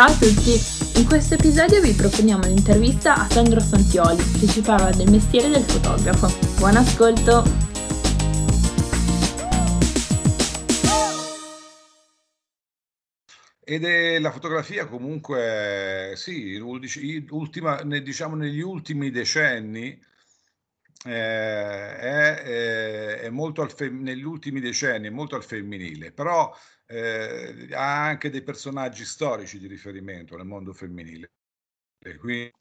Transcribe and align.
Ciao 0.00 0.08
a 0.08 0.16
tutti! 0.16 0.58
In 0.98 1.06
questo 1.06 1.34
episodio 1.34 1.82
vi 1.82 1.92
proponiamo 1.92 2.46
l'intervista 2.46 3.16
a 3.16 3.28
Sandro 3.28 3.60
Santioli 3.60 4.16
che 4.40 4.46
ci 4.46 4.62
parla 4.62 4.90
del 4.92 5.10
mestiere 5.10 5.50
del 5.50 5.62
fotografo. 5.62 6.26
Buon 6.56 6.76
ascolto! 6.76 7.44
Ed 13.62 13.84
è 13.84 14.18
la 14.20 14.30
fotografia 14.30 14.86
comunque, 14.86 16.14
sì, 16.16 16.56
ultima, 16.56 17.82
diciamo 17.82 18.36
negli 18.36 18.62
ultimi 18.62 19.10
decenni 19.10 20.02
eh, 21.06 21.96
è, 21.96 22.34
è, 22.42 23.20
è, 23.20 23.30
molto 23.30 23.62
al 23.62 23.72
fem- 23.72 24.02
negli 24.02 24.22
ultimi 24.24 24.60
decenni 24.60 25.06
è 25.08 25.10
molto 25.10 25.36
al 25.36 25.44
femminile, 25.44 26.12
però 26.12 26.54
eh, 26.86 27.68
ha 27.72 28.04
anche 28.04 28.30
dei 28.30 28.42
personaggi 28.42 29.04
storici 29.04 29.58
di 29.58 29.66
riferimento 29.66 30.36
nel 30.36 30.46
mondo 30.46 30.72
femminile. 30.72 31.30
E 31.98 32.16
quindi 32.16 32.52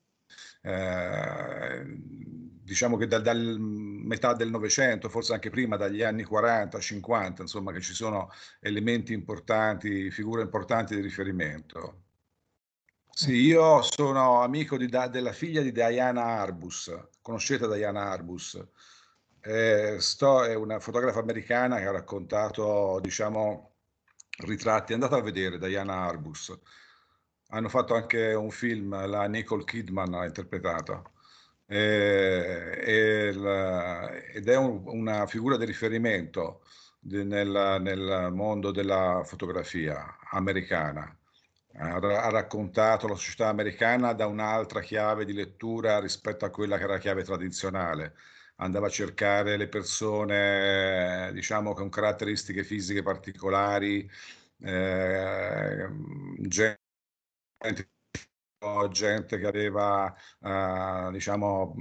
eh, 0.61 1.83
diciamo 1.85 2.97
che 2.97 3.07
dal, 3.07 3.21
dal, 3.21 3.57
metà 3.59 4.33
del 4.33 4.49
Novecento, 4.49 5.09
forse 5.09 5.33
anche 5.33 5.49
prima, 5.49 5.77
dagli 5.77 6.03
anni 6.03 6.23
40, 6.23 6.79
50, 6.79 7.41
insomma, 7.43 7.71
che 7.71 7.81
ci 7.81 7.93
sono 7.93 8.29
elementi 8.59 9.13
importanti, 9.13 10.11
figure 10.11 10.43
importanti 10.43 10.95
di 10.95 11.01
riferimento. 11.01 12.08
Sì, 13.21 13.33
io 13.33 13.81
sono 13.81 14.41
amico 14.41 14.77
di, 14.77 14.87
della 14.87 15.33
figlia 15.33 15.61
di 15.61 15.73
Diana 15.73 16.23
Arbus, 16.23 16.89
conoscete 17.21 17.67
Diana 17.67 18.09
Arbus? 18.09 18.65
Eh, 19.41 19.97
sto, 19.99 20.45
è 20.45 20.55
una 20.55 20.79
fotografa 20.79 21.19
americana 21.19 21.79
che 21.79 21.85
ha 21.87 21.91
raccontato, 21.91 22.97
diciamo, 23.01 23.75
ritratti. 24.45 24.93
Andate 24.93 25.15
a 25.15 25.21
vedere 25.21 25.57
Diana 25.57 25.95
Arbus. 26.05 26.57
Hanno 27.49 27.67
fatto 27.67 27.93
anche 27.93 28.33
un 28.33 28.51
film, 28.51 28.95
la 29.07 29.27
Nicole 29.27 29.65
Kidman 29.65 30.13
ha 30.13 30.25
interpretato. 30.25 31.11
Eh, 31.65 33.33
la, 33.33 34.11
ed 34.15 34.47
è 34.47 34.55
un, 34.55 34.81
una 34.85 35.27
figura 35.27 35.57
di 35.57 35.65
riferimento 35.65 36.61
di, 36.99 37.25
nel, 37.25 37.79
nel 37.81 38.29
mondo 38.31 38.71
della 38.71 39.23
fotografia 39.25 40.17
americana 40.31 41.18
ha 41.73 42.29
raccontato 42.29 43.07
la 43.07 43.15
società 43.15 43.47
americana 43.47 44.13
da 44.13 44.25
un'altra 44.27 44.81
chiave 44.81 45.25
di 45.25 45.33
lettura 45.33 45.99
rispetto 45.99 46.45
a 46.45 46.49
quella 46.49 46.77
che 46.77 46.83
era 46.83 46.93
la 46.93 46.99
chiave 46.99 47.23
tradizionale. 47.23 48.15
Andava 48.57 48.87
a 48.87 48.89
cercare 48.89 49.55
le 49.55 49.69
persone, 49.69 51.31
diciamo, 51.33 51.73
con 51.73 51.89
caratteristiche 51.89 52.63
fisiche 52.63 53.01
particolari, 53.03 54.09
eh, 54.61 55.87
gente, 56.47 56.79
gente, 58.91 59.39
che 59.39 59.47
aveva, 59.47 60.13
eh, 60.41 61.09
diciamo, 61.11 61.75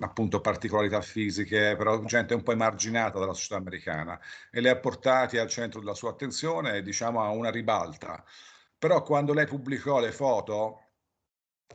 appunto 0.00 0.40
particolarità 0.40 1.00
fisiche, 1.00 1.76
però 1.76 2.02
gente 2.04 2.34
un 2.34 2.42
po' 2.42 2.52
emarginata 2.52 3.18
dalla 3.20 3.32
società 3.34 3.56
americana 3.56 4.18
e 4.50 4.60
le 4.60 4.70
ha 4.70 4.76
portati 4.78 5.38
al 5.38 5.48
centro 5.48 5.78
della 5.80 5.94
sua 5.94 6.10
attenzione, 6.10 6.82
diciamo, 6.82 7.22
a 7.22 7.30
una 7.30 7.50
ribalta 7.50 8.24
però 8.82 9.04
quando 9.04 9.32
lei 9.32 9.46
pubblicò 9.46 10.00
le 10.00 10.10
foto, 10.10 10.80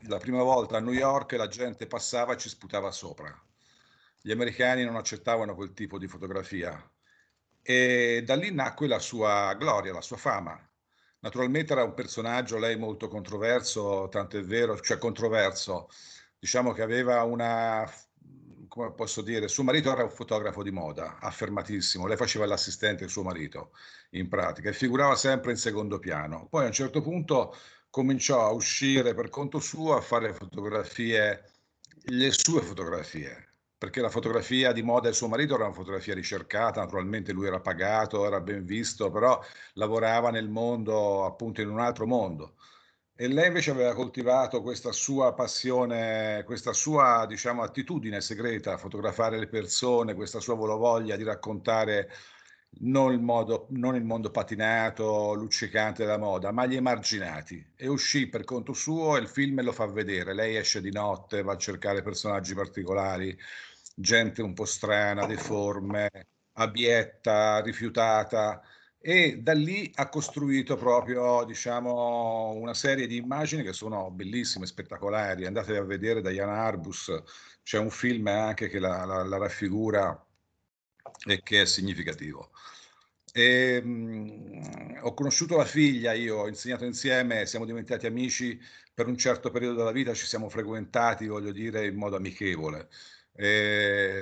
la 0.10 0.18
prima 0.18 0.44
volta 0.44 0.76
a 0.76 0.82
New 0.82 0.92
York 0.92 1.32
la 1.38 1.48
gente 1.48 1.88
passava 1.88 2.34
e 2.34 2.38
ci 2.38 2.50
sputava 2.50 2.92
sopra. 2.92 3.34
Gli 4.20 4.30
americani 4.30 4.84
non 4.84 4.98
accettavano 4.98 5.56
quel 5.56 5.72
tipo 5.72 5.98
di 5.98 6.10
fotografia 6.10 6.78
e 7.62 8.24
da 8.26 8.36
lì 8.36 8.52
nacque 8.52 8.88
la 8.88 9.00
sua 9.00 9.54
gloria, 9.54 9.94
la 9.94 10.02
sua 10.02 10.18
fama. 10.18 10.60
Naturalmente 11.20 11.72
era 11.72 11.86
un 11.86 11.94
personaggio, 11.94 12.58
lei 12.58 12.76
molto 12.76 13.08
controverso, 13.08 14.10
tanto 14.10 14.38
è 14.38 14.44
vero, 14.44 14.78
cioè 14.82 14.98
controverso, 14.98 15.88
diciamo 16.38 16.74
che 16.74 16.82
aveva 16.82 17.24
una 17.24 17.90
come 18.78 18.92
posso 18.94 19.24
dire, 19.24 19.48
suo 19.48 19.64
marito 19.64 19.92
era 19.92 20.04
un 20.04 20.12
fotografo 20.12 20.62
di 20.62 20.70
moda, 20.70 21.18
affermatissimo, 21.20 22.06
lei 22.06 22.16
faceva 22.16 22.46
l'assistente 22.46 23.08
suo 23.08 23.24
marito 23.24 23.72
in 24.12 24.30
pratica 24.30 24.70
e 24.70 24.74
figurava 24.74 25.16
sempre 25.16 25.50
in 25.52 25.58
secondo 25.58 25.98
piano. 25.98 26.48
Poi 26.48 26.64
a 26.64 26.68
un 26.68 26.74
certo 26.74 27.02
punto 27.02 27.56
cominciò 27.90 28.46
a 28.46 28.52
uscire 28.52 29.16
per 29.16 29.30
conto 29.30 29.60
suo 29.60 29.96
a 29.96 30.02
fare 30.02 30.32
fotografie, 30.32 31.44
le 32.10 32.32
sue 32.32 32.62
fotografie, 32.62 33.54
perché 33.76 34.00
la 34.00 34.10
fotografia 34.10 34.72
di 34.74 34.84
moda 34.84 35.08
del 35.08 35.16
suo 35.16 35.28
marito 35.28 35.56
era 35.56 35.66
una 35.66 35.74
fotografia 35.74 36.14
ricercata, 36.14 36.80
naturalmente 36.80 37.32
lui 37.32 37.48
era 37.48 37.60
pagato, 37.60 38.28
era 38.28 38.40
ben 38.42 38.64
visto, 38.64 39.10
però 39.10 39.44
lavorava 39.74 40.30
nel 40.30 40.50
mondo, 40.50 41.26
appunto 41.26 41.62
in 41.62 41.70
un 41.70 41.80
altro 41.80 42.06
mondo. 42.06 42.54
E 43.20 43.28
lei 43.28 43.48
invece 43.48 43.72
aveva 43.72 43.96
coltivato 43.96 44.62
questa 44.62 44.92
sua 44.92 45.34
passione, 45.34 46.44
questa 46.46 46.72
sua, 46.72 47.26
diciamo, 47.28 47.64
attitudine 47.64 48.22
segreta 48.22 48.74
a 48.74 48.78
fotografare 48.78 49.40
le 49.40 49.48
persone, 49.48 50.14
questa 50.14 50.40
sua 50.40 50.54
voglia 50.54 51.16
di 51.16 51.24
raccontare 51.24 52.12
non 52.82 53.14
il, 53.14 53.20
modo, 53.20 53.66
non 53.72 53.96
il 53.96 54.04
mondo 54.04 54.30
patinato, 54.30 55.34
luccicante 55.34 56.04
della 56.06 56.20
moda, 56.20 56.52
ma 56.52 56.68
gli 56.68 56.76
emarginati. 56.76 57.74
E 57.76 57.88
uscì 57.88 58.28
per 58.28 58.44
conto 58.44 58.74
suo 58.74 59.18
e 59.18 59.22
il 59.22 59.28
film 59.28 59.64
lo 59.64 59.72
fa 59.72 59.88
vedere. 59.88 60.36
Lei 60.36 60.56
esce 60.56 60.80
di 60.80 60.92
notte, 60.92 61.42
va 61.42 61.54
a 61.54 61.58
cercare 61.58 62.04
personaggi 62.04 62.54
particolari, 62.54 63.36
gente 63.96 64.44
un 64.44 64.54
po' 64.54 64.66
strana, 64.66 65.26
deforme, 65.26 66.10
abietta, 66.54 67.62
rifiutata 67.62 68.62
e 69.00 69.38
da 69.42 69.54
lì 69.54 69.92
ha 69.96 70.10
costruito 70.10 70.76
proprio 70.76 71.44
diciamo, 71.46 72.52
una 72.52 72.74
serie 72.74 73.08
di 73.08 73.18
immagini 73.18 73.64
che 73.64 73.74
sono 73.74 74.12
bellissime, 74.12 74.66
spettacolari. 74.66 75.46
Andate 75.46 75.78
a 75.78 75.84
vedere 75.84 76.22
Diana 76.22 76.64
Arbus, 76.64 77.12
c'è 77.64 77.78
un 77.78 77.90
film 77.90 78.28
anche 78.28 78.68
che 78.70 78.80
la, 78.80 79.06
la, 79.06 79.24
la 79.24 79.38
raffigura 79.38 80.26
e 81.26 81.42
che 81.42 81.62
è 81.62 81.66
significativo. 81.66 82.52
E, 83.34 83.82
mh, 83.82 85.00
ho 85.04 85.14
conosciuto 85.14 85.58
la 85.58 85.66
figlia, 85.66 86.14
io 86.14 86.38
ho 86.38 86.48
insegnato 86.48 86.86
insieme, 86.86 87.46
siamo 87.46 87.66
diventati 87.66 88.08
amici 88.08 88.60
per 88.94 89.08
un 89.08 89.18
certo 89.18 89.52
periodo 89.52 89.76
della 89.78 89.92
vita, 89.92 90.14
ci 90.14 90.26
siamo 90.26 90.50
frequentati, 90.50 91.28
voglio 91.28 91.52
dire, 91.52 91.86
in 91.86 91.96
modo 91.96 92.16
amichevole. 92.16 92.90
E, 93.40 94.22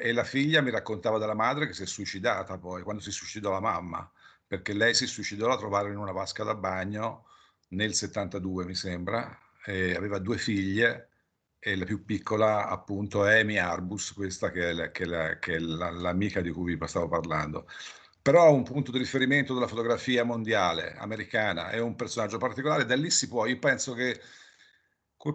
e, 0.00 0.12
la 0.12 0.22
figlia 0.22 0.60
mi 0.60 0.70
raccontava 0.70 1.18
della 1.18 1.34
madre 1.34 1.66
che 1.66 1.72
si 1.72 1.82
è 1.82 1.86
suicidata 1.86 2.56
poi, 2.56 2.82
quando 2.82 3.02
si 3.02 3.10
suicidò 3.10 3.50
la 3.50 3.60
mamma, 3.60 4.08
perché 4.46 4.72
lei 4.74 4.94
si 4.94 5.06
suicidò, 5.06 5.48
la 5.48 5.56
trovarono 5.56 5.92
in 5.94 5.98
una 5.98 6.12
vasca 6.12 6.44
da 6.44 6.54
bagno 6.54 7.26
nel 7.70 7.94
72 7.94 8.64
mi 8.64 8.74
sembra, 8.74 9.36
aveva 9.64 10.18
due 10.18 10.38
figlie 10.38 11.08
e 11.58 11.76
la 11.76 11.84
più 11.84 12.04
piccola 12.04 12.68
appunto 12.68 13.26
è 13.26 13.40
Amy 13.40 13.56
Arbus, 13.58 14.12
questa 14.12 14.50
che 14.50 14.70
è, 14.70 14.72
la, 14.72 14.90
che, 14.90 15.04
la, 15.04 15.38
che 15.38 15.56
è 15.56 15.58
la, 15.58 15.90
l'amica 15.90 16.40
di 16.40 16.50
cui 16.50 16.76
vi 16.76 16.86
stavo 16.86 17.08
parlando. 17.08 17.66
Però 18.22 18.52
un 18.52 18.62
punto 18.62 18.90
di 18.92 18.98
riferimento 18.98 19.54
della 19.54 19.66
fotografia 19.66 20.22
mondiale 20.22 20.94
americana 20.96 21.70
è 21.70 21.78
un 21.80 21.96
personaggio 21.96 22.38
particolare, 22.38 22.84
da 22.84 22.94
lì 22.94 23.10
si 23.10 23.26
può, 23.28 23.46
io 23.46 23.58
penso 23.58 23.94
che 23.94 24.20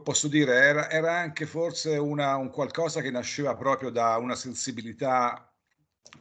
posso 0.02 0.28
dire, 0.28 0.54
era, 0.54 0.90
era 0.90 1.18
anche 1.18 1.46
forse 1.46 1.98
una, 1.98 2.36
un 2.38 2.50
qualcosa 2.50 3.02
che 3.02 3.12
nasceva 3.12 3.56
proprio 3.56 3.90
da 3.90 4.18
una 4.18 4.36
sensibilità 4.36 5.54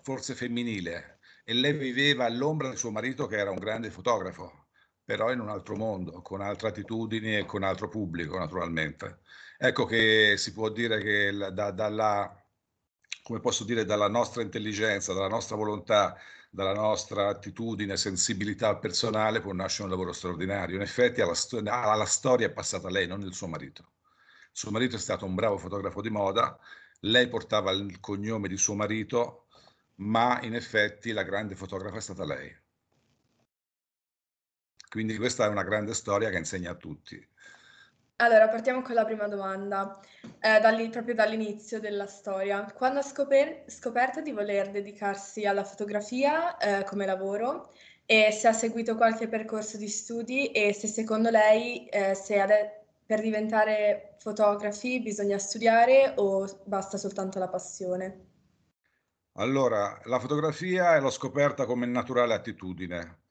forse 0.03 0.35
femminile 0.35 1.19
e 1.45 1.55
lei 1.55 1.73
viveva 1.73 2.25
all'ombra 2.25 2.71
di 2.71 2.77
suo 2.77 2.91
marito 2.91 3.27
che 3.27 3.37
era 3.37 3.51
un 3.51 3.59
grande 3.59 3.91
fotografo, 3.91 4.69
però 5.05 5.33
in 5.33 5.41
un 5.41 5.49
altro 5.49 5.77
mondo, 5.77 6.23
con 6.23 6.41
altre 6.41 6.69
attitudini 6.69 7.37
e 7.37 7.45
con 7.45 7.63
altro 7.63 7.89
pubblico 7.89 8.39
naturalmente. 8.39 9.21
Ecco 9.59 9.85
che 9.85 10.35
si 10.37 10.53
può 10.53 10.69
dire 10.71 11.01
che 11.01 11.33
da, 11.53 11.71
dalla, 11.71 12.45
come 13.23 13.41
posso 13.41 13.65
dire, 13.65 13.85
dalla 13.85 14.09
nostra 14.09 14.43
intelligenza, 14.43 15.13
dalla 15.13 15.29
nostra 15.29 15.57
volontà 15.57 16.17
dalla 16.55 16.75
nostra 16.75 17.29
attitudine, 17.29 17.97
sensibilità 17.97 18.77
personale 18.77 19.41
può 19.41 19.55
nascere 19.55 19.85
un 19.85 19.89
lavoro 19.89 20.13
straordinario. 20.13 20.77
In 20.77 20.83
effetti 20.83 21.23
alla, 21.23 21.35
alla 21.91 22.05
storia 22.05 22.49
è 22.49 22.53
passata 22.53 22.91
lei, 22.91 23.07
non 23.07 23.23
il 23.23 23.33
suo 23.33 23.47
marito. 23.47 23.93
Suo 24.53 24.71
marito 24.71 24.97
è 24.97 24.99
stato 24.99 25.25
un 25.25 25.35
bravo 25.35 25.57
fotografo 25.57 26.03
di 26.03 26.11
moda, 26.11 26.59
lei 27.01 27.27
portava 27.29 27.71
il 27.71 27.99
cognome 28.01 28.49
di 28.49 28.59
suo 28.59 28.75
marito, 28.75 29.47
ma 29.97 30.43
in 30.43 30.55
effetti 30.55 31.13
la 31.13 31.23
grande 31.23 31.55
fotografa 31.55 31.97
è 31.97 32.03
stata 32.03 32.27
lei. 32.27 32.55
Quindi 34.91 35.17
questa 35.17 35.47
è 35.47 35.49
una 35.49 35.63
grande 35.63 35.95
storia 35.95 36.29
che 36.29 36.37
insegna 36.37 36.73
a 36.73 36.75
tutti. 36.75 37.31
Allora, 38.23 38.49
partiamo 38.49 38.83
con 38.83 38.95
la 38.95 39.05
prima 39.05 39.27
domanda, 39.27 40.01
eh, 40.39 40.61
dalli- 40.61 40.89
proprio 40.91 41.15
dall'inizio 41.15 41.81
della 41.81 42.07
storia. 42.07 42.65
Quando 42.73 43.01
ha 43.01 43.03
scoper- 43.03 43.69
scoperto 43.69 44.21
di 44.21 44.31
voler 44.31 44.71
dedicarsi 44.71 45.45
alla 45.45 45.65
fotografia 45.65 46.57
eh, 46.57 46.85
come 46.85 47.05
lavoro 47.05 47.73
e 48.07 48.31
se 48.31 48.47
ha 48.47 48.53
seguito 48.53 48.95
qualche 48.97 49.27
percorso 49.27 49.77
di 49.77 49.89
studi 49.89 50.53
e 50.53 50.73
se 50.73 50.87
secondo 50.87 51.31
lei 51.31 51.87
eh, 51.89 52.15
se 52.15 52.41
ade- 52.41 52.85
per 53.05 53.21
diventare 53.21 54.15
fotografi 54.21 55.01
bisogna 55.01 55.39
studiare 55.39 56.13
o 56.17 56.47
basta 56.65 56.99
soltanto 56.99 57.41
la 57.41 57.49
passione? 57.49 58.27
Allora, 59.35 60.01
la 60.05 60.19
fotografia 60.19 60.99
l'ho 60.99 61.11
scoperta 61.11 61.67
come 61.67 61.85
naturale 61.85 62.33
attitudine. 62.33 63.22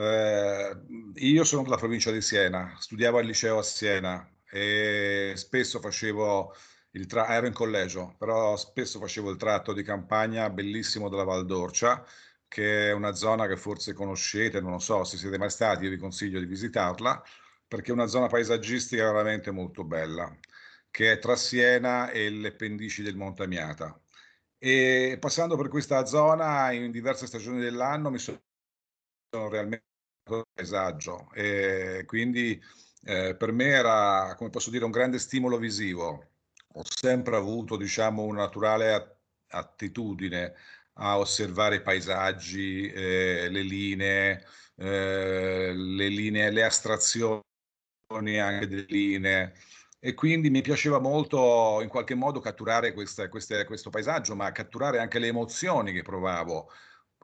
Eh, 0.00 0.76
io 1.16 1.42
sono 1.42 1.64
della 1.64 1.76
provincia 1.76 2.12
di 2.12 2.20
Siena, 2.20 2.76
studiavo 2.78 3.18
al 3.18 3.24
liceo 3.26 3.58
a 3.58 3.62
Siena 3.64 4.32
e 4.48 5.32
spesso 5.34 5.80
facevo 5.80 6.54
il 6.92 7.06
tratto, 7.06 7.32
ero 7.32 7.46
in 7.48 7.52
collegio, 7.52 8.14
però 8.16 8.56
spesso 8.56 9.00
facevo 9.00 9.30
il 9.30 9.36
tratto 9.36 9.72
di 9.72 9.82
campagna 9.82 10.50
bellissimo 10.50 11.08
della 11.08 11.24
Val 11.24 11.44
d'Orcia, 11.46 12.04
che 12.46 12.90
è 12.90 12.92
una 12.92 13.12
zona 13.12 13.48
che 13.48 13.56
forse 13.56 13.92
conoscete, 13.92 14.60
non 14.60 14.70
lo 14.70 14.78
so, 14.78 15.02
se 15.02 15.16
siete 15.16 15.36
mai 15.36 15.50
stati, 15.50 15.84
io 15.84 15.90
vi 15.90 15.96
consiglio 15.98 16.38
di 16.38 16.46
visitarla, 16.46 17.20
perché 17.66 17.90
è 17.90 17.94
una 17.94 18.06
zona 18.06 18.28
paesaggistica 18.28 19.04
veramente 19.10 19.50
molto 19.50 19.82
bella, 19.84 20.32
che 20.90 21.12
è 21.12 21.18
tra 21.18 21.34
Siena 21.36 22.10
e 22.10 22.30
le 22.30 22.54
pendici 22.54 23.02
del 23.02 23.16
Monte 23.16 23.42
Amiata. 23.42 24.00
E 24.58 25.16
passando 25.20 25.56
per 25.56 25.68
questa 25.68 26.04
zona 26.06 26.70
in 26.72 26.90
diverse 26.92 27.26
stagioni 27.26 27.60
dell'anno 27.60 28.10
mi 28.10 28.18
sono 28.18 28.40
realmente 29.48 29.87
paesaggio 30.54 31.30
e 31.32 32.04
quindi 32.06 32.60
eh, 33.04 33.34
per 33.36 33.52
me 33.52 33.66
era, 33.66 34.34
come 34.36 34.50
posso 34.50 34.70
dire, 34.70 34.84
un 34.84 34.90
grande 34.90 35.18
stimolo 35.18 35.58
visivo. 35.58 36.26
Ho 36.74 36.82
sempre 36.84 37.36
avuto, 37.36 37.76
diciamo, 37.76 38.22
una 38.22 38.42
naturale 38.42 39.20
attitudine 39.48 40.54
a 40.94 41.18
osservare 41.18 41.76
i 41.76 41.82
paesaggi, 41.82 42.90
eh, 42.90 43.48
le 43.50 43.62
linee, 43.62 44.44
eh, 44.76 45.72
le 45.74 46.08
linee, 46.08 46.50
le 46.50 46.64
astrazioni 46.64 47.42
anche 48.38 48.66
delle 48.66 48.86
linee. 48.88 49.54
E 50.00 50.14
quindi 50.14 50.50
mi 50.50 50.60
piaceva 50.60 50.98
molto 51.00 51.80
in 51.82 51.88
qualche 51.88 52.14
modo 52.14 52.40
catturare 52.40 52.92
questa, 52.92 53.28
queste, 53.28 53.64
questo 53.64 53.90
paesaggio, 53.90 54.36
ma 54.36 54.52
catturare 54.52 54.98
anche 54.98 55.18
le 55.18 55.28
emozioni 55.28 55.92
che 55.92 56.02
provavo 56.02 56.70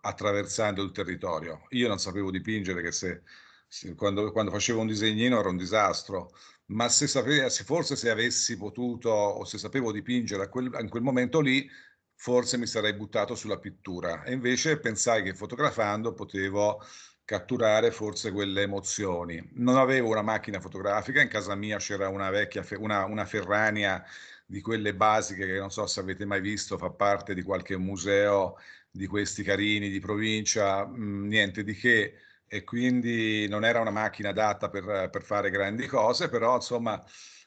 attraversando 0.04 0.82
il 0.82 0.92
territorio. 0.92 1.66
Io 1.70 1.88
non 1.88 1.98
sapevo 1.98 2.30
dipingere, 2.30 2.82
che 2.82 2.92
se, 2.92 3.22
se 3.66 3.94
quando, 3.94 4.30
quando, 4.32 4.50
facevo 4.50 4.80
un 4.80 4.86
disegnino 4.86 5.38
era 5.40 5.48
un 5.48 5.56
disastro, 5.56 6.32
ma 6.66 6.88
se, 6.88 7.06
sapevo, 7.06 7.48
se 7.48 7.64
forse 7.64 7.96
se 7.96 8.10
avessi 8.10 8.56
potuto 8.56 9.08
o 9.10 9.44
se 9.44 9.58
sapevo 9.58 9.92
dipingere 9.92 10.48
quel, 10.48 10.70
in 10.80 10.88
quel 10.88 11.02
momento 11.02 11.40
lì, 11.40 11.68
forse 12.14 12.58
mi 12.58 12.66
sarei 12.66 12.94
buttato 12.94 13.34
sulla 13.34 13.58
pittura. 13.58 14.22
E 14.24 14.32
invece 14.32 14.78
pensai 14.78 15.22
che 15.22 15.34
fotografando 15.34 16.12
potevo 16.12 16.80
catturare 17.24 17.90
forse 17.90 18.30
quelle 18.32 18.62
emozioni. 18.62 19.42
Non 19.54 19.76
avevo 19.76 20.10
una 20.10 20.22
macchina 20.22 20.60
fotografica, 20.60 21.22
in 21.22 21.28
casa 21.28 21.54
mia 21.54 21.78
c'era 21.78 22.08
una 22.08 22.30
vecchia, 22.30 22.64
una, 22.78 23.04
una 23.06 23.24
Ferrania 23.24 24.04
di 24.46 24.60
quelle 24.60 24.94
basiche 24.94 25.46
che 25.46 25.58
non 25.58 25.70
so 25.70 25.86
se 25.86 26.00
avete 26.00 26.26
mai 26.26 26.40
visto, 26.40 26.76
fa 26.76 26.90
parte 26.90 27.34
di 27.34 27.42
qualche 27.42 27.76
museo 27.78 28.58
di 28.94 29.06
questi 29.08 29.42
carini 29.42 29.90
di 29.90 29.98
provincia, 29.98 30.86
mh, 30.86 31.02
mm, 31.02 31.26
niente 31.26 31.64
di 31.64 31.74
che, 31.74 32.14
e 32.46 32.62
quindi 32.62 33.48
non 33.48 33.64
era 33.64 33.80
una 33.80 33.90
macchina 33.90 34.28
adatta 34.28 34.70
per, 34.70 35.10
per 35.10 35.22
fare 35.24 35.50
grandi 35.50 35.86
cose, 35.88 36.28
però 36.28 36.54
insomma 36.56 37.02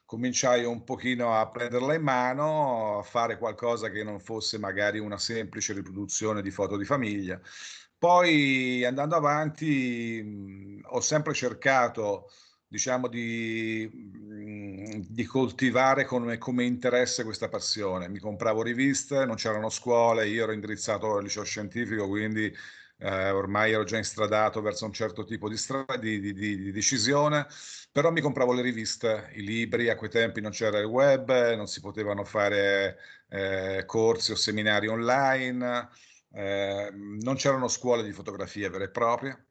cominciai 0.05 0.65
un 0.65 0.83
pochino 0.83 1.35
a 1.39 1.49
prenderla 1.49 1.93
in 1.93 2.01
mano, 2.01 2.99
a 2.99 3.03
fare 3.03 3.37
qualcosa 3.37 3.89
che 3.89 4.03
non 4.03 4.19
fosse 4.19 4.57
magari 4.59 4.99
una 4.99 5.17
semplice 5.17 5.73
riproduzione 5.73 6.41
di 6.41 6.51
foto 6.51 6.75
di 6.75 6.83
famiglia. 6.85 7.39
Poi 7.97 8.83
andando 8.85 9.15
avanti 9.15 10.21
mh, 10.21 10.81
ho 10.91 10.99
sempre 10.99 11.33
cercato 11.33 12.29
diciamo 12.67 13.07
di, 13.07 13.89
di 15.07 15.25
coltivare 15.25 16.05
come, 16.05 16.37
come, 16.37 16.63
interesse 16.65 17.23
questa 17.23 17.49
passione. 17.49 18.07
Mi 18.09 18.19
compravo 18.19 18.61
riviste, 18.61 19.25
non 19.25 19.35
c'erano 19.35 19.69
scuole, 19.69 20.27
io 20.27 20.43
ero 20.43 20.51
indirizzato 20.51 21.15
al 21.15 21.23
liceo 21.23 21.43
scientifico, 21.43 22.07
quindi 22.07 22.53
eh, 22.99 23.29
ormai 23.29 23.71
ero 23.73 23.83
già 23.83 23.97
instradato 23.97 24.61
verso 24.61 24.85
un 24.85 24.93
certo 24.93 25.23
tipo 25.23 25.49
di, 25.49 25.57
stra- 25.57 25.85
di, 25.99 26.19
di, 26.19 26.33
di, 26.33 26.71
decisione, 26.71 27.47
però 27.91 28.11
mi 28.11 28.21
compravo 28.21 28.53
le 28.53 28.61
riviste, 28.61 29.29
i 29.33 29.43
libri, 29.43 29.89
a 29.89 29.95
quei 29.95 30.09
tempi 30.09 30.41
non 30.41 30.51
c'era 30.51 30.79
il 30.79 30.85
web, 30.85 31.55
non 31.55 31.67
si 31.67 31.79
potevano 31.81 32.23
fare 32.23 32.97
eh, 33.29 33.83
corsi 33.85 34.31
o 34.31 34.35
seminari 34.35 34.87
online, 34.87 35.89
eh, 36.33 36.91
non 36.93 37.35
c'erano 37.35 37.67
scuole 37.67 38.03
di 38.03 38.11
fotografia 38.11 38.69
vere 38.69 38.85
e 38.85 38.89
proprie 38.89 39.46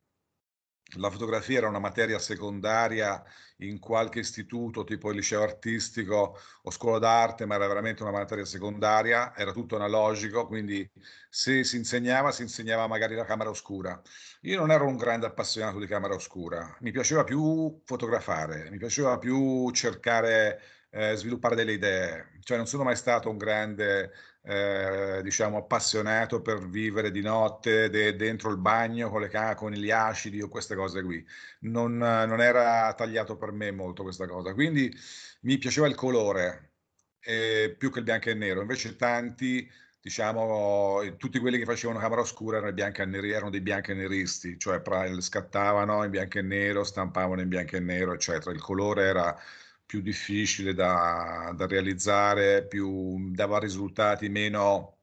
la 0.98 1.10
fotografia 1.10 1.58
era 1.58 1.68
una 1.68 1.78
materia 1.80 2.18
secondaria 2.18 3.22
in 3.60 3.78
qualche 3.78 4.20
istituto 4.20 4.84
tipo 4.84 5.10
il 5.10 5.16
liceo 5.16 5.42
artistico 5.42 6.38
o 6.62 6.70
scuola 6.70 6.98
d'arte, 6.98 7.44
ma 7.46 7.56
era 7.56 7.66
veramente 7.66 8.02
una 8.02 8.12
materia 8.12 8.44
secondaria, 8.44 9.34
era 9.36 9.52
tutto 9.52 9.76
analogico, 9.76 10.46
quindi 10.46 10.88
se 11.28 11.64
si 11.64 11.76
insegnava, 11.76 12.30
si 12.32 12.42
insegnava 12.42 12.86
magari 12.86 13.14
la 13.14 13.24
camera 13.24 13.50
oscura. 13.50 14.00
Io 14.42 14.58
non 14.58 14.70
ero 14.70 14.86
un 14.86 14.96
grande 14.96 15.26
appassionato 15.26 15.78
di 15.78 15.86
camera 15.86 16.14
oscura, 16.14 16.76
mi 16.80 16.92
piaceva 16.92 17.24
più 17.24 17.80
fotografare, 17.84 18.70
mi 18.70 18.78
piaceva 18.78 19.18
più 19.18 19.70
cercare, 19.72 20.60
eh, 20.90 21.16
sviluppare 21.16 21.56
delle 21.56 21.72
idee, 21.72 22.38
cioè 22.42 22.56
non 22.56 22.66
sono 22.66 22.84
mai 22.84 22.96
stato 22.96 23.28
un 23.30 23.36
grande 23.38 24.12
eh, 24.46 25.20
diciamo, 25.22 25.58
appassionato 25.58 26.40
per 26.40 26.68
vivere 26.68 27.10
di 27.10 27.20
notte 27.20 27.90
de- 27.90 28.14
dentro 28.14 28.50
il 28.50 28.58
bagno 28.58 29.10
con, 29.10 29.20
le 29.20 29.54
con 29.56 29.72
gli 29.72 29.90
acidi 29.90 30.40
o 30.40 30.48
queste 30.48 30.76
cose 30.76 31.02
qui. 31.02 31.24
Non, 31.60 31.96
non, 31.96 32.40
era 32.40 32.92
tagliato 32.94 33.36
per 33.36 33.50
me 33.52 33.72
molto 33.72 34.02
questa 34.04 34.26
cosa. 34.26 34.54
Quindi 34.54 34.94
mi 35.42 35.58
piaceva 35.58 35.88
il 35.88 35.94
colore 35.96 36.74
eh, 37.20 37.74
più 37.76 37.90
che 37.90 37.98
il 37.98 38.04
bianco 38.04 38.30
e 38.30 38.34
nero. 38.34 38.60
Invece 38.60 38.94
tanti, 38.96 39.68
diciamo, 40.00 41.00
tutti 41.16 41.38
quelli 41.40 41.58
che 41.58 41.64
facevano 41.64 41.98
camera 41.98 42.20
oscura 42.20 42.58
erano, 42.58 42.72
bianco 42.72 43.02
e 43.02 43.06
neri, 43.06 43.30
erano 43.32 43.50
dei 43.50 43.60
bianco 43.60 43.90
e 43.92 43.94
neristi, 43.94 44.58
cioè 44.58 44.80
scattavano 45.20 46.04
in 46.04 46.10
bianco 46.10 46.38
e 46.38 46.42
nero, 46.42 46.84
stampavano 46.84 47.40
in 47.40 47.48
bianco 47.48 47.76
e 47.76 47.80
nero, 47.80 48.12
eccetera. 48.14 48.52
Il 48.52 48.60
colore 48.60 49.04
era 49.04 49.36
più 49.86 50.00
difficile 50.00 50.74
da, 50.74 51.52
da 51.56 51.66
realizzare, 51.66 52.66
più, 52.66 53.32
dava 53.32 53.58
risultati 53.58 54.28
meno 54.28 54.98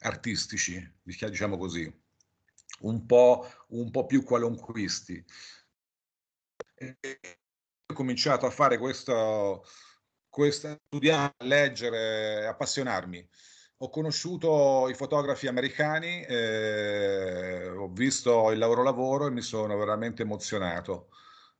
artistici, 0.00 0.78
diciamo 1.02 1.56
così, 1.56 1.92
un 2.80 3.06
po', 3.06 3.50
un 3.68 3.90
po 3.90 4.06
più 4.06 4.22
qualunquisti. 4.22 5.24
E 6.74 6.98
ho 7.86 7.94
cominciato 7.94 8.46
a 8.46 8.50
fare 8.50 8.78
questo, 8.78 9.64
questo 10.28 10.78
studiare, 10.86 11.34
leggere, 11.38 12.46
appassionarmi. 12.46 13.28
Ho 13.78 13.88
conosciuto 13.88 14.88
i 14.90 14.94
fotografi 14.94 15.46
americani, 15.46 16.22
eh, 16.22 17.68
ho 17.68 17.88
visto 17.88 18.50
il 18.50 18.58
loro 18.58 18.82
lavoro 18.82 19.26
e 19.26 19.30
mi 19.30 19.40
sono 19.40 19.76
veramente 19.78 20.22
emozionato. 20.22 21.08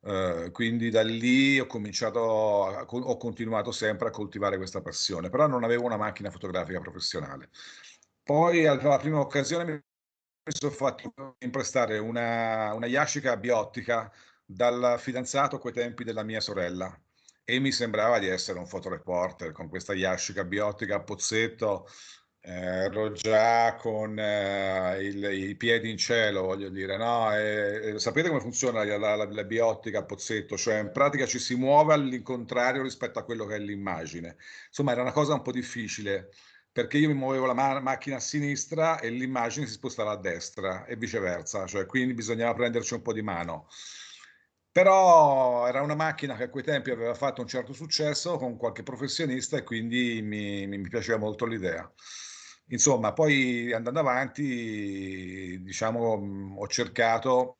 Uh, 0.03 0.49
quindi 0.51 0.89
da 0.89 1.03
lì 1.03 1.59
ho 1.59 1.67
cominciato, 1.67 2.19
ho 2.19 3.17
continuato 3.17 3.71
sempre 3.71 4.07
a 4.07 4.11
coltivare 4.11 4.57
questa 4.57 4.81
passione, 4.81 5.29
però 5.29 5.45
non 5.45 5.63
avevo 5.63 5.85
una 5.85 5.97
macchina 5.97 6.31
fotografica 6.31 6.79
professionale. 6.79 7.49
Poi 8.23 8.65
alla 8.65 8.97
prima 8.97 9.19
occasione 9.19 9.71
mi 10.43 10.53
sono 10.53 10.71
fatto 10.71 11.35
imprestare 11.39 11.99
una, 11.99 12.73
una 12.73 12.87
Yashica 12.87 13.37
biottica 13.37 14.11
dal 14.43 14.95
fidanzato 14.99 15.57
a 15.57 15.59
quei 15.59 15.73
tempi 15.73 16.03
della 16.03 16.23
mia 16.23 16.39
sorella 16.39 16.99
e 17.43 17.59
mi 17.59 17.71
sembrava 17.71 18.19
di 18.19 18.27
essere 18.27 18.59
un 18.59 18.65
fotoreporter 18.65 19.51
con 19.51 19.69
questa 19.69 19.93
Yashica 19.93 20.43
biottica 20.43 20.95
a 20.95 21.03
pozzetto 21.03 21.87
ero 22.43 23.11
già 23.11 23.75
con 23.75 24.17
eh, 24.17 24.97
il, 25.01 25.23
i 25.49 25.55
piedi 25.55 25.89
in 25.91 25.97
cielo, 25.97 26.41
voglio 26.43 26.69
dire, 26.69 26.97
no? 26.97 27.35
E, 27.35 27.93
e 27.93 27.99
sapete 27.99 28.29
come 28.29 28.41
funziona 28.41 28.83
la, 28.83 28.97
la, 28.97 29.25
la, 29.25 29.43
biotica 29.43 29.99
a 29.99 30.03
pozzetto? 30.03 30.57
Cioè, 30.57 30.79
in 30.79 30.91
pratica 30.91 31.25
ci 31.25 31.39
si 31.39 31.55
muove 31.55 31.93
all'incontrario 31.93 32.81
rispetto 32.81 33.19
a 33.19 33.23
quello 33.23 33.45
che 33.45 33.55
è 33.55 33.59
l'immagine. 33.59 34.37
Insomma, 34.67 34.91
era 34.91 35.01
una 35.01 35.11
cosa 35.11 35.33
un 35.33 35.41
po' 35.43 35.51
difficile 35.51 36.29
perché 36.71 36.97
io 36.97 37.09
mi 37.09 37.13
muovevo 37.15 37.45
la 37.45 37.53
ma- 37.53 37.79
macchina 37.79 38.15
a 38.15 38.19
sinistra 38.19 38.99
e 38.99 39.09
l'immagine 39.09 39.65
si 39.67 39.73
spostava 39.73 40.11
a 40.11 40.17
destra 40.17 40.85
e 40.85 40.95
viceversa, 40.95 41.65
cioè 41.67 41.85
quindi 41.85 42.13
bisognava 42.13 42.53
prenderci 42.53 42.93
un 42.93 43.01
po' 43.01 43.13
di 43.13 43.21
mano. 43.21 43.67
Però 44.71 45.67
era 45.67 45.81
una 45.81 45.95
macchina 45.95 46.35
che 46.37 46.43
a 46.43 46.49
quei 46.49 46.63
tempi 46.63 46.91
aveva 46.91 47.13
fatto 47.13 47.41
un 47.41 47.47
certo 47.47 47.73
successo 47.73 48.37
con 48.37 48.55
qualche 48.57 48.83
professionista 48.83 49.57
e 49.57 49.63
quindi 49.63 50.21
mi, 50.21 50.65
mi 50.65 50.81
piaceva 50.87 51.17
molto 51.17 51.45
l'idea. 51.45 51.91
Insomma, 52.67 53.11
poi 53.13 53.73
andando 53.73 53.99
avanti, 53.99 55.61
diciamo, 55.61 56.55
ho 56.57 56.67
cercato 56.67 57.57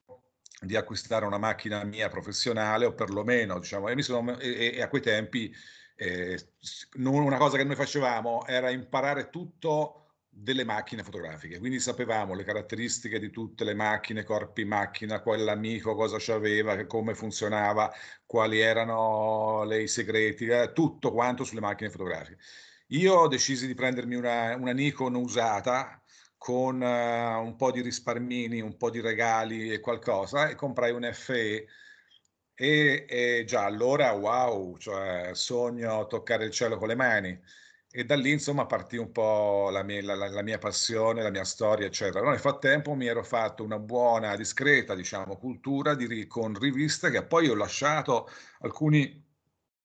di 0.61 0.75
acquistare 0.75 1.25
una 1.25 1.37
macchina 1.37 1.83
mia 1.83 2.07
professionale 2.07 2.85
o 2.85 2.93
perlomeno, 2.93 3.59
diciamo, 3.59 3.89
e, 3.89 4.01
sono, 4.01 4.37
e, 4.39 4.75
e 4.75 4.81
a 4.81 4.87
quei 4.87 5.01
tempi 5.01 5.53
eh, 5.95 6.39
una 6.97 7.37
cosa 7.37 7.57
che 7.57 7.63
noi 7.63 7.75
facevamo 7.75 8.45
era 8.45 8.69
imparare 8.69 9.29
tutto 9.29 9.97
delle 10.33 10.63
macchine 10.63 11.03
fotografiche, 11.03 11.59
quindi 11.59 11.79
sapevamo 11.79 12.33
le 12.33 12.43
caratteristiche 12.45 13.19
di 13.19 13.29
tutte 13.31 13.65
le 13.65 13.73
macchine, 13.73 14.23
corpi 14.23 14.63
macchina, 14.63 15.21
quell'amico 15.21 15.93
cosa 15.93 16.15
c'aveva, 16.19 16.85
come 16.85 17.13
funzionava, 17.15 17.91
quali 18.25 18.59
erano 18.61 19.67
i 19.75 19.87
segreti, 19.89 20.45
eh, 20.45 20.71
tutto 20.73 21.11
quanto 21.11 21.43
sulle 21.43 21.59
macchine 21.59 21.89
fotografiche. 21.89 22.37
Io 22.93 23.27
decisi 23.27 23.67
di 23.67 23.73
prendermi 23.73 24.15
una, 24.15 24.55
una 24.55 24.73
Nikon 24.73 25.15
usata 25.15 26.01
con 26.37 26.81
uh, 26.81 27.41
un 27.41 27.55
po' 27.55 27.71
di 27.71 27.81
risparmini, 27.81 28.59
un 28.61 28.75
po' 28.77 28.89
di 28.89 28.99
regali 28.99 29.71
e 29.71 29.79
qualcosa 29.79 30.49
e 30.49 30.55
comprai 30.55 30.91
un 30.91 31.09
FE 31.13 31.67
e, 32.53 33.05
e 33.07 33.43
già 33.45 33.63
allora 33.65 34.11
wow, 34.11 34.77
cioè 34.77 35.31
sogno 35.33 36.05
toccare 36.07 36.45
il 36.45 36.51
cielo 36.51 36.77
con 36.77 36.87
le 36.89 36.95
mani 36.95 37.41
e 37.93 38.05
da 38.05 38.15
lì 38.15 38.31
insomma 38.31 38.65
partì 38.65 38.97
un 38.97 39.11
po' 39.11 39.69
la 39.69 39.83
mia, 39.83 40.01
la, 40.03 40.29
la 40.29 40.41
mia 40.41 40.57
passione, 40.57 41.21
la 41.21 41.29
mia 41.29 41.43
storia, 41.43 41.85
eccetera. 41.87 42.23
No, 42.23 42.29
nel 42.31 42.39
frattempo 42.39 42.93
mi 42.93 43.05
ero 43.07 43.23
fatto 43.23 43.63
una 43.63 43.79
buona, 43.79 44.35
discreta, 44.37 44.95
diciamo, 44.95 45.37
cultura 45.37 45.93
di, 45.95 46.25
con 46.27 46.57
riviste 46.57 47.09
che 47.11 47.23
poi 47.23 47.49
ho 47.49 47.55
lasciato, 47.55 48.29
alcuni, 48.61 49.30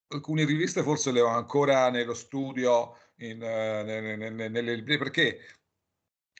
alcune 0.08 0.44
riviste 0.44 0.82
forse 0.82 1.10
le 1.12 1.20
ho 1.20 1.26
ancora 1.26 1.90
nello 1.90 2.14
studio, 2.14 2.96
in, 3.16 3.40
uh, 3.40 3.84
nelle, 3.84 4.48
nelle, 4.48 4.98
perché 4.98 5.40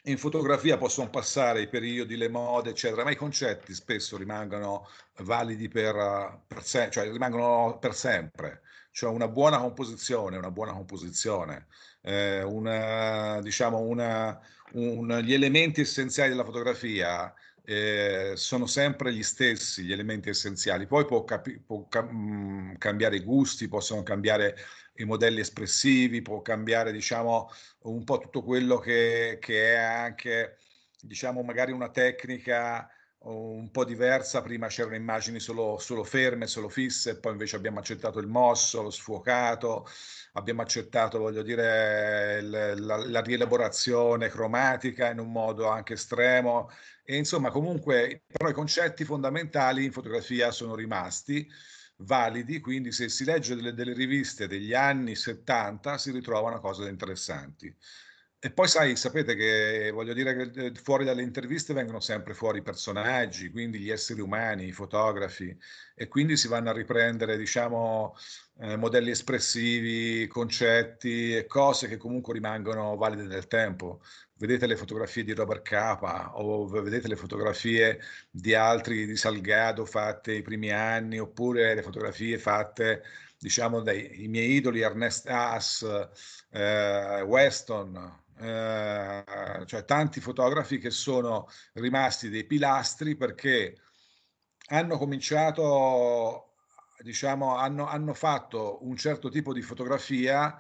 in 0.06 0.18
fotografia 0.18 0.76
possono 0.76 1.11
passare 1.11 1.62
i 1.62 1.68
periodi, 1.68 2.16
le 2.16 2.28
mode, 2.28 2.70
eccetera, 2.70 3.02
ma 3.02 3.11
i 3.11 3.16
concetti 3.16 3.75
spesso 3.75 4.16
rimangono 4.16 4.88
validi 5.23 5.68
per, 5.68 6.42
per 6.46 6.62
se, 6.62 6.90
cioè 6.90 7.11
rimangono 7.11 7.78
per 7.78 7.94
sempre. 7.94 8.62
Cioè 8.92 9.11
una 9.11 9.28
buona 9.28 9.58
composizione, 9.58 10.37
una 10.38 10.50
buona 10.50 10.73
composizione, 10.73 11.66
eh, 12.02 12.42
una, 12.42 13.40
diciamo 13.42 13.80
una, 13.80 14.40
un, 14.73 15.20
gli 15.23 15.35
elementi 15.35 15.80
essenziali 15.82 16.30
della 16.30 16.44
fotografia 16.44 17.35
eh, 17.68 18.35
sono 18.37 18.66
sempre 18.66 19.12
gli 19.12 19.25
stessi, 19.25 19.82
gli 19.82 19.92
elementi 19.92 20.28
essenziali. 20.28 20.87
Poi 20.87 21.04
può, 21.04 21.25
capi- 21.25 21.58
può 21.58 21.88
cam- 21.88 22.11
mm, 22.12 22.75
cambiare 22.76 23.16
i 23.16 23.25
gusti, 23.25 23.66
possono 23.66 24.04
cambiare 24.04 24.56
i 24.96 25.04
modelli 25.04 25.40
espressivi, 25.40 26.23
può 26.23 26.40
cambiare, 26.42 26.92
diciamo, 26.92 27.50
un 27.82 28.04
po' 28.04 28.18
tutto 28.18 28.42
quello 28.44 28.78
che, 28.78 29.38
che 29.40 29.75
è 29.75 29.76
anche, 29.76 30.58
diciamo, 31.00 31.42
magari 31.42 31.73
una 31.73 31.90
tecnica 31.90 32.88
un 33.28 33.70
po' 33.73 33.85
diversa, 33.85 34.40
prima 34.42 34.68
c'erano 34.68 34.94
immagini 34.94 35.40
solo, 35.40 35.78
solo, 35.78 36.04
ferme, 36.04 36.46
solo 36.46 36.68
fisse, 36.68 37.18
poi 37.18 37.32
invece 37.32 37.56
abbiamo 37.56 37.80
accettato 37.80 38.20
il 38.20 38.28
mosso, 38.28 38.82
lo 38.82 38.90
sfuocato, 38.90 39.87
abbiamo 40.35 40.62
accettato, 40.62 41.18
voglio 41.18 41.42
dire, 41.42 42.38
il, 42.40 42.50
la, 42.76 42.96
la, 43.04 43.20
rielaborazione 43.23 44.28
cromatica 44.28 45.11
in 45.11 45.18
un 45.18 45.32
modo 45.32 45.66
anche 45.68 45.94
estremo 45.94 46.70
e 47.06 47.16
insomma 47.16 47.50
comunque 47.50 48.25
però 48.26 48.50
i 48.50 48.52
concetti 48.52 49.04
fondamentali 49.04 49.84
in 49.84 49.92
fotografia 49.92 50.50
sono 50.50 50.75
rimasti 50.75 51.48
validi, 51.98 52.60
quindi 52.60 52.92
se 52.92 53.08
si 53.08 53.25
legge 53.25 53.54
delle, 53.54 53.72
delle 53.72 53.94
riviste 53.94 54.46
degli 54.48 54.75
anni 54.75 55.14
70 55.14 55.98
si 55.98 56.10
ritrovano 56.10 56.60
cose 56.60 56.88
interessanti. 56.88 57.75
E 58.38 58.52
poi 58.52 58.69
sai, 58.69 58.95
sapete 58.97 59.35
che 59.35 59.90
voglio 59.93 60.12
dire 60.12 60.37
che 60.37 60.66
eh, 60.66 60.75
fuori 60.75 61.05
dalle 61.05 61.23
interviste 61.23 61.73
vengono 61.73 62.00
sempre 62.00 62.33
fuori 62.35 62.59
i 62.59 62.62
personaggi, 62.62 63.50
quindi 63.50 63.78
gli 63.81 63.90
esseri 63.90 64.21
umani, 64.21 64.66
i 64.66 64.73
fotografi, 64.73 65.57
e 65.95 66.07
quindi 66.07 66.37
si 66.37 66.47
vanno 66.47 66.71
a 66.71 66.73
riprendere, 66.73 67.37
diciamo, 67.38 68.14
eh, 68.61 68.76
modelli 68.76 69.11
espressivi, 69.11 70.26
concetti 70.28 71.35
e 71.35 71.47
cose 71.47 71.88
che 71.88 71.97
comunque 71.97 72.35
rimangono 72.35 72.95
valide 72.97 73.25
nel 73.25 73.47
tempo. 73.49 74.02
Vedete 74.35 74.66
le 74.66 74.76
fotografie 74.76 75.25
di 75.25 75.33
Robert 75.33 75.62
Capa 75.62 76.37
o 76.37 76.66
vedete 76.69 77.09
le 77.09 77.16
fotografie 77.16 77.99
di 78.31 78.55
altri, 78.55 79.07
di 79.07 79.16
Salgado 79.16 79.85
fatte 79.87 80.35
i 80.35 80.43
primi 80.43 80.71
anni, 80.71 81.19
oppure 81.19 81.75
le 81.75 81.83
fotografie 81.83 82.38
fatte, 82.38 83.02
diciamo, 83.38 83.81
dai 83.81 84.26
miei 84.28 84.52
idoli 84.52 84.81
Ernest 84.83 85.26
Haas, 85.28 85.85
eh, 86.50 87.23
Weston, 87.23 88.25
eh, 88.38 89.25
cioè 89.66 89.85
tanti 89.85 90.21
fotografi 90.21 90.78
che 90.78 90.90
sono 90.90 91.49
rimasti 91.75 92.28
dei 92.28 92.45
pilastri 92.45 93.16
perché 93.16 93.76
hanno 94.69 94.99
cominciato, 94.99 96.55
diciamo, 97.02 97.57
hanno, 97.57 97.87
hanno 97.87 98.14
fatto 98.14 98.78
un 98.83 98.97
certo 98.97 99.28
tipo 99.28 99.52
di 99.52 99.62
fotografia 99.62 100.59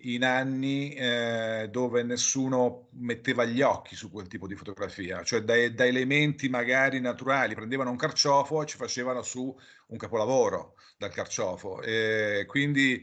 in 0.00 0.24
anni 0.24 0.92
eh, 0.92 1.68
dove 1.70 2.02
nessuno 2.02 2.88
metteva 2.92 3.44
gli 3.44 3.62
occhi 3.62 3.96
su 3.96 4.10
quel 4.10 4.28
tipo 4.28 4.46
di 4.46 4.54
fotografia, 4.54 5.22
cioè 5.22 5.40
da, 5.40 5.54
da, 5.70 5.86
elementi 5.86 6.48
magari 6.48 7.00
naturali, 7.00 7.54
prendevano 7.54 7.90
un 7.90 7.96
carciofo 7.96 8.62
e 8.62 8.66
ci 8.66 8.76
facevano 8.76 9.22
su 9.22 9.54
un 9.88 9.96
capolavoro 9.96 10.74
dal 10.98 11.12
carciofo. 11.12 11.80
E 11.80 12.44
quindi 12.46 13.02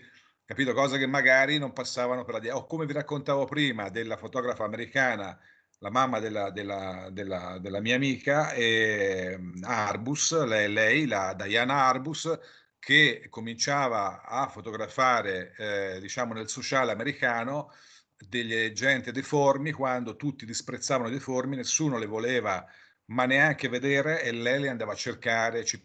capito? 0.53 0.74
Cose 0.74 1.00
che 1.00 1.07
magari 1.07 1.57
non 1.57 1.74
passavano 1.74 2.24
per 2.24 2.43
la... 2.43 2.55
O 2.55 2.65
come 2.67 2.86
vi 2.86 2.93
raccontavo 2.93 3.45
prima 3.45 3.89
della 3.89 4.17
fotografa 4.17 4.63
americana, 4.63 5.38
la 5.79 5.89
mamma 5.89 6.19
della, 6.19 6.51
della, 6.51 7.10
della, 7.12 7.57
della 7.60 7.81
mia 7.81 7.95
amica, 7.95 8.53
eh, 8.53 9.38
Arbus, 9.63 10.43
lei, 10.45 10.72
lei, 10.72 11.07
la 11.07 11.33
Diana 11.33 11.86
Arbus, 11.86 12.38
che 12.77 13.27
cominciava 13.29 14.24
a 14.24 14.48
fotografare, 14.48 15.55
eh, 15.57 16.00
diciamo, 16.00 16.33
nel 16.33 16.50
sociale 16.50 16.91
americano 16.91 17.72
delle 18.15 18.72
gente 18.74 19.12
deformi, 19.12 19.72
quando 19.72 20.15
tutti 20.15 20.45
disprezzavano 20.45 21.10
i 21.10 21.13
deformi, 21.13 21.55
nessuno 21.55 21.98
le 21.98 22.05
voleva 22.05 22.65
ma 23.05 23.25
neanche 23.25 23.67
vedere 23.67 24.24
e 24.24 24.31
lei 24.31 24.62
le 24.62 24.69
andava 24.69 24.93
a 24.93 24.95
cercare, 24.95 25.65
ci 25.65 25.83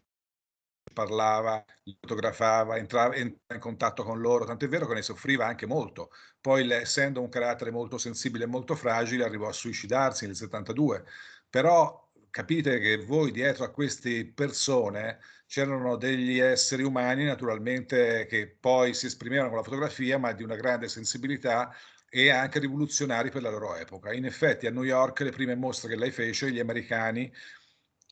parlava, 0.99 1.65
fotografava, 2.01 2.77
entrava, 2.77 3.15
entrava, 3.15 3.55
in 3.55 3.61
contatto 3.61 4.03
con 4.03 4.21
loro, 4.21 4.45
tanto 4.45 4.65
è 4.65 4.69
vero 4.69 4.87
che 4.89 4.95
ne 4.95 5.03
soffriva 5.03 5.47
anche 5.47 5.67
molto. 5.67 6.11
Poi, 6.41 6.69
essendo 6.73 7.21
un 7.21 7.29
carattere 7.29 7.71
molto 7.71 7.99
sensibile 7.99 8.45
e 8.45 8.47
molto 8.49 8.75
fragile, 8.75 9.25
arrivò 9.25 9.47
a 9.49 9.53
suicidarsi 9.53 10.27
nel 10.27 10.35
72. 10.35 11.05
Però 11.49 12.11
capite 12.31 12.79
che 12.81 12.97
voi 13.05 13.31
dietro 13.31 13.65
a 13.65 13.71
queste 13.71 14.33
persone 14.33 15.21
c'erano 15.47 15.97
degli 15.97 16.39
esseri 16.41 16.83
umani 16.83 17.25
naturalmente 17.25 18.27
che 18.27 18.57
poi 18.61 18.93
si 18.93 19.07
esprimevano 19.07 19.49
con 19.49 19.59
la 19.59 19.65
fotografia, 19.65 20.19
ma 20.19 20.33
di 20.33 20.43
una 20.43 20.57
grande 20.57 20.89
sensibilità 20.89 21.73
e 22.11 22.31
anche 22.31 22.59
rivoluzionari 22.59 23.31
per 23.31 23.43
la 23.43 23.51
loro 23.51 23.77
epoca. 23.77 24.13
In 24.13 24.25
effetti 24.25 24.67
a 24.67 24.71
New 24.71 24.83
York 24.83 25.21
le 25.21 25.31
prime 25.31 25.55
mostre 25.55 25.91
che 25.91 25.97
lei 25.97 26.11
fece, 26.11 26.51
gli 26.51 26.59
americani 26.59 27.33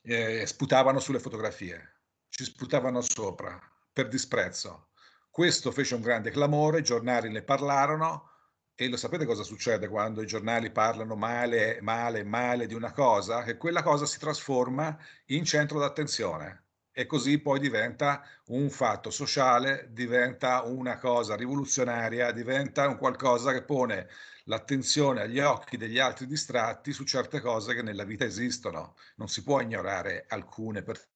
eh, 0.02 0.46
sputavano 0.46 1.00
sulle 1.00 1.18
fotografie 1.18 1.95
ci 2.36 2.44
sputavano 2.44 3.00
sopra 3.00 3.58
per 3.90 4.08
disprezzo. 4.08 4.88
Questo 5.30 5.70
fece 5.70 5.94
un 5.94 6.02
grande 6.02 6.30
clamore, 6.30 6.80
i 6.80 6.82
giornali 6.82 7.30
ne 7.30 7.40
parlarono 7.40 8.28
e 8.74 8.90
lo 8.90 8.98
sapete 8.98 9.24
cosa 9.24 9.42
succede 9.42 9.88
quando 9.88 10.20
i 10.20 10.26
giornali 10.26 10.70
parlano 10.70 11.16
male, 11.16 11.78
male, 11.80 12.24
male 12.24 12.66
di 12.66 12.74
una 12.74 12.92
cosa? 12.92 13.42
Che 13.42 13.56
quella 13.56 13.82
cosa 13.82 14.04
si 14.04 14.18
trasforma 14.18 14.98
in 15.28 15.46
centro 15.46 15.78
d'attenzione 15.78 16.64
e 16.92 17.06
così 17.06 17.38
poi 17.38 17.58
diventa 17.58 18.22
un 18.48 18.68
fatto 18.68 19.10
sociale, 19.10 19.88
diventa 19.92 20.62
una 20.64 20.98
cosa 20.98 21.36
rivoluzionaria, 21.36 22.32
diventa 22.32 22.86
un 22.86 22.98
qualcosa 22.98 23.52
che 23.52 23.62
pone 23.62 24.08
l'attenzione 24.44 25.22
agli 25.22 25.40
occhi 25.40 25.78
degli 25.78 25.98
altri 25.98 26.26
distratti 26.26 26.92
su 26.92 27.04
certe 27.04 27.40
cose 27.40 27.74
che 27.74 27.80
nella 27.80 28.04
vita 28.04 28.26
esistono. 28.26 28.94
Non 29.16 29.28
si 29.28 29.42
può 29.42 29.62
ignorare 29.62 30.26
alcune 30.28 30.82
persone 30.82 31.14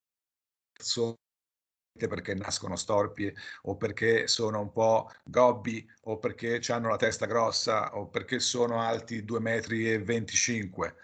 persone 0.81 1.17
perché 2.07 2.33
nascono 2.33 2.75
storpi 2.75 3.31
o 3.63 3.77
perché 3.77 4.27
sono 4.27 4.61
un 4.61 4.71
po' 4.71 5.09
gobbi 5.25 5.85
o 6.03 6.17
perché 6.17 6.61
hanno 6.69 6.89
la 6.89 6.95
testa 6.95 7.25
grossa 7.25 7.95
o 7.97 8.07
perché 8.07 8.39
sono 8.39 8.81
alti 8.81 9.23
2 9.23 9.39
metri 9.39 9.91
e 9.91 9.99
25 9.99 10.95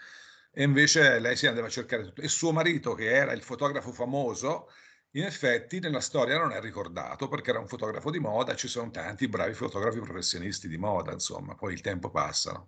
e 0.50 0.62
invece 0.62 1.18
lei 1.20 1.36
si 1.36 1.46
andava 1.46 1.66
a 1.66 1.70
cercare 1.70 2.04
tutto 2.04 2.22
e 2.22 2.28
suo 2.28 2.52
marito 2.52 2.94
che 2.94 3.12
era 3.12 3.32
il 3.32 3.42
fotografo 3.42 3.92
famoso 3.92 4.70
in 5.12 5.24
effetti 5.24 5.78
nella 5.78 6.00
storia 6.00 6.38
non 6.38 6.52
è 6.52 6.60
ricordato 6.60 7.28
perché 7.28 7.50
era 7.50 7.60
un 7.60 7.68
fotografo 7.68 8.10
di 8.10 8.18
moda 8.18 8.56
ci 8.56 8.66
sono 8.66 8.90
tanti 8.90 9.28
bravi 9.28 9.52
fotografi 9.52 10.00
professionisti 10.00 10.68
di 10.68 10.78
moda 10.78 11.12
insomma 11.12 11.54
poi 11.54 11.74
il 11.74 11.80
tempo 11.82 12.10
passa 12.10 12.66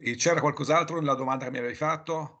e 0.00 0.16
c'era 0.16 0.40
qualcos'altro 0.40 0.98
nella 0.98 1.14
domanda 1.14 1.44
che 1.44 1.50
mi 1.50 1.58
avevi 1.58 1.74
fatto? 1.74 2.40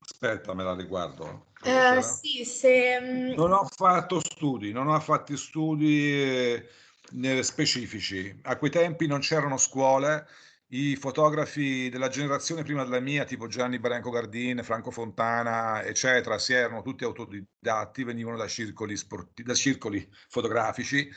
Aspetta, 0.00 0.54
me 0.54 0.64
la 0.64 0.74
riguardo. 0.74 1.46
Eh, 1.64 2.02
sì, 2.02 2.44
se... 2.44 3.00
Mm, 3.00 3.32
non 3.34 3.52
ho 3.52 3.64
fatto 3.64 4.20
studi, 4.20 4.72
non 4.72 4.88
ho 4.88 5.00
fatto 5.00 5.36
studi 5.36 6.12
eh, 6.12 7.42
specifici. 7.42 8.38
A 8.42 8.56
quei 8.56 8.70
tempi 8.70 9.06
non 9.06 9.20
c'erano 9.20 9.56
scuole, 9.56 10.26
i 10.68 10.96
fotografi 10.96 11.88
della 11.88 12.08
generazione 12.08 12.62
prima 12.64 12.84
della 12.84 13.00
mia, 13.00 13.24
tipo 13.24 13.46
Gianni 13.46 13.78
Branco 13.78 14.10
Gardin, 14.10 14.62
Franco 14.62 14.90
Fontana, 14.90 15.82
eccetera, 15.82 16.38
si 16.38 16.52
erano 16.52 16.82
tutti 16.82 17.04
autodidatti, 17.04 18.04
venivano 18.04 18.36
da 18.36 18.48
circoli, 18.48 18.96
sporti, 18.96 19.42
da 19.42 19.54
circoli 19.54 20.06
fotografici, 20.28 21.08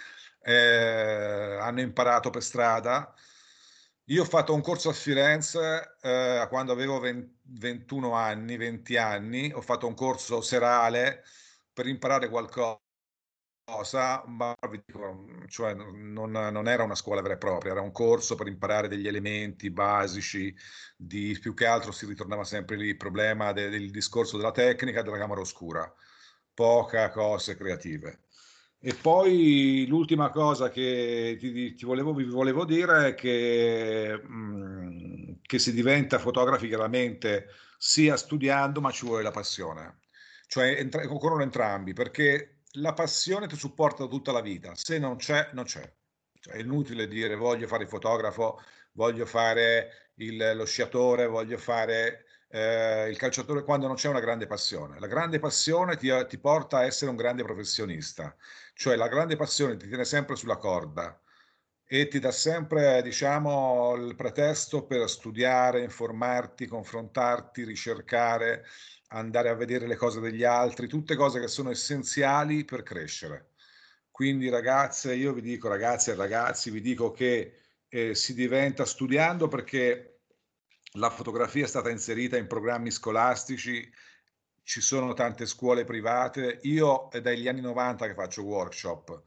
eh, 0.44 1.58
hanno 1.60 1.82
imparato 1.82 2.30
per 2.30 2.44
strada. 2.44 3.14
Io 4.10 4.22
ho 4.22 4.26
fatto 4.26 4.54
un 4.54 4.62
corso 4.62 4.90
a 4.90 4.94
Firenze 4.94 5.98
eh, 6.02 6.46
quando 6.50 6.72
avevo 6.72 7.00
20, 7.00 7.37
21 7.50 8.14
anni, 8.14 8.58
20 8.58 8.98
anni, 8.98 9.52
ho 9.54 9.62
fatto 9.62 9.88
un 9.88 9.94
corso 9.94 10.42
serale 10.42 11.24
per 11.74 11.88
imparare 11.88 12.30
qualcosa 12.30 12.82
cosa, 13.68 14.24
ma 14.28 14.56
cioè 15.48 15.74
non, 15.74 16.32
non, 16.32 16.68
era 16.70 16.84
una 16.84 16.96
scuola 16.96 17.22
vera 17.22 17.34
e 17.34 17.38
propria, 17.38 17.74
era 17.74 17.82
un 17.82 17.92
corso 17.92 18.36
per 18.36 18.48
imparare 18.48 18.88
degli 18.88 19.08
elementi 19.08 19.70
basici, 19.70 20.56
di, 20.96 21.38
più 21.40 21.54
che 21.54 21.66
altro 21.66 21.92
si 21.92 22.06
ritornava 22.06 22.46
sempre 22.46 22.78
lì 22.78 22.88
il 22.88 22.98
problema 22.98 23.52
de, 23.52 23.68
del 23.70 23.92
discorso 23.92 24.38
della 24.38 24.52
tecnica 24.52 25.02
della 25.02 25.18
camera 25.18 25.42
oscura, 25.42 25.94
poca 26.54 27.10
cose 27.10 27.58
creative. 27.58 28.22
E 28.80 28.94
poi 28.94 29.86
l'ultima 29.88 30.30
cosa 30.30 30.70
che 30.70 31.36
ti, 31.40 31.74
ti 31.74 31.86
volevo, 31.86 32.14
vi 32.14 32.26
volevo 32.26 32.64
dire 32.64 33.08
è 33.10 33.16
che, 33.16 34.22
mh, 34.24 34.34
mm, 34.34 35.34
che 35.42 35.60
si 35.60 35.74
diventa 35.74 36.20
fotografi 36.20 36.68
chiaramente 36.68 37.48
sia 37.78 38.16
studiando, 38.16 38.80
ma 38.80 38.92
ci 38.92 39.06
vuole 39.06 39.24
la 39.24 39.32
passione. 39.32 40.00
Cioè 40.48 40.78
entra- 40.80 41.04
occorrono 41.12 41.42
entrambi, 41.44 41.94
perché 41.94 42.60
la 42.74 42.94
passione 42.94 43.48
ti 43.48 43.56
supporta 43.56 44.06
tutta 44.08 44.32
la 44.32 44.42
vita, 44.42 44.74
se 44.76 45.00
non 45.00 45.18
c'è, 45.18 45.50
non 45.54 45.66
c'è. 45.66 45.92
Cioè, 46.40 46.54
è 46.54 46.60
inutile 46.60 47.08
dire 47.08 47.36
voglio 47.36 47.68
fare 47.68 47.84
il 47.84 47.90
fotografo, 47.90 48.62
voglio 48.94 49.26
fare 49.26 50.12
il, 50.16 50.54
lo 50.56 50.66
sciatore, 50.66 51.28
voglio 51.28 51.58
fare 51.58 52.26
eh, 52.50 53.10
il 53.10 53.18
calciatore 53.18 53.64
quando 53.64 53.88
non 53.88 53.96
c'è 53.96 54.10
una 54.10 54.20
grande 54.20 54.48
passione. 54.48 55.00
La 55.00 55.08
grande 55.08 55.40
passione 55.40 55.98
ti, 55.98 56.10
ti, 56.28 56.38
porta 56.38 56.78
a 56.78 56.86
essere 56.86 57.12
un 57.12 57.18
grande 57.18 57.44
professionista, 57.44 58.36
cioè 58.78 58.96
la 58.96 59.08
grande 59.08 59.36
passione 59.36 59.76
ti 59.76 59.88
tiene 59.88 60.06
sempre 60.06 60.36
sulla 60.36 60.58
corda 60.58 61.20
e 61.84 62.08
ti 62.08 62.20
dà 62.20 62.32
sempre, 62.32 63.02
diciamo, 63.02 63.96
il 63.96 64.16
pretesto 64.16 64.86
per 64.86 65.10
studiare, 65.10 65.82
informarti, 65.82 66.68
confrontarti, 66.68 67.64
ricercare, 67.64 68.66
andare 69.10 69.50
a 69.50 69.56
vedere 69.56 69.88
le 69.88 69.96
cose 69.96 70.20
degli 70.20 70.44
altri, 70.44 70.88
tutte 70.88 71.16
cose 71.16 71.40
che 71.40 71.48
sono 71.48 71.72
essenziali 71.72 72.66
per 72.66 72.84
crescere. 72.84 73.54
Quindi 74.12 74.48
ragazze, 74.50 75.16
io 75.16 75.34
vi 75.34 75.42
dico, 75.42 75.70
ragazze 75.70 76.12
e 76.12 76.16
ragazzi, 76.16 76.70
vi 76.70 76.82
dico 76.82 77.12
che 77.12 77.54
eh, 77.88 78.14
si 78.14 78.36
diventa 78.36 78.86
studiando 78.86 79.48
perché 79.48 80.20
la 80.94 81.10
fotografia 81.10 81.66
è 81.66 81.68
stata 81.68 81.90
inserita 81.90 82.38
in 82.38 82.48
programmi 82.48 82.92
scolastici, 82.92 83.92
ci 84.68 84.82
sono 84.82 85.14
tante 85.14 85.46
scuole 85.46 85.86
private. 85.86 86.60
Io 86.64 87.08
è 87.08 87.22
dagli 87.22 87.48
anni 87.48 87.62
90 87.62 88.06
che 88.06 88.14
faccio 88.14 88.44
workshop 88.44 89.22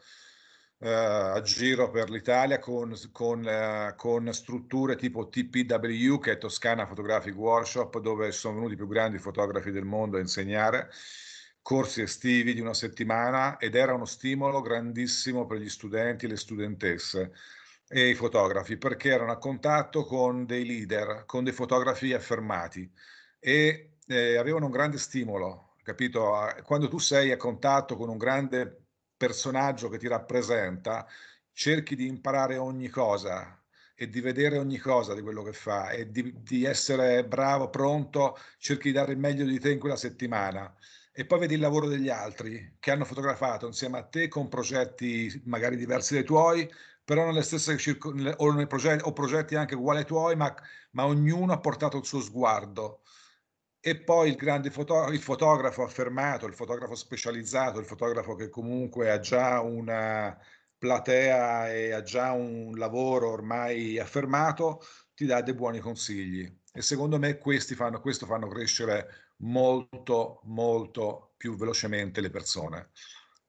eh, 0.81 0.93
a 0.93 1.41
giro 1.41 1.91
per 1.91 2.11
l'Italia 2.11 2.59
con, 2.59 2.95
con, 3.11 3.49
eh, 3.49 3.95
con, 3.97 4.31
strutture 4.35 4.97
tipo 4.97 5.31
TPW, 5.31 6.19
che 6.19 6.33
è 6.33 6.39
Toscana 6.39 6.87
Photographic 6.87 7.35
Workshop, 7.35 8.01
dove 8.01 8.33
sono 8.33 8.57
venuti 8.57 8.75
i 8.75 8.77
più 8.77 8.87
grandi 8.87 9.17
fotografi 9.19 9.71
del 9.71 9.87
mondo 9.87 10.19
a 10.19 10.21
insegnare 10.21 10.91
corsi 11.63 12.03
estivi 12.03 12.53
di 12.53 12.61
una 12.61 12.75
settimana 12.75 13.57
ed 13.57 13.75
era 13.75 13.95
uno 13.95 14.05
stimolo 14.05 14.61
grandissimo 14.61 15.47
per 15.47 15.59
gli 15.59 15.69
studenti 15.71 16.27
le 16.27 16.37
studentesse 16.37 17.33
e 17.89 18.11
i 18.11 18.15
fotografi 18.15 18.77
perché 18.77 19.09
erano 19.09 19.33
a 19.33 19.39
contatto 19.39 20.05
con 20.05 20.45
dei 20.45 20.67
leader, 20.67 21.25
con 21.25 21.45
dei 21.45 21.53
fotografi 21.55 22.13
affermati 22.13 22.91
e 23.39 23.90
eh, 24.11 24.37
avevano 24.37 24.67
un 24.67 24.73
grande 24.73 24.99
stimolo, 24.99 25.77
capito? 25.83 26.33
Quando 26.65 26.89
tu 26.89 26.99
sei 26.99 27.31
a 27.31 27.37
contatto 27.37 27.97
con 27.97 28.09
un 28.09 28.19
grande 28.19 28.87
personaggio 29.17 29.89
che 29.89 29.99
ti 29.99 30.09
rappresenta, 30.09 31.07
cerchi 31.53 31.95
di 31.95 32.07
imparare 32.07 32.57
ogni 32.57 32.89
cosa 32.89 33.57
e 33.95 34.09
di 34.09 34.21
vedere 34.21 34.59
ogni 34.59 34.79
cosa 34.79 35.15
di 35.15 35.21
quello 35.21 35.43
che 35.43 35.53
fa 35.53 35.91
e 35.91 36.11
di, 36.11 36.33
di 36.43 36.65
essere 36.65 37.25
bravo, 37.25 37.71
pronto, 37.71 38.37
cerchi 38.59 38.89
di 38.89 38.95
dare 38.95 39.13
il 39.13 39.19
meglio 39.19 39.45
di 39.45 39.61
te 39.61 39.71
in 39.71 39.79
quella 39.79 39.97
settimana 39.97 40.75
e 41.13 41.25
poi 41.27 41.39
vedi 41.41 41.55
il 41.55 41.61
lavoro 41.61 41.87
degli 41.87 42.09
altri 42.09 42.77
che 42.81 42.91
hanno 42.91 43.05
fotografato 43.05 43.67
insieme 43.67 43.99
a 43.99 44.05
te 44.05 44.29
con 44.29 44.49
progetti 44.49 45.41
magari 45.45 45.77
diversi 45.77 46.15
dai 46.15 46.25
tuoi, 46.25 46.69
però 47.05 47.27
nelle 47.27 47.43
stesse 47.43 47.77
circostanze 47.77 48.35
o, 48.39 48.67
progetti, 48.67 49.03
o 49.05 49.13
progetti 49.13 49.55
anche 49.55 49.75
uguali 49.75 50.01
ai 50.01 50.05
tuoi, 50.07 50.35
ma, 50.37 50.53
ma 50.93 51.05
ognuno 51.07 51.53
ha 51.53 51.61
portato 51.61 51.99
il 51.99 52.05
suo 52.05 52.21
sguardo 52.21 53.03
e 53.81 54.03
poi 54.03 54.29
il 54.31 54.37
grande 54.37 54.71
foto- 54.71 55.09
il 55.11 55.21
fotografo 55.21 55.83
affermato, 55.83 56.47
il 56.47 56.55
fotografo 56.55 56.95
specializzato, 56.95 57.79
il 57.79 57.87
fotografo 57.87 58.35
che 58.35 58.49
comunque 58.49 59.11
ha 59.11 59.19
già 59.21 59.61
una 59.61 60.37
platea 60.79 61.73
e 61.73 61.93
ha 61.93 62.03
già 62.03 62.33
un 62.33 62.77
lavoro 62.77 63.31
ormai 63.31 63.99
affermato, 63.99 64.81
ti 65.15 65.25
dà 65.27 65.41
dei 65.43 65.55
buoni 65.55 65.79
consigli. 65.81 66.51
E 66.73 66.83
secondo 66.83 67.19
me 67.19 67.39
questi 67.39 67.75
fanno, 67.75 68.01
questo 68.01 68.27
fanno 68.27 68.49
crescere 68.49 69.35
molto, 69.39 70.41
molto 70.45 71.33
più 71.37 71.57
velocemente 71.57 72.21
le 72.21 72.31
persone, 72.31 72.91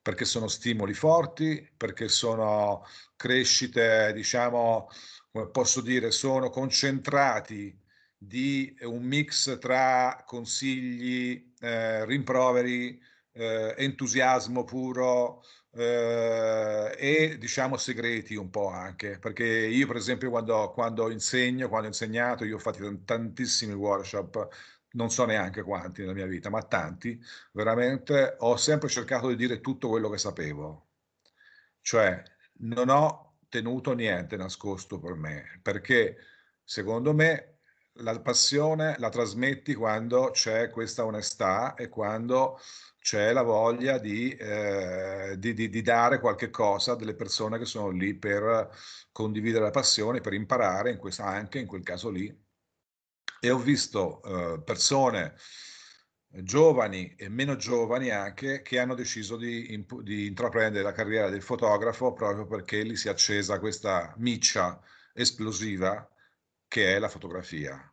perché 0.02 0.26
sono 0.26 0.48
stimoli 0.48 0.94
forti, 0.94 1.70
perché 1.76 2.08
sono 2.08 2.84
crescite, 3.16 4.12
diciamo, 4.14 4.88
come 5.32 5.50
posso 5.50 5.82
dire, 5.82 6.12
sono 6.12 6.50
concentrati 6.50 7.78
di 8.24 8.76
un 8.82 9.04
mix 9.04 9.58
tra 9.58 10.24
consigli, 10.28 11.54
eh, 11.60 12.06
rimproveri, 12.06 13.02
eh, 13.32 13.74
entusiasmo 13.78 14.64
puro 14.64 15.42
eh, 15.72 16.96
e 16.98 17.38
diciamo 17.40 17.78
segreti 17.78 18.36
un 18.36 18.52
po' 18.52 18.68
anche, 18.68 19.18
perché 19.18 19.44
io 19.46 19.88
per 19.88 19.96
esempio 19.96 20.30
quando, 20.30 20.70
quando 20.72 21.10
insegno, 21.10 21.68
quando 21.68 21.88
ho 21.88 21.90
insegnato, 21.90 22.46
io 22.46 22.58
ho 22.58 22.60
fatto 22.60 23.04
tantissimi 23.04 23.74
workshop, 23.74 24.48
non 24.92 25.10
so 25.10 25.26
neanche 25.26 25.64
quanti 25.64 26.02
nella 26.02 26.14
mia 26.14 26.28
vita, 26.28 26.50
ma 26.52 26.62
tanti, 26.62 27.20
veramente 27.54 28.36
ho 28.40 28.56
sempre 28.56 28.88
cercato 28.90 29.30
di 29.30 29.36
dire 29.36 29.62
tutto 29.62 29.90
quello 29.90 30.10
che 30.10 30.18
sapevo, 30.20 30.90
cioè 31.82 32.22
non 32.60 32.90
ho 32.90 33.38
tenuto 33.50 33.94
niente 33.94 34.38
nascosto 34.38 35.00
per 35.00 35.16
me, 35.16 35.60
perché 35.64 36.18
secondo 36.64 37.14
me 37.16 37.51
la 38.02 38.20
passione 38.20 38.96
la 39.00 39.10
trasmetti 39.10 39.74
quando 39.74 40.32
c'è 40.32 40.70
questa 40.70 41.06
onestà 41.06 41.76
e 41.76 41.90
quando 41.90 42.60
c'è 43.02 43.34
la 43.34 43.42
voglia 43.42 43.98
di, 43.98 44.32
eh, 44.36 45.36
di, 45.38 45.54
di, 45.54 45.70
di, 45.70 45.82
dare 45.82 46.20
qualche 46.20 46.52
cosa 46.52 46.94
delle 46.96 47.16
persone 47.16 47.58
che 47.58 47.66
sono 47.66 47.90
lì 47.90 48.14
per 48.16 48.70
condividere 49.12 49.64
la 49.66 49.72
passione, 49.72 50.22
per 50.22 50.34
imparare 50.34 50.92
in 50.92 50.98
questa, 50.98 51.26
anche 51.26 51.60
in 51.60 51.66
quel 51.66 51.84
caso 51.84 52.10
lì. 52.10 52.34
E 53.40 53.50
ho 53.50 53.58
visto 53.58 54.22
eh, 54.24 54.62
persone 54.64 55.36
giovani 56.44 57.14
e 57.18 57.28
meno 57.30 57.56
giovani 57.56 58.10
anche 58.12 58.62
che 58.62 58.80
hanno 58.80 58.96
deciso 58.96 59.36
di, 59.36 59.86
di 60.04 60.28
intraprendere 60.28 60.84
la 60.84 60.94
carriera 60.94 61.30
del 61.30 61.42
fotografo 61.42 62.14
proprio 62.14 62.46
perché 62.46 62.84
lì 62.84 62.96
si 62.96 63.08
è 63.08 63.12
accesa 63.12 63.60
questa 63.60 64.14
miccia 64.18 64.80
esplosiva 65.14 66.08
che 66.68 66.96
è 66.96 67.00
la 67.00 67.10
fotografia. 67.10 67.91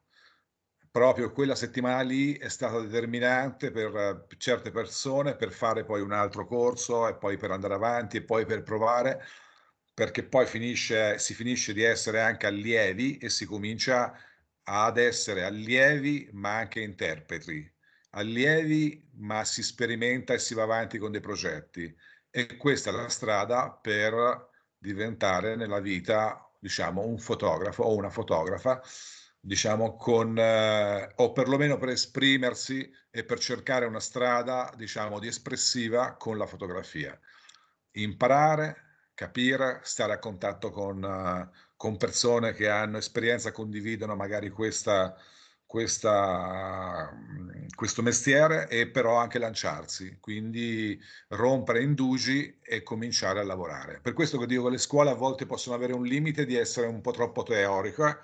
Proprio 0.90 1.32
quella 1.32 1.54
settimana 1.54 2.00
lì 2.02 2.36
è 2.36 2.48
stata 2.48 2.80
determinante 2.80 3.70
per 3.70 4.26
certe 4.38 4.70
persone 4.70 5.36
per 5.36 5.52
fare 5.52 5.84
poi 5.84 6.00
un 6.00 6.12
altro 6.12 6.46
corso 6.46 7.06
e 7.08 7.16
poi 7.16 7.36
per 7.36 7.50
andare 7.50 7.74
avanti 7.74 8.16
e 8.16 8.22
poi 8.24 8.46
per 8.46 8.62
provare, 8.62 9.22
perché 9.94 10.24
poi 10.24 10.46
finisce, 10.46 11.18
si 11.18 11.34
finisce 11.34 11.72
di 11.72 11.82
essere 11.82 12.20
anche 12.20 12.46
allievi 12.46 13.18
e 13.18 13.28
si 13.28 13.44
comincia 13.46 14.14
ad 14.64 14.96
essere 14.98 15.44
allievi 15.44 16.28
ma 16.32 16.56
anche 16.58 16.80
interpreti. 16.80 17.70
Allievi 18.10 19.10
ma 19.16 19.44
si 19.44 19.62
sperimenta 19.62 20.32
e 20.34 20.38
si 20.38 20.54
va 20.54 20.62
avanti 20.62 20.98
con 20.98 21.10
dei 21.12 21.20
progetti 21.20 21.94
e 22.30 22.56
questa 22.56 22.90
è 22.90 22.92
la 22.92 23.08
strada 23.08 23.72
per 23.72 24.48
diventare 24.76 25.56
nella 25.56 25.80
vita 25.80 26.50
diciamo, 26.58 27.04
un 27.04 27.18
fotografo 27.18 27.82
o 27.84 27.94
una 27.94 28.10
fotografa, 28.10 28.80
diciamo, 29.40 29.96
con, 29.96 30.38
eh, 30.38 31.12
o 31.16 31.32
perlomeno 31.32 31.78
per 31.78 31.90
esprimersi 31.90 32.90
e 33.10 33.24
per 33.24 33.38
cercare 33.38 33.86
una 33.86 34.00
strada, 34.00 34.72
diciamo, 34.76 35.18
di 35.18 35.28
espressiva 35.28 36.16
con 36.16 36.36
la 36.38 36.46
fotografia. 36.46 37.18
Imparare, 37.92 39.10
capire, 39.14 39.80
stare 39.82 40.12
a 40.12 40.18
contatto 40.18 40.70
con, 40.70 41.02
uh, 41.02 41.56
con 41.76 41.96
persone 41.96 42.52
che 42.52 42.68
hanno 42.68 42.98
esperienza, 42.98 43.52
condividono 43.52 44.14
magari 44.14 44.50
questa, 44.50 45.16
questa, 45.66 47.10
questo 47.74 48.02
mestiere 48.02 48.68
e 48.68 48.88
però 48.88 49.16
anche 49.16 49.38
lanciarsi, 49.38 50.18
quindi 50.20 50.98
rompere 51.28 51.82
indugi 51.82 52.58
e 52.62 52.82
cominciare 52.82 53.40
a 53.40 53.44
lavorare. 53.44 54.00
Per 54.00 54.12
questo 54.12 54.38
che 54.38 54.46
dico 54.46 54.64
che 54.64 54.70
le 54.70 54.78
scuole 54.78 55.10
a 55.10 55.14
volte 55.14 55.46
possono 55.46 55.74
avere 55.74 55.94
un 55.94 56.04
limite 56.04 56.46
di 56.46 56.54
essere 56.54 56.86
un 56.86 57.00
po' 57.00 57.10
troppo 57.10 57.42
teoriche 57.42 58.18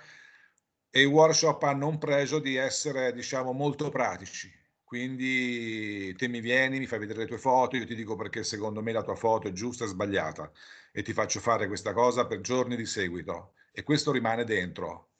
e 0.95 1.01
i 1.01 1.05
workshop 1.05 1.61
hanno 1.63 1.87
un 1.87 1.97
pregio 1.97 2.39
di 2.39 2.55
essere, 2.55 3.11
diciamo, 3.13 3.51
molto 3.51 3.89
pratici. 3.89 4.49
Quindi 4.83 6.15
te 6.15 6.27
mi 6.29 6.39
vieni, 6.39 6.79
mi 6.79 6.85
fai 6.87 6.99
vedere 6.99 7.19
le 7.19 7.25
tue 7.27 7.37
foto, 7.37 7.75
io 7.75 7.85
ti 7.85 7.95
dico 7.95 8.15
perché 8.15 8.43
secondo 8.43 8.81
me 8.81 8.91
la 8.93 9.03
tua 9.03 9.15
foto 9.15 9.47
è 9.49 9.51
giusta 9.51 9.83
e 9.83 9.87
sbagliata. 9.87 10.51
E 10.93 11.01
ti 11.01 11.11
faccio 11.13 11.39
fare 11.41 11.67
questa 11.67 11.91
cosa 11.93 12.25
per 12.27 12.39
giorni 12.41 12.75
di 12.77 12.85
seguito. 12.85 13.55
E 13.73 13.83
questo 13.83 14.11
rimane 14.11 14.45
dentro. 14.45 15.11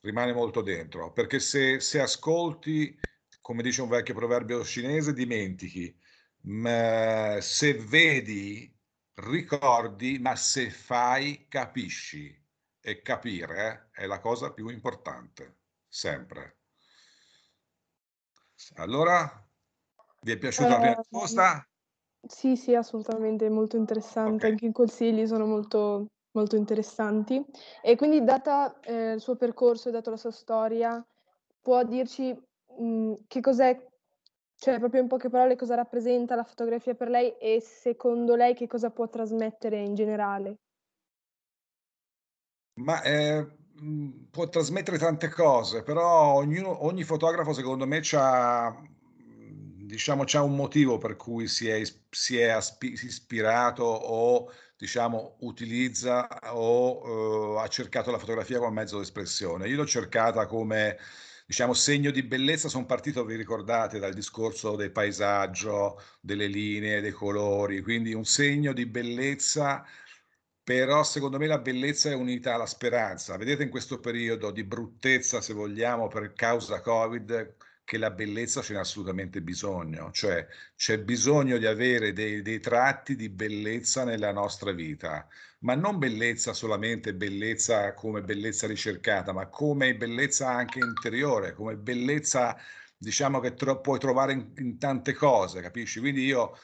Rimane 0.00 0.32
molto 0.32 0.62
dentro, 0.62 1.12
perché 1.12 1.38
se, 1.40 1.80
se 1.80 2.00
ascolti, 2.00 2.96
come 3.40 3.62
dice 3.62 3.82
un 3.82 3.88
vecchio 3.88 4.14
proverbio 4.14 4.62
cinese, 4.64 5.12
dimentichi, 5.14 5.94
ma 6.42 7.38
se 7.40 7.74
vedi 7.74 8.74
ricordi, 9.14 10.18
ma 10.18 10.36
se 10.36 10.70
fai, 10.70 11.46
capisci. 11.48 12.43
E 12.86 13.00
capire 13.00 13.88
è 13.92 14.04
la 14.04 14.20
cosa 14.20 14.52
più 14.52 14.68
importante, 14.68 15.60
sempre. 15.88 16.58
Allora, 18.76 19.46
vi 20.22 20.32
è 20.32 20.38
piaciuta 20.38 20.74
la 20.74 20.78
prima 20.80 20.94
Eh, 20.94 21.04
risposta? 21.10 21.66
sì, 22.26 22.56
sì, 22.56 22.74
assolutamente, 22.74 23.48
molto 23.50 23.76
interessante. 23.76 24.46
Ok. 24.46 24.48
Anche 24.48 24.66
i 24.66 24.72
consigli 24.72 25.26
sono 25.26 25.46
molto, 25.46 26.06
molto 26.32 26.56
interessanti. 26.56 27.44
E 27.82 27.96
quindi, 27.96 28.24
data 28.24 28.80
eh, 28.80 29.12
il 29.14 29.20
suo 29.20 29.36
percorso 29.36 29.88
e 29.88 29.92
dato 29.92 30.10
la 30.10 30.16
sua 30.16 30.30
storia, 30.30 31.04
può 31.60 31.82
dirci 31.84 32.32
mh, 32.78 33.14
che 33.28 33.40
cos'è, 33.40 33.86
cioè 34.56 34.78
proprio 34.78 35.02
in 35.02 35.08
poche 35.08 35.28
parole, 35.30 35.56
cosa 35.56 35.74
rappresenta 35.74 36.34
la 36.34 36.44
fotografia 36.44 36.94
per 36.94 37.08
lei 37.10 37.36
e 37.38 37.60
secondo 37.60 38.34
lei 38.36 38.54
che 38.54 38.66
cosa 38.66 38.90
può 38.90 39.08
trasmettere 39.08 39.80
in 39.80 39.94
generale? 39.94 40.58
Ma 42.76 43.02
eh, 43.02 43.46
può 44.30 44.48
trasmettere 44.48 44.98
tante 44.98 45.28
cose, 45.28 45.82
però 45.82 46.34
ognuno, 46.34 46.84
ogni 46.84 47.04
fotografo 47.04 47.52
secondo 47.52 47.86
me 47.86 48.00
c'ha, 48.02 48.76
diciamo, 49.86 50.24
c'ha 50.26 50.42
un 50.42 50.56
motivo 50.56 50.98
per 50.98 51.16
cui 51.16 51.46
si 51.46 51.68
è, 51.68 51.82
si 52.10 52.38
è 52.38 52.58
ispirato 52.80 53.84
o 53.84 54.50
diciamo, 54.76 55.36
utilizza 55.40 56.26
o 56.52 57.54
uh, 57.54 57.58
ha 57.58 57.68
cercato 57.68 58.10
la 58.10 58.18
fotografia 58.18 58.58
come 58.58 58.70
mezzo 58.72 58.96
di 58.96 59.02
espressione. 59.02 59.68
Io 59.68 59.76
l'ho 59.76 59.86
cercata 59.86 60.46
come 60.46 60.98
diciamo, 61.46 61.74
segno 61.74 62.10
di 62.10 62.22
bellezza, 62.22 62.68
sono 62.68 62.86
partito, 62.86 63.24
vi 63.24 63.36
ricordate, 63.36 63.98
dal 63.98 64.14
discorso 64.14 64.76
del 64.76 64.90
paesaggio, 64.92 66.00
delle 66.20 66.46
linee, 66.46 67.00
dei 67.00 67.12
colori, 67.12 67.82
quindi 67.82 68.14
un 68.14 68.24
segno 68.24 68.72
di 68.72 68.86
bellezza 68.86 69.84
però 70.64 71.04
secondo 71.04 71.38
me 71.38 71.46
la 71.46 71.58
bellezza 71.58 72.10
è 72.10 72.14
unita 72.14 72.54
alla 72.54 72.66
speranza. 72.66 73.36
Vedete 73.36 73.62
in 73.64 73.70
questo 73.70 74.00
periodo 74.00 74.50
di 74.50 74.64
bruttezza, 74.64 75.42
se 75.42 75.52
vogliamo, 75.52 76.08
per 76.08 76.32
causa 76.32 76.80
Covid, 76.80 77.54
che 77.84 77.98
la 77.98 78.10
bellezza 78.10 78.62
ce 78.62 78.72
n'è 78.72 78.78
assolutamente 78.78 79.42
bisogno, 79.42 80.10
cioè 80.10 80.46
c'è 80.74 80.98
bisogno 81.00 81.58
di 81.58 81.66
avere 81.66 82.14
dei, 82.14 82.40
dei, 82.40 82.58
tratti 82.60 83.14
di 83.14 83.28
bellezza 83.28 84.04
nella 84.04 84.32
nostra 84.32 84.72
vita, 84.72 85.28
ma 85.60 85.74
non 85.74 85.98
bellezza 85.98 86.54
solamente 86.54 87.14
bellezza 87.14 87.92
come 87.92 88.22
bellezza 88.22 88.66
ricercata, 88.66 89.32
ma 89.32 89.48
come 89.48 89.94
bellezza 89.96 90.48
anche 90.48 90.78
interiore, 90.78 91.52
come 91.52 91.76
bellezza 91.76 92.56
diciamo 92.96 93.38
che 93.40 93.54
tro- 93.54 93.80
puoi 93.80 93.98
trovare 93.98 94.32
in, 94.32 94.52
in 94.56 94.78
tante 94.78 95.12
cose, 95.12 95.60
capisci? 95.60 96.00
Quindi 96.00 96.24
io 96.24 96.56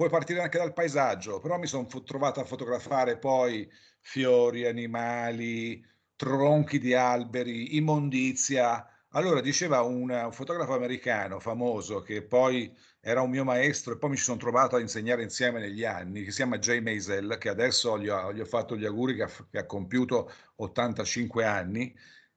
puoi 0.00 0.08
partire 0.08 0.40
anche 0.40 0.56
dal 0.56 0.72
paesaggio, 0.72 1.40
però 1.40 1.58
mi 1.58 1.66
sono 1.66 1.86
trovato 1.86 2.40
a 2.40 2.44
fotografare 2.44 3.18
poi 3.18 3.70
fiori, 4.00 4.66
animali, 4.66 5.84
tronchi 6.16 6.78
di 6.78 6.94
alberi, 6.94 7.76
immondizia. 7.76 8.88
Allora 9.10 9.42
diceva 9.42 9.82
un, 9.82 10.08
un, 10.08 10.32
fotografo 10.32 10.72
americano 10.72 11.38
famoso 11.38 12.00
che 12.00 12.22
poi 12.22 12.74
era 12.98 13.20
un 13.20 13.28
mio 13.28 13.44
maestro 13.44 13.92
e 13.92 13.98
poi 13.98 14.10
mi 14.10 14.16
ci 14.16 14.22
sono 14.22 14.38
trovato 14.38 14.76
a 14.76 14.80
insegnare 14.80 15.22
insieme 15.22 15.60
negli 15.60 15.84
anni, 15.84 16.24
che 16.24 16.30
si 16.30 16.36
chiama 16.36 16.56
Jay 16.56 16.80
Maisel, 16.80 17.36
che 17.38 17.50
adesso 17.50 17.98
gli 17.98 18.08
ho, 18.08 18.32
gli 18.32 18.40
ho 18.40 18.46
fatto 18.46 18.78
gli 18.78 18.86
auguri 18.86 19.16
che 19.16 19.24
ha, 19.24 19.30
che 19.50 19.58
ha, 19.58 19.66
compiuto 19.66 20.32
85 20.56 21.44
anni, 21.44 21.94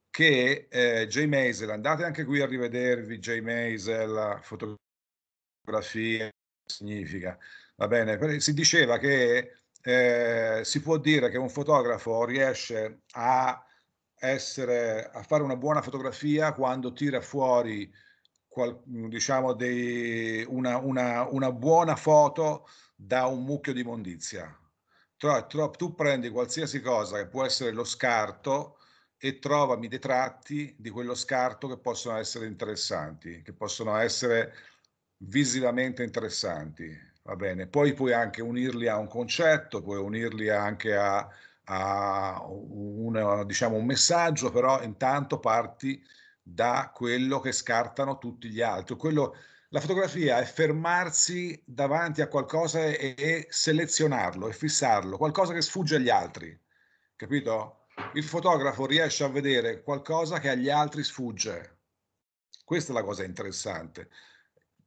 che 0.09 0.67
eh, 0.69 1.07
Jay 1.07 1.27
Maisel, 1.27 1.69
andate 1.69 2.03
anche 2.03 2.25
qui 2.25 2.41
a 2.41 2.45
rivedervi 2.45 3.19
Jay 3.19 3.39
Maisel, 3.39 4.39
fotografie, 4.41 6.31
significa. 6.65 7.37
Va 7.75 7.87
bene, 7.87 8.39
si 8.39 8.53
diceva 8.53 8.97
che 8.97 9.63
eh, 9.81 10.61
si 10.63 10.81
può 10.81 10.97
dire 10.97 11.29
che 11.29 11.37
un 11.37 11.49
fotografo 11.49 12.23
riesce 12.25 13.01
a 13.13 13.63
essere, 14.19 15.09
a 15.09 15.21
fare 15.23 15.43
una 15.43 15.57
buona 15.57 15.81
fotografia 15.81 16.53
quando 16.53 16.93
tira 16.93 17.19
fuori 17.19 17.91
qual, 18.47 18.79
diciamo 18.85 19.53
dei, 19.53 20.45
una, 20.47 20.77
una, 20.77 21.27
una, 21.27 21.51
buona 21.51 21.95
foto 21.95 22.67
da 22.95 23.25
un 23.25 23.43
mucchio 23.43 23.73
di 23.73 23.81
immondizia. 23.81 24.57
Tu 25.17 25.95
prendi 25.95 26.29
qualsiasi 26.29 26.81
cosa 26.81 27.17
che 27.17 27.27
può 27.27 27.45
essere 27.45 27.71
lo 27.71 27.83
scarto 27.83 28.77
e 29.17 29.39
trovami 29.39 29.87
dei 29.87 29.99
tratti 29.99 30.75
di 30.77 30.89
quello 30.89 31.15
scarto 31.15 31.67
che 31.67 31.79
possono 31.79 32.17
essere 32.17 32.45
interessanti, 32.45 33.41
che 33.41 33.53
possono 33.53 33.95
essere 33.97 34.53
visivamente 35.25 36.03
interessanti, 36.03 36.85
va 37.23 37.35
bene? 37.35 37.67
Poi 37.67 37.93
puoi 37.93 38.13
anche 38.13 38.41
unirli 38.41 38.87
a 38.87 38.97
un 38.97 39.07
concetto, 39.07 39.81
puoi 39.81 39.99
unirli 39.99 40.49
anche 40.49 40.95
a, 40.95 41.27
a 41.65 42.45
una, 42.47 43.43
diciamo, 43.43 43.75
un 43.75 43.85
messaggio, 43.85 44.51
però 44.51 44.81
intanto 44.81 45.39
parti 45.39 46.03
da 46.41 46.91
quello 46.93 47.39
che 47.39 47.51
scartano 47.51 48.17
tutti 48.17 48.49
gli 48.49 48.61
altri. 48.61 48.95
Quello, 48.95 49.35
la 49.69 49.79
fotografia 49.79 50.39
è 50.39 50.45
fermarsi 50.45 51.61
davanti 51.65 52.21
a 52.21 52.27
qualcosa 52.27 52.79
e, 52.83 53.15
e 53.17 53.47
selezionarlo 53.49 54.47
e 54.49 54.53
fissarlo, 54.53 55.17
qualcosa 55.17 55.53
che 55.53 55.61
sfugge 55.61 55.95
agli 55.95 56.09
altri, 56.09 56.57
capito? 57.15 57.79
Il 58.13 58.23
fotografo 58.23 58.85
riesce 58.87 59.23
a 59.23 59.29
vedere 59.29 59.83
qualcosa 59.83 60.39
che 60.39 60.49
agli 60.49 60.69
altri 60.69 61.03
sfugge. 61.03 61.77
Questa 62.65 62.91
è 62.91 62.95
la 62.95 63.03
cosa 63.03 63.23
interessante 63.23 64.09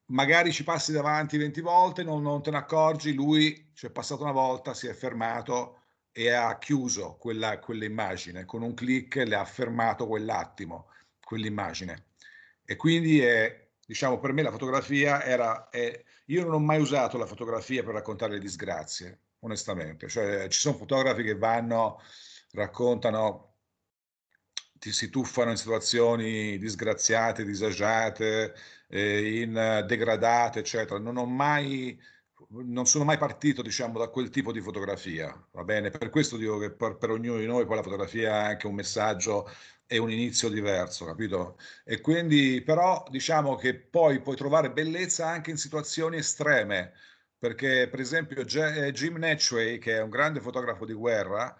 magari 0.07 0.53
ci 0.53 0.64
passi 0.64 0.92
davanti 0.92 1.37
20 1.37 1.61
volte, 1.61 2.03
non, 2.03 2.23
non 2.23 2.42
te 2.42 2.51
ne 2.51 2.59
accorgi, 2.59 3.14
lui 3.14 3.71
ci 3.75 3.87
è 3.87 3.90
passato 3.90 4.23
una 4.23 4.33
volta, 4.33 4.75
si 4.75 4.87
è 4.87 4.92
fermato 4.92 5.81
e 6.12 6.31
ha 6.31 6.57
chiuso 6.59 7.16
quella, 7.16 7.59
quell'immagine, 7.59 8.45
con 8.45 8.62
un 8.62 8.75
clic 8.75 9.16
le 9.16 9.35
ha 9.35 9.45
fermato 9.45 10.07
quell'attimo, 10.07 10.90
quell'immagine. 11.23 12.07
E 12.64 12.77
quindi 12.77 13.21
è, 13.21 13.69
diciamo, 13.85 14.19
per 14.19 14.33
me 14.33 14.42
la 14.42 14.51
fotografia 14.51 15.23
era, 15.23 15.69
è, 15.69 16.03
io 16.27 16.45
non 16.45 16.55
ho 16.55 16.59
mai 16.59 16.81
usato 16.81 17.19
la 17.19 17.27
fotografia 17.27 17.83
per 17.83 17.95
raccontare 17.95 18.33
le 18.33 18.38
disgrazie, 18.38 19.21
onestamente. 19.40 20.09
Cioè, 20.09 20.49
ci 20.49 20.59
sono 20.59 20.77
fotografi 20.77 21.23
che 21.23 21.37
vanno, 21.37 22.01
raccontano 22.53 23.46
ti 24.79 24.93
si 24.93 25.11
tuffano 25.11 25.51
in 25.51 25.57
situazioni 25.57 26.59
disgraziate, 26.59 27.45
disagiate, 27.45 28.55
eh, 28.89 29.41
in 29.43 29.85
degradate, 29.87 30.61
eccetera. 30.61 30.99
Non 30.99 31.17
ho 31.17 31.27
mai, 31.27 31.99
non 32.49 32.87
sono 32.87 33.05
mai 33.05 33.19
partito, 33.19 33.62
diciamo, 33.62 33.99
da 33.99 34.09
quel 34.09 34.31
tipo 34.31 34.53
di 34.53 34.61
fotografia, 34.61 35.35
va 35.53 35.65
bene? 35.65 35.91
Per 35.91 36.11
questo 36.11 36.37
dico 36.37 36.59
che 36.59 36.73
per, 36.73 36.97
per 36.97 37.11
ognuno 37.11 37.39
di 37.39 37.47
noi 37.47 37.65
poi 37.67 37.77
la 37.77 37.83
fotografia 37.83 38.31
è 38.31 38.45
anche 38.51 38.67
un 38.67 38.75
messaggio 38.75 39.49
e 39.87 39.99
un 39.99 40.11
inizio 40.11 40.49
diverso, 40.49 41.05
capito? 41.05 41.59
E 41.85 42.01
quindi, 42.01 42.62
però, 42.62 43.05
diciamo 43.09 43.55
che 43.57 43.75
poi 43.79 44.21
puoi 44.21 44.37
trovare 44.37 44.73
bellezza 44.73 45.29
anche 45.29 45.51
in 45.51 45.57
situazioni 45.57 46.17
estreme, 46.19 46.93
perché, 47.39 47.89
per 47.89 48.01
esempio, 48.01 48.45
Jim 48.45 49.17
Netchway, 49.17 49.79
che 49.79 49.97
è 49.97 50.03
un 50.03 50.11
grande 50.11 50.41
fotografo 50.41 50.85
di 50.85 50.93
guerra, 50.93 51.57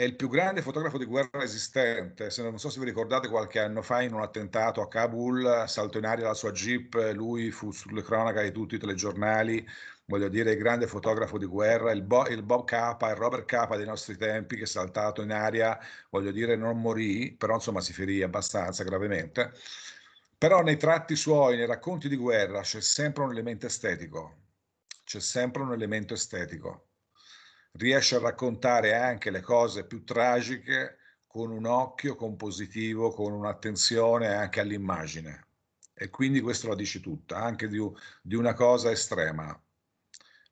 è 0.00 0.04
il 0.04 0.16
più 0.16 0.30
grande 0.30 0.62
fotografo 0.62 0.96
di 0.96 1.04
guerra 1.04 1.42
esistente. 1.42 2.30
Se 2.30 2.42
non 2.42 2.58
so 2.58 2.70
se 2.70 2.78
vi 2.80 2.86
ricordate, 2.86 3.28
qualche 3.28 3.58
anno 3.58 3.82
fa 3.82 4.00
in 4.00 4.14
un 4.14 4.22
attentato 4.22 4.80
a 4.80 4.88
Kabul 4.88 5.64
saltò 5.66 5.98
in 5.98 6.06
aria 6.06 6.28
la 6.28 6.32
sua 6.32 6.52
jeep, 6.52 6.94
lui 7.12 7.50
fu 7.50 7.70
sulle 7.70 8.00
cronache 8.02 8.42
di 8.42 8.50
tutti 8.50 8.76
i 8.76 8.78
telegiornali, 8.78 9.62
voglio 10.06 10.28
dire, 10.30 10.52
il 10.52 10.58
grande 10.58 10.86
fotografo 10.86 11.36
di 11.36 11.44
guerra, 11.44 11.92
il, 11.92 12.00
Bo, 12.02 12.26
il 12.28 12.42
Bob 12.42 12.64
Capa, 12.64 13.10
il 13.10 13.16
Robert 13.16 13.44
Capa 13.44 13.76
dei 13.76 13.84
nostri 13.84 14.16
tempi, 14.16 14.56
che 14.56 14.64
saltato 14.64 15.20
in 15.20 15.32
aria, 15.32 15.78
voglio 16.08 16.30
dire, 16.30 16.56
non 16.56 16.80
morì, 16.80 17.32
però 17.36 17.56
insomma 17.56 17.82
si 17.82 17.92
ferì 17.92 18.22
abbastanza 18.22 18.84
gravemente. 18.84 19.52
Però 20.38 20.62
nei 20.62 20.78
tratti 20.78 21.14
suoi, 21.14 21.58
nei 21.58 21.66
racconti 21.66 22.08
di 22.08 22.16
guerra, 22.16 22.62
c'è 22.62 22.80
sempre 22.80 23.24
un 23.24 23.32
elemento 23.32 23.66
estetico. 23.66 24.36
C'è 25.04 25.20
sempre 25.20 25.60
un 25.62 25.72
elemento 25.72 26.14
estetico 26.14 26.89
riesce 27.72 28.16
a 28.16 28.20
raccontare 28.20 28.94
anche 28.94 29.30
le 29.30 29.40
cose 29.40 29.86
più 29.86 30.04
tragiche 30.04 30.96
con 31.26 31.50
un 31.50 31.66
occhio 31.66 32.16
compositivo, 32.16 33.10
con 33.12 33.32
un'attenzione 33.32 34.28
anche 34.34 34.60
all'immagine. 34.60 35.46
E 35.94 36.10
quindi 36.10 36.40
questo 36.40 36.68
la 36.68 36.74
dice 36.74 37.00
tutta, 37.00 37.36
anche 37.36 37.68
di, 37.68 37.78
di 38.22 38.34
una 38.34 38.54
cosa 38.54 38.90
estrema. 38.90 39.58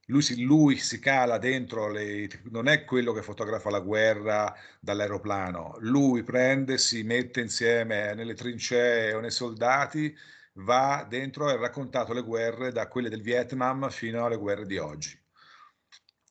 Lui 0.06 0.22
si, 0.22 0.42
lui 0.42 0.76
si, 0.76 1.00
cala 1.00 1.38
dentro 1.38 1.88
le... 1.90 2.28
non 2.44 2.68
è 2.68 2.84
quello 2.84 3.12
che 3.12 3.22
fotografa 3.22 3.70
la 3.70 3.80
guerra 3.80 4.54
dall'aeroplano, 4.80 5.76
lui 5.80 6.22
prende, 6.22 6.78
si 6.78 7.02
mette 7.02 7.40
insieme 7.40 8.14
nelle 8.14 8.34
trincee 8.34 9.12
o 9.14 9.20
nei 9.20 9.30
soldati, 9.30 10.16
va 10.54 11.06
dentro 11.08 11.50
e 11.50 11.54
ha 11.54 11.56
raccontato 11.56 12.12
le 12.14 12.22
guerre 12.22 12.72
da 12.72 12.88
quelle 12.88 13.10
del 13.10 13.22
Vietnam 13.22 13.90
fino 13.90 14.24
alle 14.24 14.36
guerre 14.36 14.66
di 14.66 14.78
oggi 14.78 15.18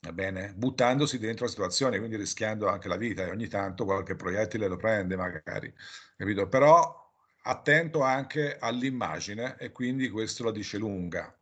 va 0.08 0.14
bene? 0.14 0.54
Buttandosi 0.56 1.20
dentro 1.20 1.46
la 1.46 1.52
situazione, 1.52 1.98
quindi 1.98 2.16
rischiando 2.16 2.68
anche 2.68 2.88
la 2.88 2.96
vita 2.96 3.26
e 3.26 3.30
ogni 3.30 3.48
tanto 3.48 3.86
qualche 3.86 4.16
proiettile 4.16 4.68
lo 4.68 4.78
prende 4.78 5.16
magari, 5.16 5.74
capito? 6.16 6.48
Però 6.48 7.06
attento 7.44 8.02
anche 8.02 8.58
all'immagine 8.60 9.56
e 9.58 9.72
quindi 9.72 10.10
questo 10.10 10.44
la 10.44 10.52
dice 10.52 10.78
lunga. 10.78 11.34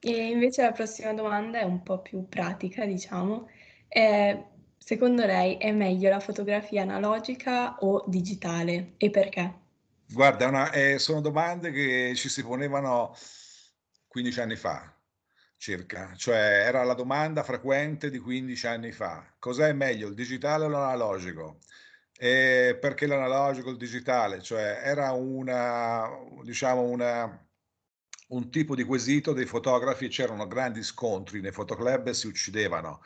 E 0.00 0.30
invece 0.30 0.62
la 0.62 0.72
prossima 0.72 1.12
domanda 1.12 1.60
è 1.60 1.64
un 1.64 1.82
po' 1.82 2.00
più 2.00 2.28
pratica, 2.28 2.84
diciamo. 2.84 3.48
Eh, 3.88 4.44
secondo 4.76 5.24
lei 5.24 5.56
è 5.58 5.70
meglio 5.70 6.08
la 6.10 6.20
fotografia 6.20 6.82
analogica 6.82 7.76
o 7.80 8.04
digitale 8.06 8.94
e 8.96 9.10
perché? 9.10 9.60
Guarda, 10.06 10.48
una, 10.48 10.72
eh, 10.72 10.98
sono 10.98 11.20
domande 11.20 11.70
che 11.70 12.12
ci 12.16 12.28
si 12.28 12.42
ponevano 12.42 13.14
15 14.08 14.40
anni 14.40 14.56
fa 14.56 14.94
circa, 15.62 16.12
cioè 16.16 16.64
era 16.66 16.82
la 16.82 16.94
domanda 16.94 17.44
frequente 17.44 18.10
di 18.10 18.18
15 18.18 18.66
anni 18.66 18.90
fa. 18.90 19.32
Cos'è 19.38 19.72
meglio, 19.72 20.08
il 20.08 20.14
digitale 20.14 20.64
o 20.64 20.68
l'analogico? 20.68 21.58
E 22.18 22.76
perché 22.80 23.06
l'analogico 23.06 23.68
o 23.68 23.70
il 23.70 23.76
digitale? 23.76 24.42
Cioè 24.42 24.80
era 24.82 25.12
una, 25.12 26.08
diciamo, 26.42 26.82
una, 26.82 27.46
un 28.30 28.50
tipo 28.50 28.74
di 28.74 28.82
quesito 28.82 29.32
dei 29.32 29.46
fotografi, 29.46 30.08
c'erano 30.08 30.48
grandi 30.48 30.82
scontri 30.82 31.40
nei 31.40 31.52
fotoclub 31.52 32.08
e 32.08 32.14
si 32.14 32.26
uccidevano, 32.26 33.00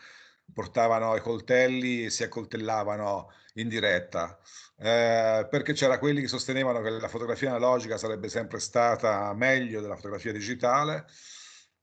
portavano 0.50 1.14
i 1.14 1.20
coltelli 1.20 2.06
e 2.06 2.10
si 2.10 2.22
accoltellavano 2.22 3.32
in 3.54 3.68
diretta, 3.68 4.38
eh, 4.78 5.46
perché 5.50 5.74
c'era 5.74 5.98
quelli 5.98 6.22
che 6.22 6.28
sostenevano 6.28 6.80
che 6.80 6.88
la 6.90 7.08
fotografia 7.08 7.50
analogica 7.50 7.98
sarebbe 7.98 8.28
sempre 8.30 8.60
stata 8.60 9.32
meglio 9.34 9.80
della 9.82 9.96
fotografia 9.96 10.32
digitale, 10.32 11.06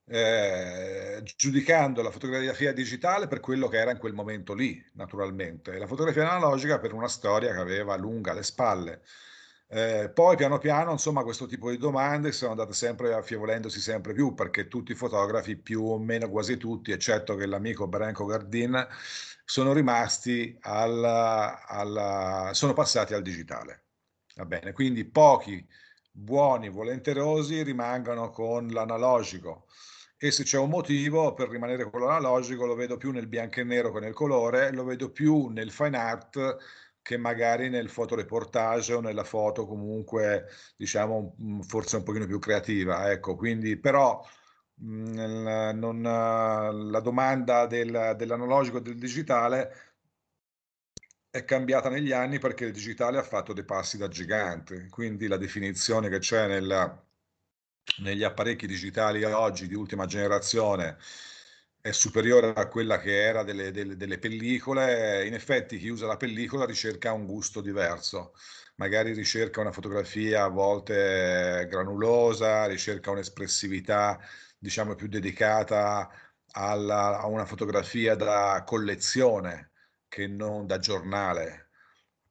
eh, 0.05 1.21
giudicando 1.35 2.01
la 2.01 2.11
fotografia 2.11 2.73
digitale 2.73 3.27
per 3.27 3.39
quello 3.39 3.67
che 3.67 3.77
era 3.77 3.91
in 3.91 3.97
quel 3.97 4.13
momento 4.13 4.53
lì, 4.53 4.83
naturalmente, 4.93 5.73
e 5.73 5.77
la 5.79 5.87
fotografia 5.87 6.29
analogica 6.29 6.79
per 6.79 6.93
una 6.93 7.07
storia 7.07 7.53
che 7.53 7.59
aveva 7.59 7.95
lunga 7.95 8.31
alle 8.31 8.43
spalle. 8.43 9.01
Eh, 9.67 10.11
poi 10.13 10.35
piano 10.35 10.59
piano, 10.59 10.91
insomma, 10.91 11.23
questo 11.23 11.47
tipo 11.47 11.71
di 11.71 11.77
domande 11.77 12.31
sono 12.31 12.51
andate 12.51 12.73
sempre 12.73 13.13
affievolendosi 13.13 13.79
sempre 13.79 14.13
più 14.13 14.33
perché 14.35 14.67
tutti 14.67 14.91
i 14.91 14.95
fotografi, 14.95 15.55
più 15.55 15.83
o 15.83 15.97
meno 15.97 16.29
quasi 16.29 16.57
tutti, 16.57 16.91
eccetto 16.91 17.35
che 17.35 17.47
l'amico 17.47 17.87
Branco 17.87 18.25
Gardin, 18.25 18.85
sono 19.45 19.73
rimasti 19.73 20.55
alla, 20.61 21.65
alla, 21.65 22.51
sono 22.53 22.73
passati 22.73 23.13
al 23.13 23.21
digitale. 23.21 23.85
Va 24.35 24.45
bene, 24.45 24.73
quindi 24.73 25.05
pochi 25.05 25.65
buoni, 26.11 26.69
volenterosi 26.69 27.63
rimangono 27.63 28.29
con 28.29 28.67
l'analogico 28.67 29.65
e 30.17 30.31
se 30.31 30.43
c'è 30.43 30.57
un 30.57 30.69
motivo 30.69 31.33
per 31.33 31.49
rimanere 31.49 31.89
con 31.89 32.01
l'analogico 32.01 32.65
lo 32.65 32.75
vedo 32.75 32.97
più 32.97 33.11
nel 33.11 33.27
bianco 33.27 33.59
e 33.59 33.63
nero 33.63 33.91
che 33.91 33.99
nel 33.99 34.13
colore, 34.13 34.71
lo 34.71 34.83
vedo 34.85 35.11
più 35.11 35.47
nel 35.47 35.71
fine 35.71 35.97
art 35.97 36.57
che 37.01 37.17
magari 37.17 37.69
nel 37.69 37.89
fotoreportage 37.89 38.93
o 38.93 39.01
nella 39.01 39.25
foto 39.25 39.67
comunque 39.67 40.47
diciamo 40.77 41.35
forse 41.67 41.97
un 41.97 42.03
pochino 42.03 42.25
più 42.25 42.39
creativa 42.39 43.11
ecco. 43.11 43.35
Quindi 43.35 43.77
però 43.77 44.23
mh, 44.75 45.71
non, 45.75 46.01
la 46.91 46.99
domanda 47.01 47.65
del, 47.67 48.15
dell'analogico 48.17 48.77
e 48.77 48.81
del 48.81 48.97
digitale 48.97 49.71
è 51.29 51.43
cambiata 51.45 51.89
negli 51.89 52.11
anni 52.11 52.39
perché 52.39 52.65
il 52.65 52.71
digitale 52.71 53.17
ha 53.17 53.23
fatto 53.23 53.53
dei 53.53 53.65
passi 53.65 53.97
da 53.97 54.07
gigante. 54.07 54.87
Quindi 54.89 55.27
la 55.27 55.37
definizione 55.37 56.07
che 56.09 56.19
c'è 56.19 56.47
nel, 56.47 57.03
negli 57.99 58.23
apparecchi 58.23 58.67
digitali 58.67 59.23
oggi 59.23 59.67
di 59.67 59.75
ultima 59.75 60.05
generazione 60.05 60.97
è 61.81 61.91
superiore 61.91 62.53
a 62.53 62.67
quella 62.69 62.97
che 62.97 63.21
era 63.21 63.43
delle, 63.43 63.71
delle, 63.71 63.97
delle, 63.97 64.17
pellicole, 64.17 65.25
in 65.27 65.33
effetti 65.33 65.77
chi 65.77 65.89
usa 65.89 66.07
la 66.07 66.15
pellicola 66.17 66.65
ricerca 66.65 67.11
un 67.11 67.25
gusto 67.25 67.59
diverso, 67.59 68.33
magari 68.75 69.11
ricerca 69.13 69.59
una 69.59 69.71
fotografia 69.73 70.43
a 70.43 70.47
volte 70.47 71.67
granulosa, 71.69 72.65
ricerca 72.67 73.11
un'espressività 73.11 74.17
diciamo 74.57 74.95
più 74.95 75.07
dedicata 75.07 76.09
alla, 76.53 77.19
a 77.19 77.27
una 77.27 77.45
fotografia 77.45 78.15
da 78.15 78.63
collezione 78.65 79.71
che 80.07 80.27
non 80.27 80.65
da 80.65 80.79
giornale, 80.79 81.62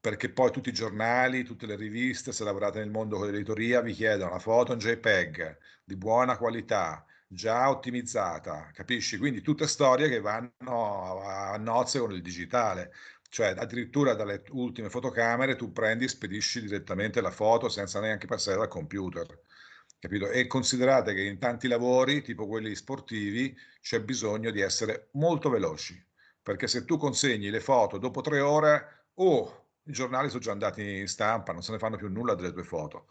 perché 0.03 0.31
poi 0.31 0.51
tutti 0.51 0.69
i 0.71 0.73
giornali, 0.73 1.45
tutte 1.45 1.65
le 1.65 1.77
riviste, 1.77 2.33
se 2.33 2.43
lavorate 2.43 2.81
nel 2.81 2.91
mondo 2.91 3.25
dell'editoria, 3.25 3.81
vi 3.83 3.93
chiedono 3.93 4.33
la 4.33 4.41
foto 4.41 4.73
in 4.73 4.81
JPEG 4.81 5.59
di 5.85 5.95
buona 5.97 6.37
qualità, 6.37 7.07
già 7.29 7.71
ottimizzata, 7.71 8.69
capisci? 8.75 9.17
Quindi 9.17 9.43
tutte 9.43 9.69
storie 9.69 10.09
che 10.09 10.19
vanno 10.21 11.23
a 11.23 11.57
nozze 11.57 12.01
con 12.01 12.11
il 12.13 12.21
digitale, 12.21 12.93
cioè 13.29 13.55
addirittura 13.57 14.15
dalle 14.15 14.43
ultime 14.51 14.91
fotocamere 14.91 15.55
tu 15.55 15.71
prendi 15.73 16.05
e 16.05 16.09
spedisci 16.09 16.61
direttamente 16.63 17.21
la 17.21 17.31
foto 17.31 17.69
senza 17.69 18.01
neanche 18.01 18.27
passare 18.27 18.59
dal 18.59 18.67
computer. 18.69 19.27
Capito? 20.01 20.29
E 20.31 20.49
considerate 20.49 21.15
che 21.15 21.23
in 21.23 21.39
tanti 21.39 21.69
lavori, 21.69 22.23
tipo 22.23 22.49
quelli 22.49 22.75
sportivi, 22.75 23.57
c'è 23.81 24.01
bisogno 24.01 24.51
di 24.51 24.61
essere 24.61 25.11
molto 25.13 25.49
veloci, 25.49 26.05
perché 26.43 26.67
se 26.67 26.85
tu 26.85 26.97
consegni 26.97 27.51
le 27.51 27.61
foto 27.61 27.99
dopo 27.99 28.21
tre 28.21 28.41
ore, 28.41 29.05
oh, 29.15 29.62
i 29.85 29.93
giornali 29.93 30.29
sono 30.29 30.41
già 30.41 30.53
andati 30.53 30.99
in 30.99 31.09
stampa, 31.09 31.53
non 31.53 31.63
se 31.63 31.73
ne 31.73 31.79
fanno 31.79 31.97
più 31.97 32.09
nulla 32.09 32.35
delle 32.35 32.53
tue 32.53 32.65
foto 32.65 33.07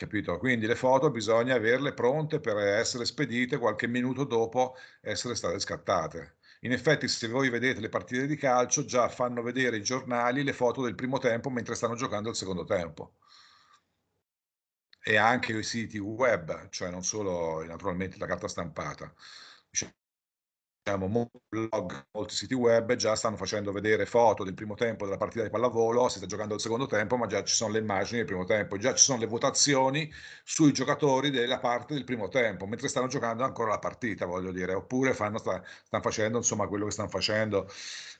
capito? 0.00 0.38
Quindi 0.38 0.66
le 0.66 0.76
foto 0.76 1.10
bisogna 1.10 1.54
averle 1.56 1.92
pronte 1.92 2.40
per 2.40 2.56
essere 2.56 3.04
spedite 3.04 3.58
qualche 3.58 3.86
minuto 3.86 4.24
dopo 4.24 4.76
essere 5.02 5.34
state 5.34 5.58
scattate. 5.58 6.36
In 6.60 6.72
effetti, 6.72 7.06
se 7.08 7.28
voi 7.28 7.50
vedete 7.50 7.80
le 7.80 7.88
partite 7.90 8.26
di 8.26 8.36
calcio, 8.36 8.84
già 8.86 9.08
fanno 9.10 9.42
vedere 9.42 9.76
i 9.76 9.82
giornali 9.82 10.42
le 10.42 10.52
foto 10.54 10.82
del 10.82 10.94
primo 10.94 11.18
tempo 11.18 11.50
mentre 11.50 11.74
stanno 11.74 11.94
giocando 11.96 12.30
il 12.30 12.36
secondo 12.36 12.64
tempo. 12.64 13.16
E 15.02 15.16
anche 15.16 15.52
i 15.56 15.62
siti 15.62 15.98
web, 15.98 16.68
cioè 16.70 16.90
non 16.90 17.02
solo 17.02 17.62
naturalmente 17.64 18.16
la 18.18 18.26
carta 18.26 18.48
stampata 18.48 19.12
diciamo, 20.82 21.06
molti 21.08 21.38
blog, 21.48 22.06
molti 22.12 22.34
siti 22.34 22.54
web 22.54 22.94
già 22.94 23.14
stanno 23.14 23.36
facendo 23.36 23.70
vedere 23.72 24.06
foto 24.06 24.44
del 24.44 24.54
primo 24.54 24.74
tempo 24.74 25.04
della 25.04 25.16
partita 25.18 25.44
di 25.44 25.50
pallavolo, 25.50 26.08
si 26.08 26.18
sta 26.18 26.26
giocando 26.26 26.54
il 26.54 26.60
secondo 26.60 26.86
tempo, 26.86 27.16
ma 27.16 27.26
già 27.26 27.42
ci 27.44 27.54
sono 27.54 27.72
le 27.72 27.78
immagini 27.80 28.18
del 28.18 28.26
primo 28.26 28.44
tempo, 28.44 28.76
già 28.78 28.94
ci 28.94 29.04
sono 29.04 29.18
le 29.20 29.26
votazioni 29.26 30.10
sui 30.42 30.72
giocatori 30.72 31.30
della 31.30 31.58
parte 31.58 31.94
del 31.94 32.04
primo 32.04 32.28
tempo, 32.28 32.66
mentre 32.66 32.88
stanno 32.88 33.08
giocando 33.08 33.44
ancora 33.44 33.70
la 33.70 33.78
partita, 33.78 34.26
voglio 34.26 34.52
dire, 34.52 34.72
oppure 34.72 35.12
fanno, 35.14 35.38
sta, 35.38 35.62
stanno 35.84 36.02
facendo 36.02 36.38
insomma 36.38 36.66
quello 36.66 36.86
che 36.86 36.92
stanno 36.92 37.08
facendo. 37.08 37.68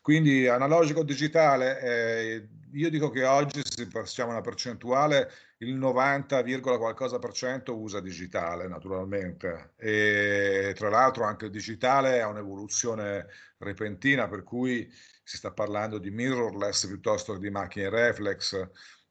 Quindi 0.03 0.47
analogico 0.47 1.03
digitale, 1.03 1.81
eh, 1.81 2.49
io 2.73 2.91
dico 2.91 3.11
che 3.11 3.25
oggi 3.25 3.61
se 3.65 3.87
passiamo 3.89 4.31
una 4.31 4.41
percentuale 4.41 5.31
il 5.63 5.75
90, 5.75 6.43
qualcosa 6.63 7.19
per 7.19 7.33
cento 7.33 7.79
usa 7.79 8.01
digitale 8.01 8.67
naturalmente. 8.67 9.73
E 9.77 10.73
tra 10.77 10.89
l'altro 10.89 11.25
anche 11.25 11.47
il 11.47 11.51
digitale 11.51 12.21
ha 12.21 12.29
un'evoluzione 12.29 13.27
repentina 13.59 14.27
per 14.29 14.43
cui 14.43 14.91
si 15.23 15.37
sta 15.37 15.53
parlando 15.53 15.99
di 15.99 16.11
mirrorless 16.11 16.87
piuttosto 16.87 17.35
che 17.35 17.41
di 17.41 17.51
macchine 17.51 17.91
reflex, 17.91 18.69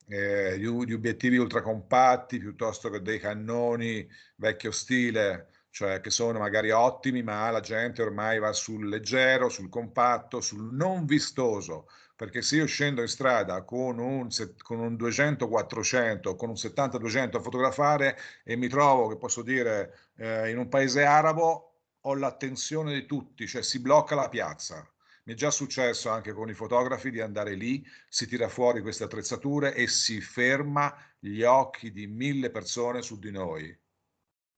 eh, 0.07 0.57
di, 0.57 0.85
di 0.85 0.93
obiettivi 0.93 1.37
ultracompatti 1.37 2.39
piuttosto 2.39 2.89
che 2.89 3.01
dei 3.01 3.19
cannoni 3.19 4.07
vecchio 4.35 4.71
stile 4.71 5.49
cioè 5.71 6.01
che 6.01 6.09
sono 6.09 6.39
magari 6.39 6.71
ottimi, 6.71 7.21
ma 7.21 7.49
la 7.51 7.59
gente 7.59 8.01
ormai 8.01 8.39
va 8.39 8.51
sul 8.53 8.89
leggero, 8.89 9.49
sul 9.49 9.69
compatto, 9.69 10.41
sul 10.41 10.73
non 10.73 11.05
vistoso, 11.05 11.87
perché 12.19 12.41
se 12.41 12.57
io 12.57 12.65
scendo 12.65 12.99
in 12.99 13.07
strada 13.07 13.61
con 13.61 13.97
un, 13.97 14.27
con 14.61 14.79
un 14.79 14.95
200-400, 14.95 16.35
con 16.35 16.49
un 16.49 16.55
70-200 16.55 17.37
a 17.37 17.39
fotografare 17.39 18.17
e 18.43 18.57
mi 18.57 18.67
trovo, 18.67 19.07
che 19.07 19.15
posso 19.15 19.41
dire, 19.41 20.09
eh, 20.17 20.49
in 20.49 20.57
un 20.57 20.67
paese 20.67 21.05
arabo, 21.05 21.75
ho 22.01 22.15
l'attenzione 22.15 22.93
di 22.93 23.05
tutti, 23.05 23.47
cioè 23.47 23.63
si 23.63 23.79
blocca 23.79 24.15
la 24.15 24.27
piazza. 24.27 24.85
Mi 25.23 25.31
è 25.31 25.35
già 25.37 25.49
successo 25.49 26.09
anche 26.09 26.33
con 26.33 26.49
i 26.49 26.53
fotografi 26.53 27.09
di 27.09 27.21
andare 27.21 27.53
lì, 27.53 27.87
si 28.09 28.27
tira 28.27 28.49
fuori 28.49 28.81
queste 28.81 29.05
attrezzature 29.05 29.73
e 29.73 29.87
si 29.87 30.19
ferma 30.19 30.93
gli 31.17 31.43
occhi 31.43 31.89
di 31.89 32.05
mille 32.07 32.49
persone 32.49 33.01
su 33.01 33.17
di 33.17 33.31
noi 33.31 33.79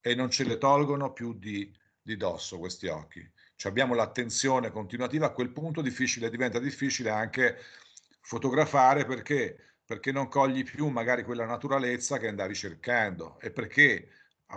e 0.01 0.15
non 0.15 0.31
ce 0.31 0.45
le 0.45 0.57
tolgono 0.57 1.13
più 1.13 1.37
di, 1.37 1.71
di 2.01 2.17
dosso 2.17 2.57
questi 2.57 2.87
occhi 2.87 3.31
cioè 3.61 3.69
abbiamo 3.69 3.93
l'attenzione 3.93 4.71
continuativa, 4.71 5.27
a 5.27 5.31
quel 5.33 5.51
punto 5.51 5.83
difficile, 5.83 6.31
diventa 6.31 6.57
difficile 6.57 7.11
anche 7.11 7.57
fotografare 8.19 9.05
perché, 9.05 9.75
perché 9.85 10.11
non 10.11 10.27
cogli 10.29 10.63
più 10.63 10.87
magari 10.87 11.21
quella 11.23 11.45
naturalezza 11.45 12.17
che 12.17 12.27
andavi 12.27 12.55
cercando 12.55 13.39
e 13.39 13.51
perché 13.51 14.07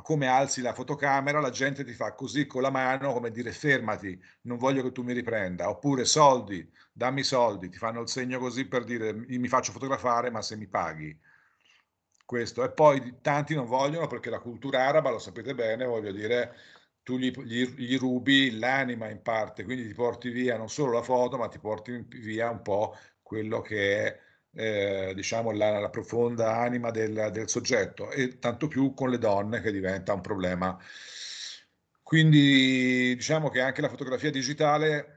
come 0.01 0.27
alzi 0.27 0.63
la 0.63 0.73
fotocamera 0.73 1.39
la 1.39 1.51
gente 1.51 1.85
ti 1.85 1.93
fa 1.93 2.15
così 2.15 2.47
con 2.47 2.63
la 2.63 2.71
mano 2.71 3.13
come 3.13 3.31
dire 3.31 3.53
fermati, 3.53 4.19
non 4.45 4.57
voglio 4.57 4.83
che 4.83 4.93
tu 4.93 5.03
mi 5.03 5.13
riprenda, 5.13 5.69
oppure 5.69 6.07
soldi, 6.07 6.67
dammi 6.91 7.23
soldi, 7.23 7.69
ti 7.69 7.77
fanno 7.77 8.01
il 8.01 8.09
segno 8.09 8.39
così 8.39 8.67
per 8.67 8.85
dire 8.85 9.13
mi 9.13 9.49
faccio 9.49 9.73
fotografare 9.73 10.31
ma 10.31 10.41
se 10.41 10.57
mi 10.57 10.67
paghi. 10.67 11.15
Questo. 12.25 12.65
E 12.65 12.73
poi 12.73 13.19
tanti 13.21 13.55
non 13.55 13.67
vogliono 13.67 14.07
perché 14.07 14.31
la 14.31 14.41
cultura 14.41 14.87
araba, 14.87 15.11
lo 15.11 15.19
sapete 15.19 15.55
bene, 15.55 15.85
voglio 15.85 16.11
dire, 16.11 16.55
tu 17.05 17.19
gli, 17.19 17.31
gli, 17.31 17.65
gli, 17.77 17.97
rubi 17.99 18.59
l'anima 18.59 19.09
in 19.11 19.23
parte, 19.23 19.63
quindi 19.65 19.87
ti 19.87 19.95
porti 19.95 20.31
via 20.31 20.57
non 20.57 20.69
solo 20.69 20.93
la 20.93 21.03
foto, 21.03 21.37
ma 21.37 21.49
ti 21.49 21.59
porti 21.59 21.93
via 22.09 22.51
un 22.51 22.63
po' 22.63 22.97
quello 23.23 23.61
che 23.61 24.07
è 24.07 24.21
eh, 24.55 25.13
diciamo 25.15 25.51
la, 25.53 25.79
la, 25.81 25.91
profonda 25.91 26.57
anima 26.59 26.91
del, 26.91 27.31
del, 27.33 27.49
soggetto 27.49 28.11
e 28.11 28.39
tanto 28.39 28.69
più 28.69 28.95
con 28.95 29.11
le 29.11 29.19
donne 29.19 29.61
che 29.61 29.73
diventa 29.73 30.13
un 30.13 30.21
problema. 30.21 30.79
Quindi 32.03 33.15
diciamo 33.17 33.49
che 33.51 33.61
anche 33.61 33.81
la 33.81 33.89
fotografia 33.89 34.31
digitale 34.31 35.15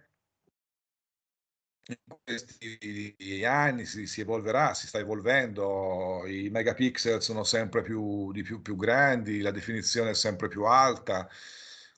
in 1.89 2.17
questi 2.23 3.43
anni 3.45 3.85
si, 3.85 4.07
si, 4.07 4.21
evolverà, 4.21 4.73
si 4.73 4.87
sta 4.87 4.99
evolvendo, 4.99 6.25
i 6.25 6.49
megapixel 6.49 7.21
sono 7.21 7.43
sempre 7.43 7.81
più, 7.81 8.31
più, 8.43 8.61
più 8.61 8.75
grandi, 8.75 9.41
la 9.41 9.51
definizione 9.51 10.11
è 10.11 10.13
sempre 10.13 10.47
più 10.47 10.63
alta. 10.63 11.29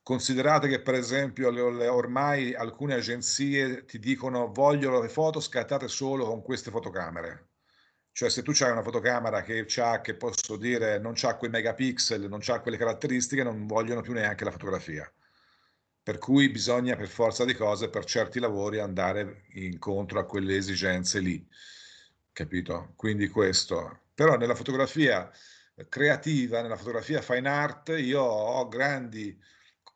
Considerate 0.09 0.67
che 0.67 0.81
per 0.81 0.95
esempio 0.95 1.49
ormai 1.93 2.55
alcune 2.55 2.95
agenzie 2.95 3.85
ti 3.85 3.99
dicono 3.99 4.51
voglio 4.51 4.99
le 4.99 5.07
foto 5.07 5.39
scattate 5.39 5.87
solo 5.87 6.25
con 6.25 6.41
queste 6.41 6.71
fotocamere. 6.71 7.49
Cioè 8.11 8.27
se 8.31 8.41
tu 8.41 8.51
hai 8.61 8.71
una 8.71 8.81
fotocamera 8.81 9.43
che 9.43 9.67
ha, 9.77 10.01
che 10.01 10.15
posso 10.15 10.57
dire, 10.57 10.97
non 10.97 11.13
ha 11.21 11.35
quei 11.35 11.51
megapixel, 11.51 12.27
non 12.27 12.39
ha 12.43 12.59
quelle 12.59 12.77
caratteristiche, 12.77 13.43
non 13.43 13.67
vogliono 13.67 14.01
più 14.01 14.13
neanche 14.13 14.43
la 14.45 14.49
fotografia. 14.49 15.07
Per 16.01 16.17
cui 16.17 16.49
bisogna 16.49 16.95
per 16.95 17.07
forza 17.07 17.45
di 17.45 17.53
cose, 17.53 17.91
per 17.91 18.05
certi 18.05 18.39
lavori, 18.39 18.79
andare 18.79 19.43
incontro 19.53 20.17
a 20.17 20.25
quelle 20.25 20.57
esigenze 20.57 21.19
lì. 21.19 21.47
Capito? 22.31 22.93
Quindi 22.95 23.27
questo. 23.27 24.05
Però 24.15 24.37
nella 24.37 24.55
fotografia 24.55 25.29
creativa, 25.87 26.63
nella 26.63 26.77
fotografia 26.77 27.21
fine 27.21 27.47
art, 27.47 27.89
io 27.89 28.23
ho 28.23 28.67
grandi 28.67 29.39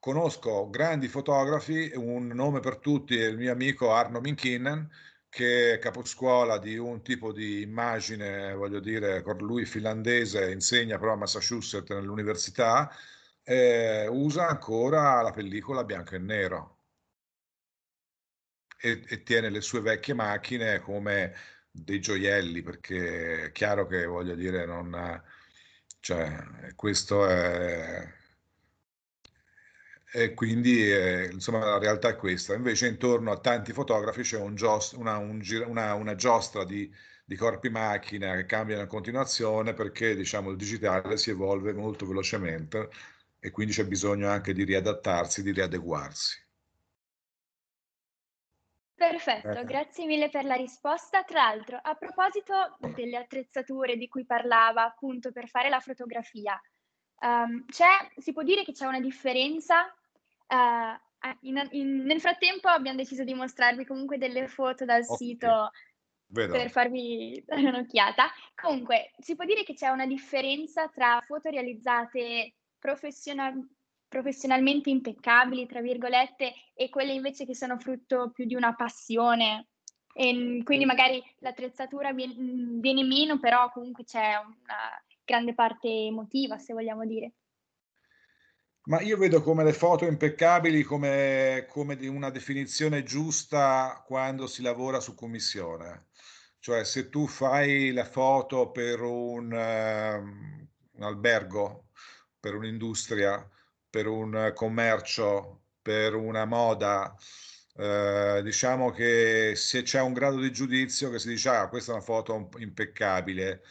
conosco 0.03 0.69
grandi 0.69 1.07
fotografi, 1.07 1.93
un 1.95 2.27
nome 2.27 2.59
per 2.59 2.75
tutti 2.79 3.17
è 3.17 3.25
il 3.25 3.37
mio 3.37 3.53
amico 3.53 3.93
Arno 3.93 4.19
Minkinnan, 4.19 4.89
che 5.29 5.75
è 5.75 5.79
caposcuola 5.79 6.57
di 6.57 6.77
un 6.77 7.01
tipo 7.01 7.31
di 7.31 7.61
immagine, 7.61 8.53
voglio 8.53 8.81
dire, 8.81 9.23
lui 9.39 9.63
finlandese, 9.63 10.51
insegna 10.51 10.97
però 10.99 11.13
a 11.13 11.15
Massachusetts 11.15 11.89
nell'università, 11.91 12.91
eh, 13.43 14.05
usa 14.07 14.45
ancora 14.49 15.21
la 15.21 15.31
pellicola 15.31 15.85
bianco 15.85 16.15
e 16.15 16.19
nero. 16.19 16.79
E, 18.77 19.03
e 19.07 19.23
tiene 19.23 19.49
le 19.49 19.61
sue 19.61 19.79
vecchie 19.79 20.13
macchine 20.13 20.79
come 20.81 21.33
dei 21.71 22.01
gioielli, 22.01 22.61
perché 22.61 23.45
è 23.45 23.51
chiaro 23.53 23.87
che, 23.87 24.05
voglio 24.05 24.35
dire, 24.35 24.65
non... 24.65 25.23
Cioè, 26.01 26.73
questo 26.75 27.25
è 27.25 28.21
e 30.15 30.35
quindi 30.35 30.91
eh, 30.91 31.31
insomma 31.31 31.65
la 31.65 31.79
realtà 31.79 32.09
è 32.09 32.15
questa. 32.15 32.53
Invece 32.53 32.87
intorno 32.87 33.31
a 33.31 33.39
tanti 33.39 33.73
fotografi 33.73 34.21
c'è 34.21 34.39
un 34.39 34.53
gios- 34.53 34.91
una, 34.91 35.17
un 35.17 35.41
una, 35.65 35.95
una, 35.95 36.13
giostra 36.13 36.63
di, 36.65 36.93
di, 37.25 37.35
corpi 37.35 37.69
macchina 37.69 38.35
che 38.35 38.45
cambiano 38.45 38.83
in 38.83 38.87
continuazione 38.87 39.73
perché 39.73 40.15
diciamo, 40.15 40.51
il 40.51 40.57
digitale 40.57 41.17
si 41.17 41.31
evolve 41.31 41.73
molto 41.73 42.05
velocemente 42.05 42.89
e 43.39 43.49
quindi 43.49 43.73
c'è 43.73 43.85
bisogno 43.87 44.29
anche 44.29 44.53
di 44.53 44.63
riadattarsi, 44.63 45.41
di 45.41 45.51
riadeguarsi. 45.51 46.41
Perfetto, 48.93 49.59
eh. 49.59 49.65
grazie 49.65 50.05
mille 50.05 50.29
per 50.29 50.45
la 50.45 50.53
risposta. 50.53 51.23
Tra 51.23 51.41
l'altro, 51.41 51.79
a 51.81 51.95
proposito 51.95 52.77
delle 52.93 53.17
attrezzature 53.17 53.97
di 53.97 54.07
cui 54.07 54.25
parlava 54.25 54.83
appunto 54.85 55.31
per 55.31 55.47
fare 55.49 55.69
la 55.69 55.79
fotografia, 55.79 56.61
um, 57.21 57.65
si 58.15 58.31
può 58.31 58.43
dire 58.43 58.63
che 58.63 58.73
c'è 58.73 58.85
una 58.85 59.01
differenza 59.01 59.91
Uh, 60.53 60.99
in, 61.41 61.67
in, 61.71 62.03
nel 62.03 62.19
frattempo 62.19 62.67
abbiamo 62.67 62.97
deciso 62.97 63.23
di 63.23 63.33
mostrarvi 63.33 63.85
comunque 63.85 64.17
delle 64.17 64.47
foto 64.47 64.85
dal 64.85 65.03
okay. 65.03 65.15
sito 65.15 65.71
Vedo. 66.27 66.51
per 66.51 66.69
farvi 66.69 67.41
dare 67.45 67.61
un'occhiata. 67.69 68.29
Comunque, 68.55 69.11
si 69.17 69.35
può 69.35 69.45
dire 69.45 69.63
che 69.63 69.73
c'è 69.73 69.89
una 69.89 70.05
differenza 70.05 70.87
tra 70.89 71.21
foto 71.21 71.49
realizzate 71.49 72.55
professional- 72.77 73.67
professionalmente 74.07 74.89
impeccabili, 74.89 75.65
tra 75.65 75.81
virgolette, 75.81 76.53
e 76.73 76.89
quelle 76.89 77.13
invece 77.13 77.45
che 77.45 77.55
sono 77.55 77.79
frutto 77.79 78.31
più 78.31 78.45
di 78.45 78.55
una 78.55 78.75
passione. 78.75 79.69
E 80.15 80.61
quindi 80.63 80.85
magari 80.85 81.23
l'attrezzatura 81.39 82.13
viene, 82.13 82.35
viene 82.79 83.03
meno, 83.03 83.39
però 83.39 83.71
comunque 83.71 84.03
c'è 84.03 84.35
una 84.35 85.03
grande 85.23 85.55
parte 85.55 85.87
emotiva, 85.87 86.59
se 86.59 86.73
vogliamo 86.73 87.05
dire. 87.05 87.31
Ma 88.85 88.99
io 89.01 89.17
vedo 89.17 89.41
come 89.41 89.63
le 89.63 89.71
foto 89.71 90.05
impeccabili 90.05 90.83
come, 90.83 91.65
come 91.69 91.95
una 92.07 92.29
definizione 92.29 93.03
giusta 93.03 94.03
quando 94.05 94.45
si 94.45 94.61
lavora 94.61 94.99
su 94.99 95.15
commissione. 95.15 96.07
Cioè 96.59 96.83
se 96.83 97.09
tu 97.09 97.27
fai 97.27 97.91
la 97.93 98.03
foto 98.05 98.71
per 98.71 99.01
un, 99.01 99.51
um, 99.53 100.67
un 100.91 101.03
albergo, 101.03 101.89
per 102.39 102.55
un'industria, 102.55 103.49
per 103.89 104.07
un 104.07 104.51
commercio, 104.53 105.63
per 105.81 106.15
una 106.15 106.45
moda, 106.45 107.15
eh, 107.75 108.41
diciamo 108.43 108.91
che 108.91 109.53
se 109.55 109.81
c'è 109.83 110.01
un 110.01 110.13
grado 110.13 110.39
di 110.39 110.51
giudizio 110.51 111.09
che 111.09 111.19
si 111.19 111.29
dice 111.29 111.49
ah 111.49 111.69
questa 111.69 111.91
è 111.91 111.95
una 111.95 112.03
foto 112.03 112.49
impeccabile 112.57 113.61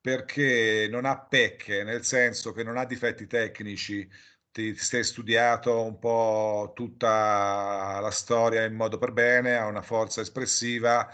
perché 0.00 0.88
non 0.90 1.04
ha 1.04 1.18
pecche, 1.20 1.84
nel 1.84 2.04
senso 2.04 2.52
che 2.52 2.62
non 2.62 2.76
ha 2.78 2.86
difetti 2.86 3.26
tecnici, 3.26 4.08
ti, 4.52 4.74
sei 4.76 5.04
studiato 5.04 5.82
un 5.82 5.98
po' 5.98 6.72
tutta 6.74 7.98
la 8.00 8.10
storia 8.10 8.64
in 8.64 8.74
modo 8.74 8.98
per 8.98 9.12
bene, 9.12 9.56
ha 9.56 9.66
una 9.66 9.82
forza 9.82 10.20
espressiva 10.20 11.08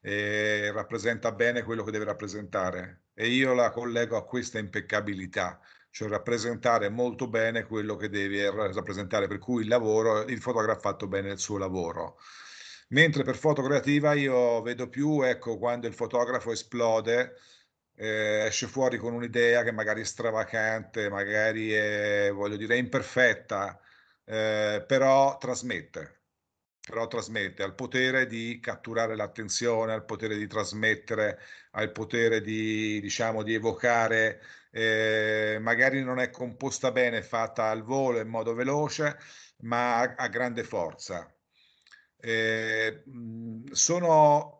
e 0.00 0.70
rappresenta 0.72 1.32
bene 1.32 1.62
quello 1.62 1.82
che 1.82 1.90
deve 1.90 2.04
rappresentare. 2.04 3.04
E 3.14 3.28
io 3.28 3.52
la 3.54 3.70
collego 3.70 4.16
a 4.16 4.24
questa 4.24 4.58
impeccabilità, 4.58 5.60
cioè 5.90 6.08
rappresentare 6.08 6.88
molto 6.88 7.28
bene 7.28 7.66
quello 7.66 7.96
che 7.96 8.08
devi 8.08 8.42
rappresentare, 8.44 9.26
per 9.26 9.38
cui 9.38 9.62
il 9.62 9.68
lavoro, 9.68 10.22
il 10.22 10.40
fotografo 10.40 10.78
ha 10.78 10.80
fatto 10.80 11.08
bene 11.08 11.32
il 11.32 11.38
suo 11.38 11.58
lavoro. 11.58 12.18
Mentre 12.90 13.22
per 13.22 13.36
foto 13.36 13.62
creativa 13.62 14.14
io 14.14 14.62
vedo 14.62 14.88
più, 14.88 15.20
ecco, 15.22 15.58
quando 15.58 15.86
il 15.86 15.94
fotografo 15.94 16.52
esplode, 16.52 17.34
eh, 17.98 18.44
esce 18.46 18.66
fuori 18.68 18.96
con 18.98 19.12
un'idea 19.14 19.62
che 19.64 19.72
magari 19.72 20.00
è 20.02 20.04
stravagante, 20.04 21.08
magari 21.10 21.72
è, 21.72 22.30
voglio 22.32 22.56
dire, 22.56 22.76
imperfetta, 22.76 23.80
eh, 24.24 24.84
però 24.86 25.36
trasmette 25.38 26.14
però 26.88 27.06
trasmette, 27.06 27.62
ha 27.62 27.66
il 27.66 27.74
potere 27.74 28.26
di 28.26 28.60
catturare 28.60 29.14
l'attenzione, 29.14 29.92
ha 29.92 29.96
il 29.96 30.04
potere 30.04 30.36
di 30.38 30.46
trasmettere, 30.46 31.38
ha 31.72 31.82
il 31.82 31.92
potere 31.92 32.40
di, 32.40 32.98
diciamo, 33.00 33.42
di 33.42 33.52
evocare, 33.54 34.40
eh, 34.70 35.58
magari 35.60 36.02
non 36.02 36.18
è 36.18 36.30
composta 36.30 36.90
bene, 36.90 37.22
fatta 37.22 37.66
al 37.68 37.82
volo 37.82 38.20
in 38.20 38.28
modo 38.28 38.54
veloce, 38.54 39.18
ma 39.58 39.98
ha, 39.98 40.14
ha 40.16 40.28
grande 40.28 40.64
forza. 40.64 41.30
Eh, 42.20 43.02
sono 43.72 44.57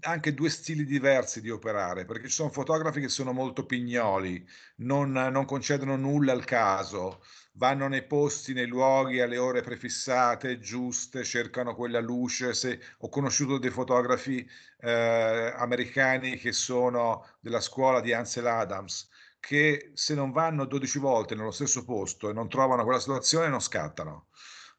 anche 0.00 0.34
due 0.34 0.50
stili 0.50 0.84
diversi 0.84 1.40
di 1.40 1.50
operare, 1.50 2.04
perché 2.04 2.28
ci 2.28 2.34
sono 2.34 2.50
fotografi 2.50 3.00
che 3.00 3.08
sono 3.08 3.32
molto 3.32 3.64
pignoli, 3.64 4.46
non, 4.76 5.10
non 5.12 5.44
concedono 5.46 5.96
nulla 5.96 6.32
al 6.32 6.44
caso, 6.44 7.22
vanno 7.52 7.88
nei 7.88 8.04
posti, 8.06 8.52
nei 8.52 8.66
luoghi 8.66 9.20
alle 9.20 9.38
ore 9.38 9.62
prefissate, 9.62 10.58
giuste, 10.58 11.24
cercano 11.24 11.74
quella 11.74 12.00
luce. 12.00 12.52
Se, 12.54 12.80
ho 12.98 13.08
conosciuto 13.08 13.58
dei 13.58 13.70
fotografi 13.70 14.46
eh, 14.80 15.52
americani 15.56 16.36
che 16.36 16.52
sono 16.52 17.26
della 17.40 17.60
scuola 17.60 18.00
di 18.00 18.12
Ansel 18.12 18.46
Adams, 18.46 19.08
che 19.40 19.92
se 19.94 20.14
non 20.14 20.30
vanno 20.32 20.66
12 20.66 20.98
volte 20.98 21.34
nello 21.34 21.50
stesso 21.50 21.84
posto 21.84 22.28
e 22.28 22.32
non 22.34 22.48
trovano 22.48 22.84
quella 22.84 23.00
situazione 23.00 23.48
non 23.48 23.60
scattano 23.60 24.26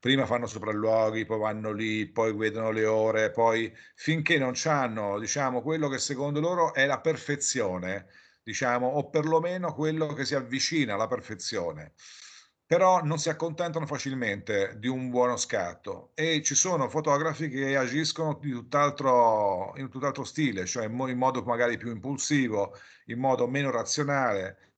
prima 0.01 0.25
fanno 0.25 0.47
sopralluoghi, 0.47 1.25
poi 1.25 1.39
vanno 1.39 1.71
lì, 1.71 2.07
poi 2.07 2.33
vedono 2.35 2.71
le 2.71 2.85
ore, 2.85 3.29
poi 3.31 3.71
finché 3.95 4.39
non 4.39 4.53
hanno, 4.65 5.19
diciamo, 5.19 5.61
quello 5.61 5.87
che 5.89 5.99
secondo 5.99 6.39
loro 6.39 6.73
è 6.73 6.87
la 6.87 6.99
perfezione, 6.99 8.07
diciamo, 8.41 8.87
o 8.87 9.09
perlomeno 9.11 9.75
quello 9.75 10.07
che 10.13 10.25
si 10.25 10.33
avvicina 10.33 10.95
alla 10.95 11.07
perfezione. 11.07 11.93
Però 12.65 13.03
non 13.03 13.19
si 13.19 13.29
accontentano 13.29 13.85
facilmente 13.85 14.75
di 14.79 14.87
un 14.87 15.09
buono 15.11 15.37
scatto 15.37 16.11
e 16.15 16.41
ci 16.41 16.55
sono 16.55 16.89
fotografi 16.89 17.49
che 17.49 17.75
agiscono 17.77 18.39
tutt'altro, 18.39 19.73
in 19.77 19.89
tutt'altro 19.89 20.23
stile, 20.23 20.65
cioè 20.65 20.85
in 20.85 20.93
modo 21.17 21.43
magari 21.43 21.77
più 21.77 21.91
impulsivo, 21.91 22.73
in 23.07 23.19
modo 23.19 23.47
meno 23.47 23.69
razionale, 23.69 24.73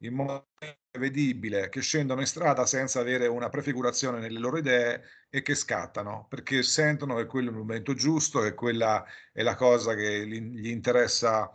in 0.00 0.14
modo 0.14 0.48
prevedibile, 0.92 1.70
che 1.70 1.80
scendono 1.80 2.20
in 2.20 2.26
strada 2.26 2.66
senza 2.66 3.00
avere 3.00 3.26
una 3.26 3.48
prefigurazione 3.48 4.20
nelle 4.20 4.38
loro 4.38 4.58
idee 4.58 5.02
e 5.30 5.40
che 5.40 5.54
scattano 5.54 6.26
perché 6.28 6.62
sentono 6.62 7.16
che 7.16 7.24
quello 7.24 7.48
è 7.48 7.52
il 7.52 7.58
momento 7.58 7.94
giusto, 7.94 8.40
che 8.40 8.52
quella 8.54 9.02
è 9.32 9.42
la 9.42 9.54
cosa 9.54 9.94
che 9.94 10.26
gli 10.26 10.68
interessa 10.68 11.50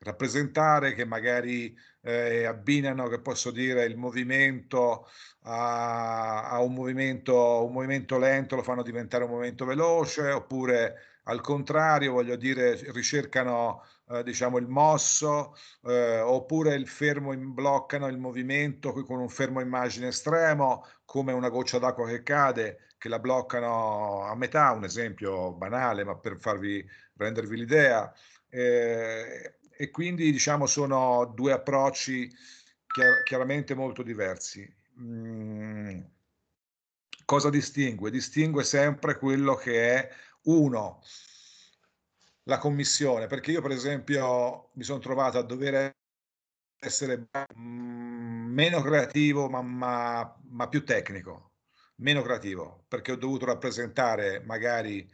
rappresentare, 0.00 0.92
che 0.94 1.06
magari 1.06 1.74
eh, 2.02 2.44
abbinano, 2.44 3.08
che 3.08 3.20
posso 3.20 3.50
dire, 3.50 3.84
il 3.84 3.96
movimento 3.96 5.08
a, 5.44 6.50
a 6.50 6.60
un, 6.60 6.74
movimento, 6.74 7.64
un 7.64 7.72
movimento 7.72 8.18
lento, 8.18 8.56
lo 8.56 8.62
fanno 8.62 8.82
diventare 8.82 9.24
un 9.24 9.30
movimento 9.30 9.64
veloce, 9.64 10.30
oppure 10.30 11.20
al 11.24 11.40
contrario, 11.40 12.12
voglio 12.12 12.36
dire, 12.36 12.78
ricercano 12.92 13.84
eh, 14.12 14.22
diciamo 14.22 14.58
il 14.58 14.66
mosso 14.68 15.56
eh, 15.84 16.20
oppure 16.20 16.74
il 16.74 16.86
fermo 16.86 17.32
in, 17.32 17.54
bloccano 17.54 18.06
il 18.08 18.18
movimento 18.18 18.92
con 18.92 19.18
un 19.20 19.28
fermo 19.28 19.60
immagine 19.60 20.08
estremo 20.08 20.86
come 21.04 21.32
una 21.32 21.48
goccia 21.48 21.78
d'acqua 21.78 22.06
che 22.08 22.22
cade, 22.22 22.88
che 22.98 23.08
la 23.08 23.18
bloccano 23.18 24.22
a 24.24 24.34
metà, 24.34 24.70
un 24.72 24.84
esempio 24.84 25.52
banale, 25.52 26.04
ma 26.04 26.16
per 26.16 26.38
farvi 26.38 26.84
rendervi 27.16 27.56
l'idea. 27.56 28.12
Eh, 28.48 29.56
e 29.76 29.90
quindi 29.90 30.30
diciamo 30.30 30.66
sono 30.66 31.24
due 31.34 31.52
approcci 31.52 32.30
chiar- 32.86 33.22
chiaramente 33.24 33.74
molto 33.74 34.02
diversi. 34.02 34.66
Mm, 35.00 36.00
cosa 37.24 37.50
distingue? 37.50 38.10
Distingue 38.10 38.64
sempre 38.64 39.18
quello 39.18 39.54
che 39.54 39.94
è 39.94 40.08
uno, 40.44 41.02
la 42.44 42.58
commissione, 42.58 43.26
perché 43.26 43.52
io 43.52 43.60
per 43.62 43.70
esempio 43.70 44.70
mi 44.74 44.82
sono 44.84 44.98
trovato 44.98 45.38
a 45.38 45.42
dover 45.42 45.94
essere 46.78 47.28
mm, 47.58 48.52
meno 48.52 48.80
creativo 48.82 49.48
ma, 49.48 49.62
ma, 49.62 50.40
ma 50.48 50.68
più 50.68 50.84
tecnico, 50.84 51.52
meno 51.96 52.22
creativo, 52.22 52.84
perché 52.88 53.12
ho 53.12 53.16
dovuto 53.16 53.46
rappresentare 53.46 54.40
magari, 54.44 55.06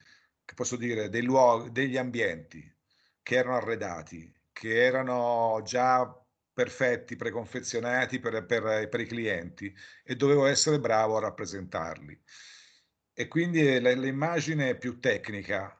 che 0.44 0.54
posso 0.54 0.76
dire, 0.76 1.08
dei 1.08 1.22
luoghi, 1.22 1.70
degli 1.72 1.96
ambienti 1.96 2.76
che 3.22 3.36
erano 3.36 3.56
arredati, 3.56 4.32
che 4.52 4.84
erano 4.84 5.60
già 5.64 6.10
perfetti, 6.52 7.14
preconfezionati 7.16 8.18
per, 8.18 8.44
per, 8.46 8.88
per, 8.88 9.00
i 9.00 9.06
clienti 9.06 9.72
e 10.02 10.16
dovevo 10.16 10.46
essere 10.46 10.80
bravo 10.80 11.16
a 11.16 11.20
rappresentarli. 11.20 12.20
E 13.12 13.28
quindi 13.28 13.80
l'immagine 13.80 14.76
più 14.76 14.98
tecnica, 14.98 15.78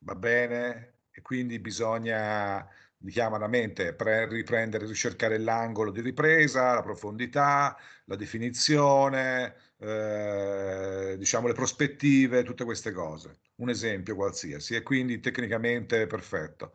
va 0.00 0.14
bene? 0.14 0.98
E 1.10 1.22
quindi 1.22 1.58
bisogna, 1.58 2.66
diciamo, 2.96 3.36
la 3.38 3.48
mente 3.48 3.94
pre- 3.94 4.28
riprendere, 4.28 4.86
ricercare 4.86 5.38
l'angolo 5.38 5.90
di 5.90 6.00
ripresa, 6.00 6.74
la 6.74 6.82
profondità, 6.82 7.76
la 8.04 8.16
definizione, 8.16 9.54
eh, 9.78 11.16
diciamo 11.18 11.46
le 11.48 11.54
prospettive, 11.54 12.42
tutte 12.44 12.64
queste 12.64 12.92
cose. 12.92 13.38
Un 13.56 13.68
esempio 13.70 14.14
qualsiasi, 14.14 14.74
e 14.74 14.82
quindi 14.82 15.20
tecnicamente 15.20 16.06
perfetto. 16.06 16.72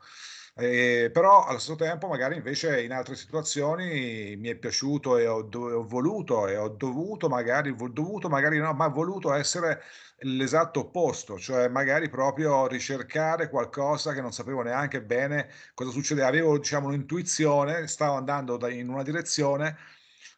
Eh, 0.57 1.09
però 1.11 1.43
allo 1.43 1.57
stesso 1.59 1.75
tempo 1.75 2.07
magari 2.07 2.37
invece 2.37 2.81
in 2.81 2.93
altre 2.93 3.15
situazioni 3.15 4.37
mi 4.37 4.47
è 4.47 4.55
piaciuto 4.55 5.17
e 5.17 5.27
ho, 5.27 5.41
do- 5.41 5.73
ho 5.79 5.83
voluto 5.85 6.47
e 6.47 6.55
ho 6.55 6.69
dovuto 6.69 7.27
magari, 7.27 7.75
dovuto 7.91 8.29
magari 8.29 8.57
no, 8.59 8.71
ma 8.73 8.87
voluto 8.87 9.33
essere 9.33 9.81
l'esatto 10.19 10.79
opposto, 10.81 11.37
cioè 11.37 11.67
magari 11.67 12.07
proprio 12.09 12.67
ricercare 12.67 13.49
qualcosa 13.49 14.13
che 14.13 14.21
non 14.21 14.31
sapevo 14.31 14.61
neanche 14.61 15.01
bene 15.03 15.49
cosa 15.73 15.91
succede. 15.91 16.23
Avevo 16.23 16.57
diciamo 16.57 16.87
un'intuizione, 16.87 17.87
stavo 17.87 18.15
andando 18.15 18.55
da, 18.55 18.69
in 18.69 18.87
una 18.87 19.03
direzione, 19.03 19.75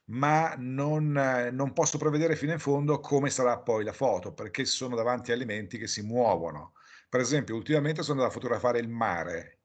ma 0.06 0.56
non, 0.58 1.12
non 1.52 1.74
posso 1.74 1.98
prevedere 2.00 2.36
fino 2.36 2.54
in 2.54 2.60
fondo 2.60 3.00
come 3.00 3.30
sarà 3.30 3.60
poi 3.60 3.84
la 3.84 3.94
foto, 3.94 4.34
perché 4.34 4.66
sono 4.66 4.96
davanti 4.96 5.30
a 5.32 5.36
elementi 5.36 5.78
che 5.78 5.86
si 5.88 6.02
muovono. 6.02 6.74
Per 7.08 7.20
esempio, 7.20 7.56
ultimamente 7.56 8.02
sono 8.02 8.14
andato 8.22 8.32
a 8.32 8.34
fotografare 8.42 8.80
il 8.80 8.90
mare 8.90 9.57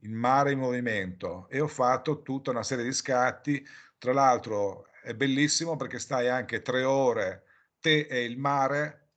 il 0.00 0.10
mare 0.10 0.52
in 0.52 0.58
movimento. 0.58 1.48
E 1.48 1.60
ho 1.60 1.68
fatto 1.68 2.22
tutta 2.22 2.50
una 2.50 2.62
serie 2.62 2.84
di 2.84 2.92
scatti. 2.92 3.64
Tra 3.98 4.12
l'altro 4.12 4.86
è 5.02 5.14
bellissimo 5.14 5.76
perché 5.76 5.98
stai 5.98 6.28
anche 6.28 6.62
tre 6.62 6.82
ore 6.84 7.44
te 7.80 8.06
e 8.08 8.24
il 8.24 8.38
mare 8.38 9.08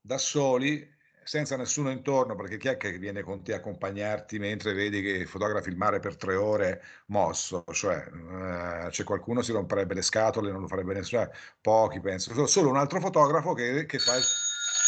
da 0.00 0.18
soli 0.18 0.92
senza 1.24 1.56
nessuno 1.56 1.90
intorno 1.90 2.34
perché 2.34 2.58
chi 2.58 2.68
è 2.68 2.76
che 2.76 2.98
viene 2.98 3.22
con 3.22 3.42
te 3.42 3.54
a 3.54 3.56
accompagnarti 3.56 4.38
mentre 4.38 4.74
vedi 4.74 5.00
che 5.00 5.24
fotografi 5.24 5.70
il 5.70 5.76
mare 5.76 5.98
per 5.98 6.16
tre 6.16 6.34
ore 6.34 6.82
mosso? 7.06 7.64
Cioè 7.72 7.96
eh, 7.96 8.88
c'è 8.90 9.04
qualcuno 9.04 9.42
si 9.42 9.52
romperebbe 9.52 9.94
le 9.94 10.02
scatole 10.02 10.50
non 10.50 10.60
lo 10.60 10.68
farebbe 10.68 10.94
nessuno 10.94 11.24
cioè, 11.24 11.30
pochi 11.60 12.00
penso. 12.00 12.46
Solo 12.46 12.68
un 12.68 12.76
altro 12.76 13.00
fotografo 13.00 13.54
che, 13.54 13.86
che 13.86 13.98
fa 13.98 14.14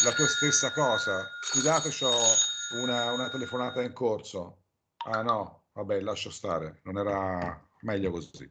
la 0.03 0.11
tua 0.13 0.27
stessa 0.27 0.71
cosa. 0.71 1.27
Scusate 1.41 1.89
ho 2.05 2.83
una, 2.83 3.11
una 3.13 3.29
telefonata 3.29 3.81
in 3.81 3.93
corso 3.93 4.66
Ah 5.09 5.21
no, 5.23 5.69
vabbè, 5.73 6.01
lascia 6.01 6.29
stare, 6.29 6.81
non 6.83 6.97
era 6.97 7.59
meglio 7.81 8.11
così. 8.11 8.49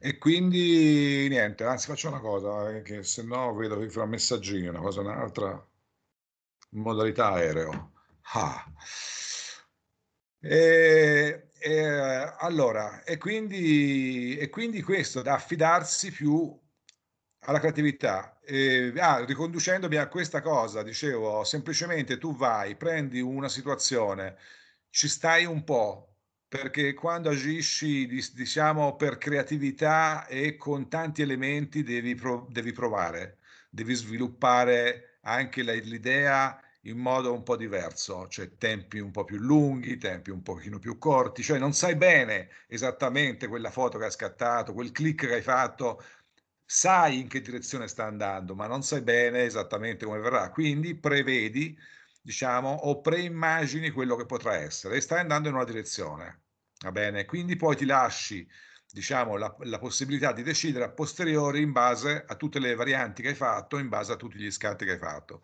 E 0.00 0.16
quindi 0.18 1.26
niente, 1.28 1.64
anzi 1.64 1.88
faccio 1.88 2.08
una 2.08 2.20
cosa, 2.20 2.70
eh, 2.70 2.82
che 2.82 3.02
se 3.02 3.22
no 3.24 3.52
vedo 3.54 3.78
che 3.78 3.90
fra 3.90 4.06
messaggini, 4.06 4.68
una 4.68 4.80
cosa 4.80 5.00
un'altra, 5.00 5.68
modalità 6.70 7.32
aereo. 7.32 7.92
Ah. 8.34 8.64
E, 10.40 11.50
e, 11.58 11.78
allora, 12.38 13.04
e 13.04 13.16
quindi, 13.18 14.36
e 14.36 14.48
quindi 14.50 14.82
questo 14.82 15.22
da 15.22 15.34
affidarsi 15.34 16.10
più 16.10 16.58
alla 17.40 17.58
creatività. 17.60 18.38
E, 18.44 18.92
ah, 18.98 19.24
riconducendomi 19.24 19.96
a 19.96 20.08
questa 20.08 20.40
cosa, 20.40 20.82
dicevo, 20.82 21.44
semplicemente 21.44 22.18
tu 22.18 22.34
vai, 22.36 22.76
prendi 22.76 23.20
una 23.20 23.48
situazione, 23.48 24.36
ci 24.92 25.08
stai 25.08 25.44
un 25.46 25.64
po', 25.64 26.16
perché 26.48 26.92
quando 26.94 27.30
agisci, 27.30 28.06
diciamo, 28.34 28.94
per 28.96 29.16
creatività 29.18 30.26
e 30.26 30.56
con 30.56 30.88
tanti 30.88 31.22
elementi 31.22 31.82
devi, 31.82 32.14
prov- 32.14 32.50
devi 32.50 32.72
provare, 32.72 33.38
devi 33.70 33.94
sviluppare 33.94 35.18
anche 35.22 35.62
l'idea 35.62 36.60
in 36.82 36.98
modo 36.98 37.32
un 37.32 37.42
po' 37.42 37.56
diverso, 37.56 38.28
cioè 38.28 38.56
tempi 38.58 38.98
un 38.98 39.10
po' 39.12 39.24
più 39.24 39.38
lunghi, 39.38 39.96
tempi 39.96 40.30
un 40.30 40.42
pochino 40.42 40.78
più 40.78 40.98
corti, 40.98 41.42
cioè 41.42 41.58
non 41.58 41.72
sai 41.72 41.96
bene 41.96 42.48
esattamente 42.68 43.46
quella 43.46 43.70
foto 43.70 43.98
che 43.98 44.04
hai 44.06 44.10
scattato, 44.10 44.74
quel 44.74 44.90
click 44.92 45.26
che 45.26 45.34
hai 45.34 45.42
fatto, 45.42 46.02
sai 46.64 47.20
in 47.20 47.28
che 47.28 47.40
direzione 47.40 47.88
sta 47.88 48.04
andando, 48.06 48.54
ma 48.54 48.66
non 48.66 48.82
sai 48.82 49.02
bene 49.02 49.44
esattamente 49.44 50.04
come 50.04 50.18
verrà, 50.18 50.50
quindi 50.50 50.94
prevedi 50.96 51.78
diciamo, 52.22 52.70
o 52.70 53.00
preimmagini 53.00 53.90
quello 53.90 54.16
che 54.16 54.26
potrà 54.26 54.54
essere 54.56 54.96
e 54.96 55.00
stai 55.00 55.20
andando 55.20 55.48
in 55.48 55.54
una 55.54 55.64
direzione. 55.64 56.44
Va 56.82 56.92
bene? 56.92 57.24
Quindi 57.24 57.56
poi 57.56 57.76
ti 57.76 57.84
lasci, 57.84 58.48
diciamo, 58.88 59.36
la, 59.36 59.54
la 59.60 59.78
possibilità 59.78 60.32
di 60.32 60.42
decidere 60.42 60.84
a 60.84 60.90
posteriori 60.90 61.60
in 61.60 61.72
base 61.72 62.24
a 62.26 62.36
tutte 62.36 62.58
le 62.60 62.74
varianti 62.74 63.22
che 63.22 63.28
hai 63.28 63.34
fatto, 63.34 63.78
in 63.78 63.88
base 63.88 64.12
a 64.12 64.16
tutti 64.16 64.38
gli 64.38 64.50
scatti 64.50 64.84
che 64.84 64.92
hai 64.92 64.98
fatto. 64.98 65.42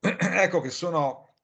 ecco 0.00 0.60
che 0.60 0.70
sono 0.70 1.36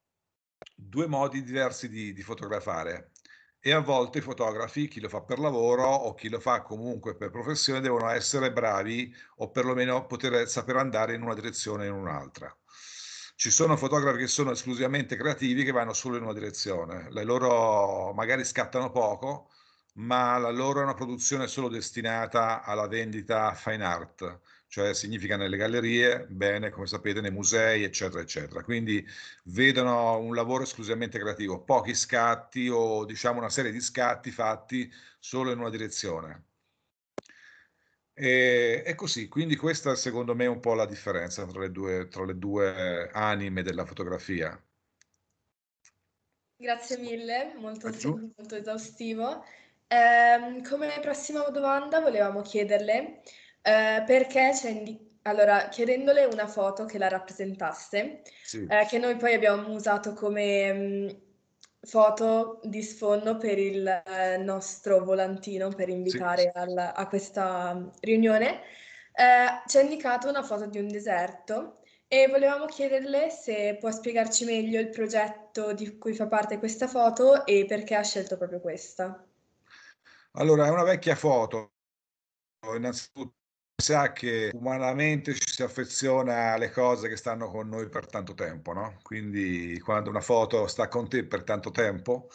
due 0.74 1.06
modi 1.06 1.42
diversi 1.42 1.88
di, 1.88 2.12
di 2.12 2.22
fotografare 2.22 3.12
e 3.60 3.72
a 3.72 3.80
volte 3.80 4.18
i 4.18 4.22
fotografi, 4.22 4.88
chi 4.88 5.00
lo 5.00 5.08
fa 5.08 5.20
per 5.22 5.38
lavoro 5.38 5.84
o 5.84 6.14
chi 6.14 6.28
lo 6.28 6.38
fa 6.40 6.62
comunque 6.62 7.16
per 7.16 7.30
professione, 7.30 7.80
devono 7.80 8.08
essere 8.08 8.52
bravi 8.52 9.12
o 9.36 9.50
perlomeno 9.50 10.06
poter 10.06 10.48
saper 10.48 10.76
andare 10.76 11.14
in 11.14 11.22
una 11.22 11.34
direzione 11.34 11.88
o 11.88 11.92
in 11.92 12.00
un'altra. 12.00 12.56
Ci 13.40 13.50
sono 13.50 13.76
fotografi 13.76 14.18
che 14.18 14.26
sono 14.26 14.50
esclusivamente 14.50 15.14
creativi 15.14 15.62
che 15.62 15.70
vanno 15.70 15.92
solo 15.92 16.16
in 16.16 16.24
una 16.24 16.32
direzione. 16.32 17.06
Le 17.10 17.22
loro 17.22 18.12
magari 18.12 18.44
scattano 18.44 18.90
poco, 18.90 19.50
ma 19.94 20.36
la 20.38 20.50
loro 20.50 20.80
è 20.80 20.82
una 20.82 20.94
produzione 20.94 21.46
solo 21.46 21.68
destinata 21.68 22.62
alla 22.64 22.88
vendita 22.88 23.54
fine 23.54 23.84
art, 23.84 24.40
cioè 24.66 24.92
significa 24.92 25.36
nelle 25.36 25.56
gallerie, 25.56 26.26
bene, 26.28 26.70
come 26.70 26.86
sapete, 26.88 27.20
nei 27.20 27.30
musei, 27.30 27.84
eccetera, 27.84 28.20
eccetera. 28.20 28.64
Quindi 28.64 29.06
vedono 29.44 30.18
un 30.18 30.34
lavoro 30.34 30.64
esclusivamente 30.64 31.20
creativo, 31.20 31.62
pochi 31.62 31.94
scatti 31.94 32.68
o 32.68 33.04
diciamo 33.04 33.38
una 33.38 33.50
serie 33.50 33.70
di 33.70 33.80
scatti 33.80 34.32
fatti 34.32 34.92
solo 35.20 35.52
in 35.52 35.60
una 35.60 35.70
direzione. 35.70 36.47
E, 38.20 38.82
e, 38.84 38.94
così, 38.96 39.28
quindi 39.28 39.54
questa 39.54 39.94
secondo 39.94 40.34
me 40.34 40.44
è 40.44 40.48
un 40.48 40.58
po' 40.58 40.74
la 40.74 40.86
differenza 40.86 41.46
tra 41.46 41.60
le 41.60 41.70
due, 41.70 42.08
tra 42.08 42.24
le 42.24 42.36
due 42.36 43.08
anime 43.12 43.62
della 43.62 43.84
fotografia. 43.84 44.60
Grazie 46.56 46.98
mille, 46.98 47.54
molto, 47.56 47.88
molto 48.36 48.56
esaustivo. 48.56 49.44
Eh, 49.86 50.62
come 50.68 50.98
prossima 51.00 51.48
domanda 51.50 52.00
volevamo 52.00 52.42
chiederle 52.42 53.22
eh, 53.62 54.02
perché 54.04 54.50
c'è 54.52 54.70
indi- 54.70 55.16
allora, 55.22 55.68
chiedendole 55.68 56.24
una 56.24 56.46
foto 56.48 56.86
che 56.86 56.98
la 56.98 57.08
rappresentasse, 57.08 58.22
sì. 58.42 58.66
eh, 58.66 58.86
che 58.88 58.98
noi 58.98 59.16
poi 59.16 59.34
abbiamo 59.34 59.72
usato 59.72 60.12
come 60.14 60.72
mh, 60.72 61.22
foto 61.80 62.60
di 62.64 62.82
sfondo 62.82 63.36
per 63.36 63.58
il 63.58 63.86
eh, 63.86 64.36
nostro 64.38 65.04
volantino 65.04 65.68
per 65.68 65.88
invitare 65.88 66.42
sì. 66.42 66.50
al, 66.54 66.92
a 66.94 67.06
questa 67.06 67.74
mm, 67.74 67.88
riunione, 68.00 68.62
eh, 69.12 69.62
ci 69.66 69.78
ha 69.78 69.80
indicato 69.80 70.28
una 70.28 70.42
foto 70.42 70.66
di 70.66 70.78
un 70.78 70.88
deserto 70.88 71.80
e 72.08 72.26
volevamo 72.28 72.66
chiederle 72.66 73.30
se 73.30 73.76
può 73.78 73.90
spiegarci 73.90 74.44
meglio 74.44 74.80
il 74.80 74.88
progetto 74.90 75.72
di 75.72 75.98
cui 75.98 76.14
fa 76.14 76.26
parte 76.26 76.58
questa 76.58 76.88
foto 76.88 77.44
e 77.44 77.66
perché 77.66 77.94
ha 77.94 78.02
scelto 78.02 78.36
proprio 78.36 78.60
questa. 78.60 79.24
Allora, 80.32 80.66
è 80.66 80.70
una 80.70 80.84
vecchia 80.84 81.14
foto, 81.14 81.72
innanzitutto 82.74 83.37
sa 83.80 84.12
che 84.12 84.50
umanamente 84.54 85.34
ci 85.34 85.52
si 85.52 85.62
affeziona 85.62 86.52
alle 86.52 86.70
cose 86.70 87.08
che 87.08 87.16
stanno 87.16 87.48
con 87.48 87.68
noi 87.68 87.88
per 87.88 88.06
tanto 88.06 88.34
tempo, 88.34 88.72
no? 88.72 88.98
Quindi 89.02 89.78
quando 89.78 90.10
una 90.10 90.20
foto 90.20 90.66
sta 90.66 90.88
con 90.88 91.08
te 91.08 91.24
per 91.24 91.44
tanto 91.44 91.70
tempo, 91.70 92.28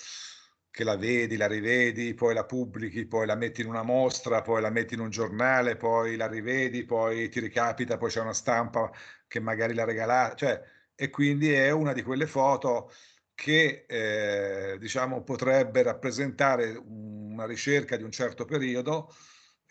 che 0.72 0.84
la 0.86 0.96
vedi, 0.96 1.36
la 1.36 1.48
rivedi, 1.48 2.14
poi 2.14 2.34
la 2.34 2.46
pubblichi, 2.46 3.06
poi 3.06 3.26
la 3.26 3.36
metti 3.36 3.62
in 3.62 3.68
una 3.68 3.84
mostra, 3.84 4.42
poi 4.42 4.62
la 4.62 4.70
metti 4.70 4.94
in 4.96 5.02
un 5.02 5.10
giornale, 5.10 5.76
poi 5.76 6.16
la 6.16 6.28
rivedi, 6.28 6.86
poi 6.86 7.30
ti 7.30 7.40
ricapita, 7.42 7.98
poi 7.98 8.10
c'è 8.10 8.22
una 8.22 8.34
stampa 8.34 8.90
che 9.28 9.40
magari 9.42 9.74
la 9.74 9.84
regala, 9.84 10.34
cioè, 10.36 10.62
e 10.96 11.10
quindi 11.10 11.52
è 11.52 11.72
una 11.72 11.94
di 11.94 12.02
quelle 12.04 12.26
foto 12.26 12.92
che 13.36 13.86
eh, 13.88 14.78
diciamo 14.80 15.24
potrebbe 15.24 15.84
rappresentare 15.84 16.76
una 16.86 17.46
ricerca 17.46 17.98
di 17.98 18.04
un 18.04 18.12
certo 18.12 18.46
periodo, 18.46 19.14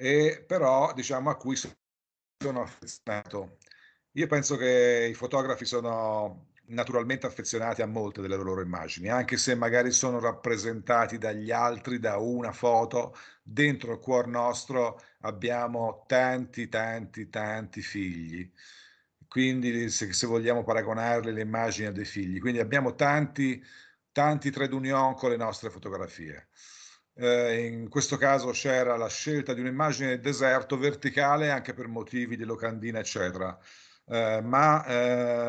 e 0.02 0.42
però 0.44 0.92
diciamo 0.94 1.30
a 1.30 1.36
cui 1.36 1.54
sono 1.56 2.62
affezionato. 2.62 3.58
Io 4.12 4.26
penso 4.26 4.56
che 4.56 5.06
i 5.08 5.14
fotografi 5.14 5.64
sono 5.64 6.48
naturalmente 6.66 7.26
affezionati 7.26 7.82
a 7.82 7.86
molte 7.86 8.20
delle 8.20 8.34
loro 8.36 8.62
immagini, 8.62 9.08
anche 9.10 9.36
se 9.36 9.54
magari 9.54 9.92
sono 9.92 10.18
rappresentati 10.18 11.18
dagli 11.18 11.52
altri 11.52 12.00
da 12.00 12.16
una 12.16 12.50
foto, 12.52 13.16
dentro 13.42 13.92
il 13.92 14.00
cuor 14.00 14.26
nostro 14.26 15.00
abbiamo 15.20 16.04
tanti, 16.08 16.68
tanti, 16.68 17.28
tanti 17.28 17.80
figli. 17.80 18.50
Quindi 19.28 19.88
se, 19.88 20.12
se 20.12 20.26
vogliamo 20.26 20.64
paragonarle 20.64 21.30
le 21.32 21.42
immagini 21.42 21.86
a 21.86 21.92
dei 21.92 22.04
figli, 22.04 22.40
quindi 22.40 22.58
abbiamo 22.58 22.94
tanti, 22.96 23.62
tanti 24.10 24.50
trade 24.50 24.74
union 24.74 25.14
con 25.14 25.30
le 25.30 25.36
nostre 25.36 25.70
fotografie. 25.70 26.48
Eh, 27.14 27.66
in 27.66 27.88
questo 27.90 28.16
caso 28.16 28.50
c'era 28.50 28.96
la 28.96 29.08
scelta 29.08 29.52
di 29.52 29.60
un'immagine 29.60 30.08
del 30.08 30.20
deserto 30.20 30.78
verticale 30.78 31.50
anche 31.50 31.74
per 31.74 31.86
motivi 31.86 32.36
di 32.36 32.44
locandina, 32.44 32.98
eccetera 33.00 33.58
eh, 34.06 34.40
ma 34.42 34.84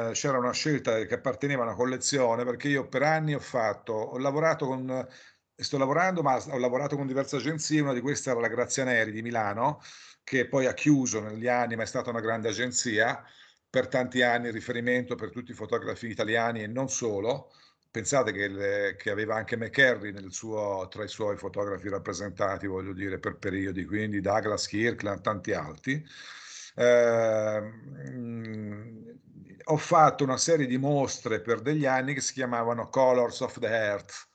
eh, 0.10 0.12
c'era 0.14 0.38
una 0.38 0.52
scelta 0.52 1.04
che 1.06 1.14
apparteneva 1.16 1.64
a 1.64 1.66
una 1.68 1.76
collezione 1.76 2.44
perché 2.46 2.68
io 2.70 2.88
per 2.88 3.04
anni 3.04 3.34
ho 3.34 3.40
fatto, 3.40 3.94
ho 3.94 4.18
lavorato 4.18 4.68
con, 4.68 5.08
sto 5.56 5.78
lavorando, 5.78 6.22
ma 6.22 6.36
ho 6.36 6.58
lavorato 6.58 6.96
con 6.96 7.08
diverse 7.08 7.38
agenzie, 7.38 7.82
una 7.82 7.94
di 7.94 8.02
queste 8.02 8.30
era 8.30 8.40
la 8.40 8.48
Grazianeri 8.48 9.12
di 9.12 9.22
Milano, 9.22 9.82
che 10.24 10.48
poi 10.48 10.66
ha 10.66 10.74
chiuso 10.74 11.20
negli 11.22 11.48
anni, 11.48 11.76
ma 11.76 11.84
è 11.84 11.86
stata 11.86 12.10
una 12.10 12.22
grande 12.22 12.50
agenzia, 12.50 13.24
per 13.70 13.88
tanti 13.88 14.22
anni 14.22 14.52
riferimento 14.52 15.16
per 15.16 15.32
tutti 15.32 15.52
i 15.52 15.56
fotografi 15.56 16.08
italiani 16.08 16.64
e 16.64 16.68
non 16.68 16.90
solo. 16.90 17.52
Pensate 17.94 18.32
che, 18.32 18.48
le, 18.48 18.96
che 18.98 19.12
aveva 19.12 19.36
anche 19.36 19.56
McCarry 19.56 20.16
suo, 20.32 20.88
tra 20.90 21.04
i 21.04 21.08
suoi 21.08 21.38
fotografi 21.38 21.90
rappresentati, 21.90 22.66
voglio 22.66 22.92
dire, 22.92 23.20
per 23.20 23.38
periodi, 23.38 23.86
quindi 23.86 24.20
Douglas 24.20 24.66
Kirkland, 24.66 25.22
tanti 25.22 25.54
altri. 25.54 26.04
Eh, 26.76 27.62
ho 29.66 29.78
fatto 29.78 30.24
una 30.24 30.38
serie 30.38 30.66
di 30.66 30.80
mostre 30.80 31.40
per 31.42 31.62
degli 31.62 31.86
anni 31.86 32.16
che 32.16 32.22
si 32.22 32.34
chiamavano 32.34 32.90
Colors 32.90 33.42
of 33.42 33.60
the 33.60 33.68
Earth, 33.68 34.28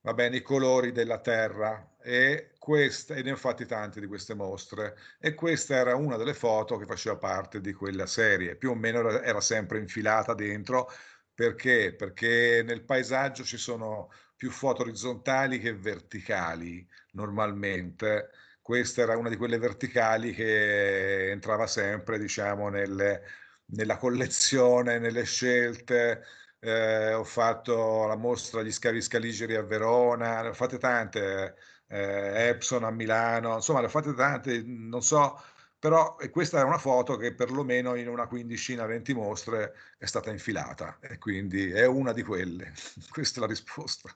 va 0.00 0.12
bene, 0.12 0.38
i 0.38 0.42
colori 0.42 0.90
della 0.90 1.20
terra. 1.20 1.92
E 2.02 2.54
questa, 2.58 3.14
e 3.14 3.22
ne 3.22 3.30
ho 3.30 3.36
fatti 3.36 3.64
tante 3.64 4.00
di 4.00 4.08
queste 4.08 4.34
mostre. 4.34 4.96
E 5.20 5.34
questa 5.34 5.76
era 5.76 5.94
una 5.94 6.16
delle 6.16 6.34
foto 6.34 6.76
che 6.76 6.84
faceva 6.84 7.16
parte 7.16 7.60
di 7.60 7.72
quella 7.72 8.06
serie, 8.06 8.56
più 8.56 8.70
o 8.70 8.74
meno 8.74 9.08
era 9.20 9.40
sempre 9.40 9.78
infilata 9.78 10.34
dentro 10.34 10.90
perché? 11.38 11.94
Perché 11.94 12.62
nel 12.64 12.82
paesaggio 12.84 13.44
ci 13.44 13.56
sono 13.56 14.10
più 14.36 14.50
foto 14.50 14.82
orizzontali 14.82 15.58
che 15.60 15.72
verticali 15.74 16.86
normalmente 17.12 18.30
questa 18.60 19.02
era 19.02 19.16
una 19.16 19.28
di 19.28 19.36
quelle 19.36 19.58
verticali 19.58 20.32
che 20.34 21.30
entrava 21.30 21.66
sempre, 21.66 22.18
diciamo, 22.18 22.68
nelle, 22.68 23.22
nella 23.66 23.96
collezione, 23.96 24.98
nelle 24.98 25.24
scelte. 25.24 26.22
Eh, 26.60 27.12
ho 27.14 27.22
fatto 27.24 28.06
la 28.06 28.16
mostra 28.16 28.62
Gli 28.62 28.72
scavi 28.72 29.00
scaligeri 29.00 29.54
a 29.54 29.62
Verona, 29.62 30.42
ne 30.42 30.48
ho 30.48 30.52
fatte 30.54 30.76
tante, 30.78 31.54
eh, 31.86 32.48
Epson 32.48 32.82
a 32.84 32.90
Milano, 32.90 33.54
insomma, 33.54 33.80
ne 33.80 33.86
ho 33.86 33.88
fatte 33.88 34.12
tante, 34.14 34.62
non 34.64 35.02
so, 35.02 35.40
però 35.78 36.16
questa 36.30 36.60
è 36.60 36.64
una 36.64 36.78
foto 36.78 37.16
che 37.16 37.34
perlomeno 37.34 37.94
in 37.94 38.08
una 38.08 38.26
quindicina, 38.26 38.84
venti 38.86 39.14
mostre 39.14 39.74
è 39.98 40.06
stata 40.06 40.30
infilata 40.30 40.98
e 41.00 41.18
quindi 41.18 41.70
è 41.70 41.86
una 41.86 42.12
di 42.12 42.22
quelle. 42.22 42.72
Questa 43.10 43.38
è 43.38 43.40
la 43.40 43.48
risposta. 43.48 44.10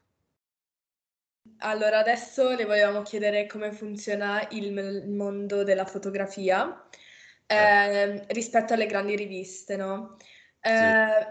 Allora, 1.59 1.99
adesso 1.99 2.55
le 2.55 2.65
volevamo 2.65 3.03
chiedere 3.03 3.47
come 3.47 3.73
funziona 3.73 4.47
il, 4.51 4.77
il 4.77 5.11
mondo 5.11 5.63
della 5.63 5.85
fotografia 5.85 6.89
eh, 7.47 8.25
rispetto 8.29 8.75
alle 8.75 8.87
grandi 8.87 9.17
riviste, 9.17 9.77
no? 9.77 10.17
Eh, 10.61 11.27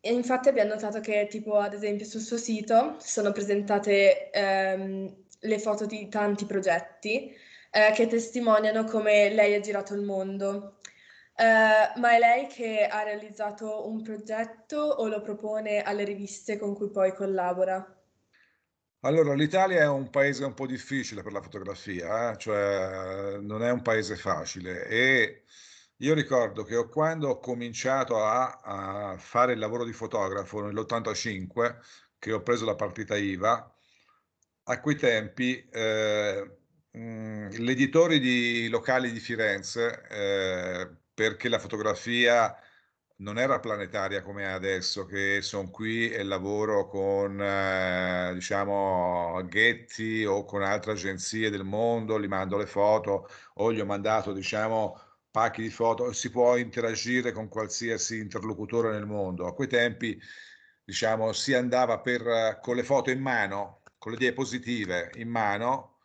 sì. 0.00 0.12
infatti 0.12 0.48
abbiamo 0.48 0.74
notato 0.74 1.00
che, 1.00 1.26
tipo, 1.28 1.56
ad 1.56 1.74
esempio, 1.74 2.06
sul 2.06 2.20
suo 2.20 2.36
sito 2.36 2.96
sono 3.00 3.32
presentate 3.32 4.30
ehm, 4.30 5.24
le 5.40 5.58
foto 5.58 5.86
di 5.86 6.08
tanti 6.08 6.46
progetti 6.46 7.34
eh, 7.76 7.92
che 7.92 8.06
testimoniano 8.06 8.84
come 8.84 9.28
lei 9.28 9.54
ha 9.54 9.60
girato 9.60 9.92
il 9.92 10.00
mondo. 10.00 10.78
Uh, 11.36 12.00
ma 12.00 12.14
è 12.14 12.18
lei 12.18 12.46
che 12.46 12.86
ha 12.86 13.02
realizzato 13.02 13.86
un 13.86 14.02
progetto 14.02 14.78
o 14.78 15.06
lo 15.06 15.20
propone 15.20 15.82
alle 15.82 16.04
riviste 16.04 16.58
con 16.58 16.74
cui 16.74 16.90
poi 16.90 17.12
collabora? 17.12 17.94
Allora, 19.00 19.34
l'Italia 19.34 19.82
è 19.82 19.86
un 19.86 20.08
paese 20.08 20.46
un 20.46 20.54
po' 20.54 20.66
difficile 20.66 21.22
per 21.22 21.32
la 21.32 21.42
fotografia, 21.42 22.30
eh? 22.32 22.38
cioè 22.38 23.36
non 23.40 23.62
è 23.62 23.70
un 23.70 23.82
paese 23.82 24.16
facile 24.16 24.86
e 24.86 25.42
io 25.98 26.14
ricordo 26.14 26.62
che 26.62 26.88
quando 26.88 27.28
ho 27.28 27.38
cominciato 27.38 28.24
a, 28.24 28.60
a 28.62 29.18
fare 29.18 29.52
il 29.52 29.58
lavoro 29.58 29.84
di 29.84 29.92
fotografo 29.92 30.62
nell'85, 30.62 31.76
che 32.18 32.32
ho 32.32 32.40
preso 32.42 32.64
la 32.64 32.74
partita 32.74 33.16
IVA, 33.16 33.74
a 34.64 34.80
quei 34.80 34.96
tempi 34.96 35.68
eh, 35.70 36.56
gli 36.98 37.70
editori 37.70 38.18
di 38.18 38.68
locali 38.68 39.12
di 39.12 39.20
Firenze, 39.20 40.02
eh, 40.08 40.88
perché 41.12 41.48
la 41.50 41.58
fotografia 41.58 42.56
non 43.18 43.38
era 43.38 43.60
planetaria 43.60 44.22
come 44.22 44.50
adesso, 44.50 45.04
che 45.04 45.42
sono 45.42 45.70
qui 45.70 46.10
e 46.10 46.22
lavoro 46.22 46.86
con, 46.88 47.40
eh, 47.40 48.32
diciamo, 48.34 49.44
Getty 49.46 50.24
o 50.24 50.44
con 50.44 50.62
altre 50.62 50.92
agenzie 50.92 51.50
del 51.50 51.64
mondo, 51.64 52.18
gli 52.20 52.26
mando 52.28 52.56
le 52.56 52.66
foto 52.66 53.28
o 53.54 53.72
gli 53.72 53.80
ho 53.80 53.84
mandato, 53.86 54.32
diciamo, 54.32 54.98
pacchi 55.30 55.62
di 55.62 55.70
foto, 55.70 56.12
si 56.12 56.30
può 56.30 56.56
interagire 56.56 57.32
con 57.32 57.48
qualsiasi 57.48 58.18
interlocutore 58.18 58.90
nel 58.92 59.06
mondo. 59.06 59.46
A 59.46 59.54
quei 59.54 59.68
tempi, 59.68 60.18
diciamo, 60.82 61.32
si 61.32 61.52
andava 61.54 62.00
per, 62.00 62.58
con 62.62 62.76
le 62.76 62.82
foto 62.84 63.10
in 63.10 63.20
mano, 63.20 63.82
con 63.98 64.12
le 64.12 64.18
diapositive 64.18 65.10
in 65.16 65.28
mano 65.28 65.95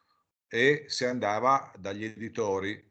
e 0.53 0.83
si 0.87 1.05
andava 1.05 1.71
dagli 1.77 2.03
editori 2.03 2.89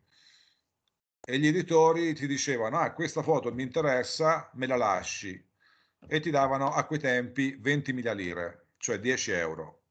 e 1.23 1.39
gli 1.39 1.47
editori 1.47 2.15
ti 2.15 2.27
dicevano, 2.27 2.79
ah, 2.79 2.93
questa 2.93 3.23
foto 3.23 3.53
mi 3.53 3.63
interessa, 3.63 4.51
me 4.55 4.67
la 4.67 4.77
lasci. 4.77 5.49
E 6.09 6.21
ti 6.21 6.31
davano 6.31 6.71
a 6.73 6.87
quei 6.87 6.99
tempi 6.99 7.59
20.000 7.61 8.15
lire, 8.15 8.69
cioè 8.79 8.99
10 8.99 9.33
euro. 9.33 9.83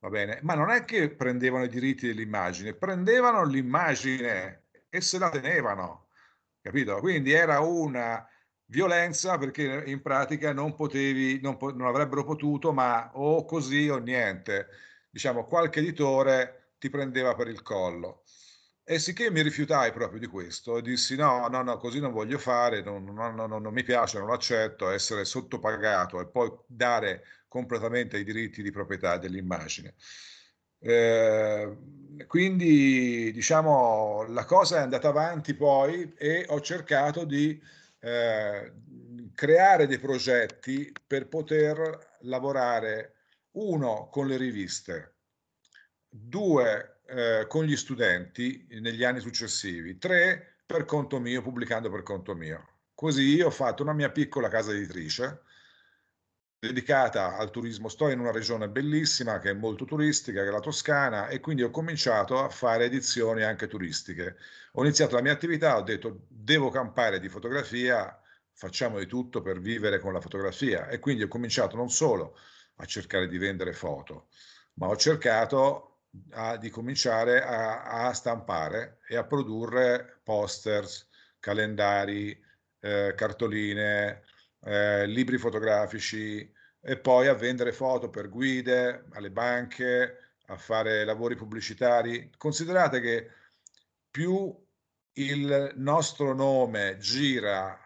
Va 0.00 0.10
bene? 0.10 0.40
Ma 0.42 0.54
non 0.54 0.68
è 0.70 0.84
che 0.84 1.08
prendevano 1.14 1.64
i 1.64 1.68
diritti 1.68 2.06
dell'immagine, 2.06 2.74
prendevano 2.74 3.42
l'immagine 3.44 4.64
e 4.90 5.00
se 5.00 5.18
la 5.18 5.30
tenevano. 5.30 6.08
Capito? 6.60 7.00
Quindi 7.00 7.32
era 7.32 7.60
una 7.60 8.28
violenza 8.66 9.38
perché 9.38 9.84
in 9.86 10.02
pratica 10.02 10.52
non 10.52 10.74
potevi, 10.74 11.40
non, 11.40 11.56
po- 11.56 11.74
non 11.74 11.86
avrebbero 11.86 12.22
potuto, 12.22 12.70
ma 12.72 13.10
o 13.14 13.46
così 13.46 13.88
o 13.88 13.96
niente. 13.96 14.68
Diciamo, 15.10 15.44
qualche 15.44 15.80
editore 15.80 16.63
ti 16.84 16.90
prendeva 16.90 17.34
per 17.34 17.48
il 17.48 17.62
collo. 17.62 18.24
E 18.84 18.98
sicché 18.98 19.30
mi 19.30 19.40
rifiutai 19.40 19.90
proprio 19.92 20.20
di 20.20 20.26
questo 20.26 20.76
e 20.76 20.82
dissi 20.82 21.16
no, 21.16 21.48
no, 21.48 21.62
no, 21.62 21.78
così 21.78 21.98
non 21.98 22.12
voglio 22.12 22.36
fare, 22.36 22.82
non, 22.82 23.04
non, 23.04 23.34
non, 23.34 23.62
non 23.62 23.72
mi 23.72 23.82
piace, 23.82 24.18
non 24.18 24.30
accetto 24.30 24.90
essere 24.90 25.24
sottopagato 25.24 26.20
e 26.20 26.26
poi 26.26 26.52
dare 26.66 27.24
completamente 27.48 28.18
i 28.18 28.24
diritti 28.24 28.62
di 28.62 28.70
proprietà 28.70 29.16
dell'immagine. 29.16 29.94
Eh, 30.78 31.78
quindi 32.26 33.32
diciamo 33.32 34.26
la 34.28 34.44
cosa 34.44 34.76
è 34.78 34.80
andata 34.80 35.08
avanti 35.08 35.54
poi 35.54 36.12
e 36.18 36.44
ho 36.48 36.60
cercato 36.60 37.24
di 37.24 37.58
eh, 38.00 38.72
creare 39.34 39.86
dei 39.86 39.98
progetti 39.98 40.92
per 41.06 41.28
poter 41.28 42.18
lavorare 42.22 43.14
uno 43.52 44.08
con 44.10 44.26
le 44.26 44.36
riviste, 44.36 45.13
due 46.16 47.00
eh, 47.06 47.46
con 47.48 47.64
gli 47.64 47.76
studenti 47.76 48.66
negli 48.80 49.02
anni 49.02 49.18
successivi, 49.18 49.98
tre 49.98 50.58
per 50.64 50.84
conto 50.84 51.18
mio, 51.18 51.42
pubblicando 51.42 51.90
per 51.90 52.04
conto 52.04 52.34
mio. 52.34 52.68
Così 52.94 53.40
ho 53.40 53.50
fatto 53.50 53.82
una 53.82 53.92
mia 53.92 54.10
piccola 54.10 54.48
casa 54.48 54.70
editrice 54.70 55.42
dedicata 56.60 57.36
al 57.36 57.50
turismo. 57.50 57.88
Sto 57.88 58.08
in 58.10 58.20
una 58.20 58.30
regione 58.30 58.68
bellissima 58.68 59.40
che 59.40 59.50
è 59.50 59.54
molto 59.54 59.84
turistica, 59.84 60.42
che 60.42 60.48
è 60.48 60.52
la 60.52 60.60
Toscana, 60.60 61.26
e 61.26 61.40
quindi 61.40 61.64
ho 61.64 61.70
cominciato 61.70 62.38
a 62.38 62.48
fare 62.48 62.84
edizioni 62.84 63.42
anche 63.42 63.66
turistiche. 63.66 64.36
Ho 64.74 64.82
iniziato 64.82 65.16
la 65.16 65.22
mia 65.22 65.32
attività, 65.32 65.76
ho 65.76 65.82
detto 65.82 66.26
devo 66.28 66.70
campare 66.70 67.18
di 67.18 67.28
fotografia, 67.28 68.18
facciamo 68.52 69.00
di 69.00 69.06
tutto 69.06 69.42
per 69.42 69.58
vivere 69.58 69.98
con 69.98 70.12
la 70.12 70.20
fotografia 70.20 70.86
e 70.88 71.00
quindi 71.00 71.24
ho 71.24 71.28
cominciato 71.28 71.76
non 71.76 71.90
solo 71.90 72.38
a 72.76 72.84
cercare 72.84 73.26
di 73.26 73.36
vendere 73.36 73.72
foto, 73.72 74.28
ma 74.74 74.86
ho 74.86 74.96
cercato 74.96 75.93
a, 76.30 76.56
di 76.56 76.70
cominciare 76.70 77.42
a, 77.42 78.06
a, 78.06 78.12
stampare 78.12 78.98
e 79.08 79.16
a 79.16 79.24
produrre 79.24 80.20
posters, 80.22 81.08
calendari, 81.38 82.38
eh, 82.80 83.14
cartoline, 83.16 84.22
eh, 84.64 85.06
libri 85.06 85.38
fotografici 85.38 86.50
e 86.80 86.98
poi 86.98 87.28
a 87.28 87.34
vendere 87.34 87.72
foto 87.72 88.10
per 88.10 88.28
guide, 88.28 89.06
alle 89.12 89.30
banche, 89.30 90.18
a 90.46 90.56
fare 90.56 91.04
lavori 91.04 91.34
pubblicitari. 91.34 92.30
Considerate 92.36 93.00
che 93.00 93.30
più 94.10 94.54
il 95.14 95.72
nostro 95.76 96.34
nome 96.34 96.96
gira 96.98 97.78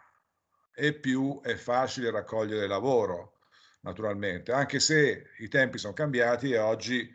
e 0.73 0.93
più 0.93 1.41
è 1.41 1.55
facile 1.55 2.11
raccogliere 2.11 2.67
lavoro, 2.67 3.39
naturalmente, 3.81 4.51
anche 4.51 4.79
se 4.79 5.31
i 5.39 5.47
tempi 5.47 5.77
sono 5.77 5.93
cambiati 5.93 6.51
e 6.51 6.57
oggi 6.57 7.09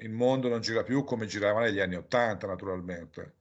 il 0.00 0.10
mondo 0.10 0.48
non 0.48 0.60
gira 0.60 0.82
più 0.82 1.04
come 1.04 1.26
girava 1.26 1.60
negli 1.60 1.80
anni 1.80 1.96
Ottanta, 1.96 2.46
naturalmente. 2.46 3.36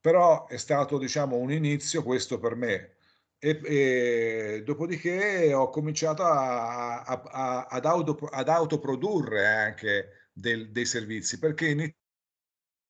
Però 0.00 0.46
è 0.46 0.56
stato, 0.56 0.98
diciamo, 0.98 1.36
un 1.36 1.52
inizio 1.52 2.02
questo 2.02 2.38
per 2.38 2.54
me. 2.54 2.96
E, 3.38 3.60
e 3.64 4.62
dopodiché 4.64 5.52
ho 5.54 5.70
cominciato 5.70 6.24
a, 6.24 7.02
a, 7.02 7.22
a, 7.24 7.66
ad, 7.66 7.84
auto, 7.84 8.16
ad, 8.26 8.48
autoprodurre 8.48 9.46
anche 9.46 10.28
del, 10.32 10.70
dei 10.70 10.84
servizi, 10.86 11.38
perché 11.38 11.68
in 11.68 11.92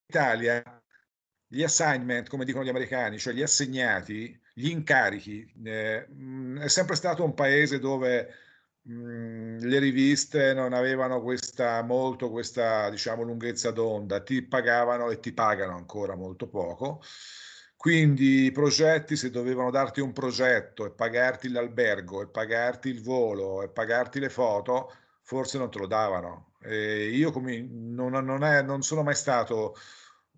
Italia 0.07 0.83
gli 1.47 1.63
assignment, 1.63 2.29
come 2.29 2.45
dicono 2.45 2.65
gli 2.65 2.69
americani, 2.69 3.19
cioè 3.19 3.35
gli 3.35 3.43
assegnati, 3.43 4.39
gli 4.55 4.69
incarichi, 4.69 5.51
eh, 5.65 6.07
è 6.61 6.69
sempre 6.69 6.97
stato 6.97 7.25
un 7.25 7.35
paese 7.35 7.79
dove 7.79 8.35
mh, 8.89 9.59
le 9.67 9.79
riviste 9.79 10.55
non 10.55 10.73
avevano 10.73 11.21
questa, 11.23 11.83
molto 11.83 12.31
questa, 12.31 12.89
diciamo, 12.91 13.23
lunghezza 13.23 13.71
d'onda, 13.71 14.23
ti 14.23 14.43
pagavano 14.43 15.11
e 15.11 15.21
ti 15.21 15.33
pagano 15.33 15.77
ancora 15.77 16.15
molto 16.17 16.49
poco. 16.49 17.03
Quindi 17.77 18.47
i 18.47 18.51
progetti, 18.51 19.15
se 19.17 19.31
dovevano 19.31 19.71
darti 19.71 20.01
un 20.01 20.13
progetto 20.13 20.85
e 20.85 20.91
pagarti 20.91 21.49
l'albergo 21.51 22.23
e 22.23 22.29
pagarti 22.29 22.89
il 22.89 23.01
volo 23.03 23.63
e 23.63 23.69
pagarti 23.71 24.19
le 24.19 24.29
foto, 24.31 24.93
forse 25.23 25.59
non 25.59 25.71
te 25.71 25.79
lo 25.79 25.87
davano. 25.87 26.55
E 26.61 27.09
io 27.11 27.31
come, 27.31 27.61
non, 27.61 28.13
non, 28.25 28.43
è, 28.43 28.63
non 28.63 28.83
sono 28.83 29.03
mai 29.05 29.15
stato 29.15 29.77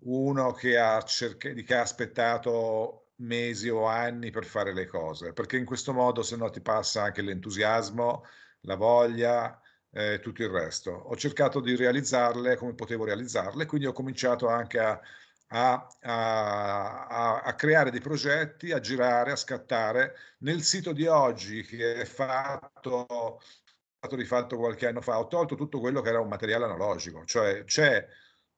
uno 0.03 0.51
che 0.53 0.77
ha, 0.77 1.01
cerca, 1.03 1.51
che 1.51 1.75
ha 1.75 1.81
aspettato 1.81 3.11
mesi 3.17 3.69
o 3.69 3.85
anni 3.85 4.29
per 4.31 4.45
fare 4.45 4.73
le 4.73 4.85
cose, 4.87 5.33
perché 5.33 5.57
in 5.57 5.65
questo 5.65 5.93
modo 5.93 6.23
se 6.23 6.35
no 6.35 6.49
ti 6.49 6.61
passa 6.61 7.03
anche 7.03 7.21
l'entusiasmo, 7.21 8.23
la 8.61 8.75
voglia, 8.75 9.59
eh, 9.91 10.19
tutto 10.21 10.43
il 10.43 10.49
resto. 10.49 10.91
Ho 10.91 11.15
cercato 11.15 11.59
di 11.59 11.75
realizzarle 11.75 12.55
come 12.55 12.73
potevo 12.73 13.05
realizzarle, 13.05 13.65
quindi 13.65 13.87
ho 13.87 13.93
cominciato 13.93 14.47
anche 14.47 14.79
a, 14.79 14.99
a, 15.47 15.87
a, 16.01 17.41
a, 17.41 17.55
creare 17.55 17.91
dei 17.91 17.99
progetti, 17.99 18.71
a 18.71 18.79
girare, 18.79 19.31
a 19.31 19.35
scattare. 19.35 20.15
Nel 20.39 20.61
sito 20.63 20.93
di 20.93 21.07
oggi 21.07 21.63
che 21.63 21.95
è 21.95 22.05
fatto, 22.05 23.41
stato 23.97 24.15
rifatto 24.15 24.57
qualche 24.57 24.87
anno 24.87 25.01
fa, 25.01 25.19
ho 25.19 25.27
tolto 25.27 25.55
tutto 25.55 25.79
quello 25.79 26.01
che 26.01 26.09
era 26.09 26.19
un 26.19 26.29
materiale 26.29 26.65
analogico, 26.65 27.25
cioè 27.25 27.63
c'è 27.65 28.07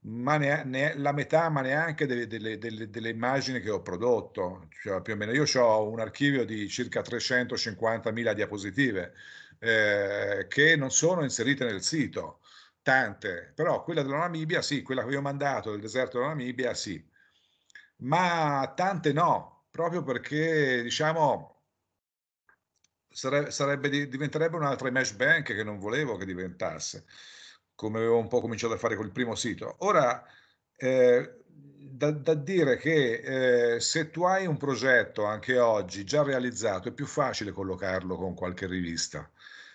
ma 0.05 0.37
ne, 0.37 0.63
ne, 0.65 0.97
la 0.97 1.13
metà, 1.13 1.49
ma 1.49 1.61
neanche 1.61 2.05
delle, 2.05 2.27
delle, 2.27 2.57
delle, 2.57 2.89
delle, 2.89 3.09
immagini 3.09 3.59
che 3.61 3.69
ho 3.69 3.81
prodotto. 3.81 4.67
Cioè, 4.81 5.01
più 5.01 5.13
o 5.13 5.15
meno 5.15 5.31
io 5.31 5.45
ho 5.61 5.89
un 5.89 5.99
archivio 5.99 6.45
di 6.45 6.67
circa 6.67 7.01
350.000 7.01 8.33
diapositive 8.33 9.13
eh, 9.63 10.47
che 10.49 10.75
non 10.75 10.91
sono 10.91 11.23
inserite 11.23 11.63
nel 11.65 11.81
sito, 11.83 12.41
tante, 12.81 13.51
però 13.55 13.83
quella 13.83 14.01
della 14.03 14.17
Namibia 14.17 14.61
sì, 14.61 14.81
quella 14.81 15.03
che 15.03 15.09
vi 15.09 15.15
ho 15.15 15.21
mandato 15.21 15.71
del 15.71 15.79
deserto 15.79 16.17
della 16.17 16.29
Namibia 16.29 16.73
sì, 16.73 17.03
ma 17.97 18.73
tante 18.75 19.13
no, 19.13 19.67
proprio 19.71 20.03
perché 20.03 20.81
diciamo 20.83 21.63
sarebbe, 23.09 23.51
sarebbe 23.51 23.89
diventerebbe 23.89 24.55
un'altra 24.57 24.87
image 24.87 25.15
bank 25.15 25.53
che 25.53 25.63
non 25.63 25.77
volevo 25.79 26.17
che 26.17 26.25
diventasse 26.25 27.05
come 27.75 27.97
avevo 27.99 28.17
un 28.17 28.27
po' 28.27 28.41
cominciato 28.41 28.73
a 28.73 28.77
fare 28.77 28.95
col 28.95 29.11
primo 29.11 29.35
sito. 29.35 29.75
Ora, 29.79 30.23
eh, 30.75 31.42
da, 32.11 32.11
da, 32.11 32.33
dire 32.33 32.77
che 32.77 33.75
eh, 33.75 33.79
se 33.79 34.09
tu 34.09 34.23
hai 34.23 34.45
un 34.45 34.57
progetto 34.57 35.25
anche 35.25 35.57
oggi 35.59 36.03
già 36.03 36.23
realizzato, 36.23 36.89
è 36.89 36.91
più 36.91 37.05
facile 37.05 37.51
collocarlo 37.51 38.15
con 38.17 38.33
qualche 38.33 38.67
rivista, 38.67 39.29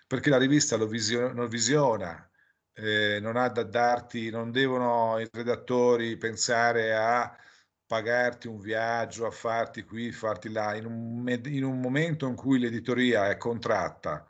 perché 0.07 0.31
la 0.31 0.39
rivista 0.39 0.77
lo 0.77 0.87
visiona, 0.87 1.33
lo 1.33 1.47
visiona 1.47 2.29
eh, 2.75 3.19
non 3.21 3.37
ha 3.37 3.49
da 3.49 3.65
darti, 3.65 4.31
non 4.31 4.51
devono 4.53 5.19
i 5.19 5.29
redattori 5.33 6.17
pensare 6.17 6.95
a 6.95 7.37
pagarti 7.87 8.47
un 8.49 8.61
viaggio, 8.61 9.27
a 9.27 9.31
farti 9.31 9.83
qui, 9.85 10.13
farti 10.13 10.51
là, 10.51 10.75
in 10.77 10.85
un, 10.87 11.27
in 11.47 11.65
un 11.65 11.81
momento 11.81 12.27
in 12.27 12.37
cui 12.37 12.59
l'editoria 12.59 13.31
è 13.31 13.37
contratta, 13.37 14.27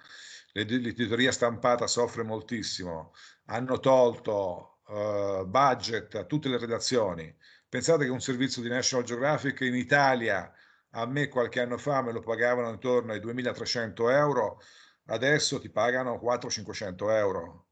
l'editoria 0.52 1.32
stampata 1.32 1.86
soffre 1.86 2.22
moltissimo, 2.22 3.12
hanno 3.46 3.80
tolto 3.80 4.78
uh, 4.86 5.44
budget 5.46 6.14
a 6.14 6.24
tutte 6.24 6.48
le 6.48 6.58
redazioni. 6.58 7.34
Pensate 7.68 8.04
che 8.04 8.10
un 8.10 8.20
servizio 8.20 8.62
di 8.62 8.68
National 8.68 9.04
Geographic 9.04 9.60
in 9.60 9.74
Italia 9.74 10.50
a 10.92 11.06
me 11.06 11.28
qualche 11.28 11.60
anno 11.60 11.76
fa 11.76 12.00
me 12.00 12.12
lo 12.12 12.20
pagavano 12.20 12.70
intorno 12.70 13.12
ai 13.12 13.20
2300 13.20 14.08
euro, 14.08 14.60
adesso 15.06 15.60
ti 15.60 15.68
pagano 15.68 16.18
400-500 16.22 17.10
euro. 17.10 17.66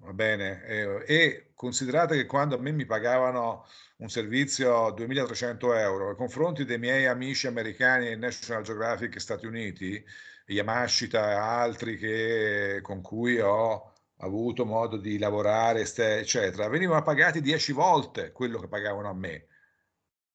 Va 0.00 0.12
bene? 0.12 0.64
E, 0.66 1.04
e, 1.06 1.50
considerate 1.54 2.14
che 2.14 2.26
quando 2.26 2.54
a 2.56 2.60
me 2.60 2.70
mi 2.70 2.86
pagavano 2.86 3.66
un 3.96 4.08
servizio 4.08 4.92
2300 4.92 5.74
euro, 5.74 6.06
nei 6.06 6.16
confronti 6.16 6.64
dei 6.64 6.78
miei 6.78 7.06
amici 7.06 7.48
americani 7.48 8.16
National 8.16 8.62
Geographic 8.62 9.20
Stati 9.20 9.46
Uniti, 9.46 10.04
Yamashita 10.46 11.32
e 11.32 11.34
altri 11.34 11.96
che, 11.96 12.78
con 12.82 13.02
cui 13.02 13.40
ho 13.40 13.92
avuto 14.18 14.64
modo 14.64 14.96
di 14.96 15.18
lavorare, 15.18 15.80
eccetera, 15.82 16.68
venivano 16.68 17.02
pagati 17.02 17.40
10 17.40 17.72
volte 17.72 18.32
quello 18.32 18.58
che 18.58 18.68
pagavano 18.68 19.08
a 19.08 19.14
me. 19.14 19.46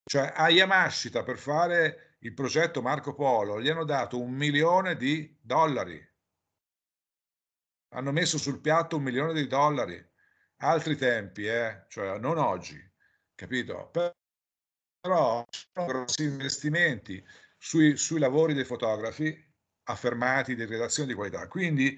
Cioè 0.06 0.34
a 0.36 0.50
Yamashita 0.50 1.24
per 1.24 1.38
fare 1.38 2.18
il 2.20 2.34
progetto 2.34 2.82
Marco 2.82 3.14
Polo 3.14 3.62
gli 3.62 3.70
hanno 3.70 3.86
dato 3.86 4.20
un 4.20 4.32
milione 4.32 4.96
di 4.96 5.38
dollari. 5.42 6.02
Hanno 7.96 8.12
messo 8.12 8.38
sul 8.38 8.60
piatto 8.60 8.98
un 8.98 9.04
milione 9.04 9.34
di 9.34 9.48
dollari. 9.48 10.12
Altri 10.58 10.96
tempi, 10.96 11.46
eh? 11.46 11.86
cioè 11.90 12.18
non 12.18 12.38
oggi, 12.38 12.80
capito? 13.36 13.90
Però 13.92 15.46
sono 15.50 15.86
grossi 15.86 16.24
investimenti 16.24 17.24
sui, 17.58 17.98
sui 17.98 18.20
lavori 18.20 18.54
dei 18.54 18.64
fotografi 18.64 19.52
affermati 19.84 20.56
di 20.56 20.66
redazione 20.66 21.10
di 21.10 21.16
qualità. 21.16 21.48
Quindi 21.48 21.98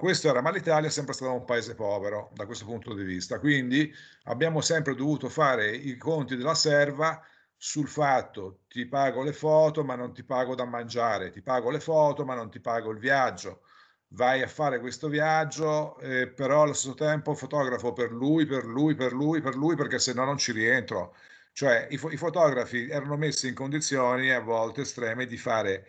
questo 0.00 0.28
era, 0.28 0.40
ma 0.40 0.50
l'Italia 0.50 0.88
è 0.88 0.90
sempre 0.90 1.12
stato 1.12 1.34
un 1.34 1.44
paese 1.44 1.74
povero 1.74 2.30
da 2.32 2.46
questo 2.46 2.64
punto 2.64 2.94
di 2.94 3.04
vista, 3.04 3.38
quindi 3.38 3.92
abbiamo 4.24 4.62
sempre 4.62 4.94
dovuto 4.94 5.28
fare 5.28 5.70
i 5.70 5.96
conti 5.98 6.36
della 6.36 6.54
serva 6.54 7.22
sul 7.54 7.86
fatto 7.86 8.60
ti 8.68 8.86
pago 8.86 9.22
le 9.22 9.34
foto 9.34 9.84
ma 9.84 9.94
non 9.94 10.14
ti 10.14 10.24
pago 10.24 10.54
da 10.54 10.64
mangiare, 10.64 11.30
ti 11.30 11.42
pago 11.42 11.70
le 11.70 11.80
foto 11.80 12.24
ma 12.24 12.34
non 12.34 12.50
ti 12.50 12.60
pago 12.60 12.90
il 12.90 12.98
viaggio, 12.98 13.62
vai 14.08 14.40
a 14.42 14.48
fare 14.48 14.80
questo 14.80 15.08
viaggio, 15.08 15.98
eh, 15.98 16.28
però 16.28 16.62
allo 16.62 16.72
stesso 16.72 16.94
tempo 16.94 17.34
fotografo 17.34 17.92
per 17.92 18.12
lui, 18.12 18.46
per 18.46 18.64
lui, 18.64 18.94
per 18.94 19.12
lui, 19.12 19.40
per 19.42 19.54
lui, 19.56 19.76
perché 19.76 19.98
se 19.98 20.14
no 20.14 20.24
non 20.24 20.38
ci 20.38 20.52
rientro. 20.52 21.14
Cioè 21.52 21.88
i, 21.90 21.98
fo 21.98 22.10
i 22.10 22.16
fotografi 22.16 22.88
erano 22.88 23.16
messi 23.18 23.48
in 23.48 23.54
condizioni 23.54 24.30
a 24.32 24.40
volte 24.40 24.82
estreme 24.82 25.26
di 25.26 25.36
fare 25.36 25.84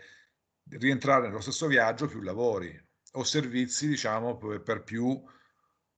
rientrare 0.70 1.28
nello 1.28 1.41
stesso 1.41 1.68
viaggio 1.68 2.07
più 2.07 2.22
lavori 2.22 2.89
o 3.12 3.24
servizi, 3.24 3.88
diciamo, 3.88 4.38
per 4.38 4.84
più 4.84 5.22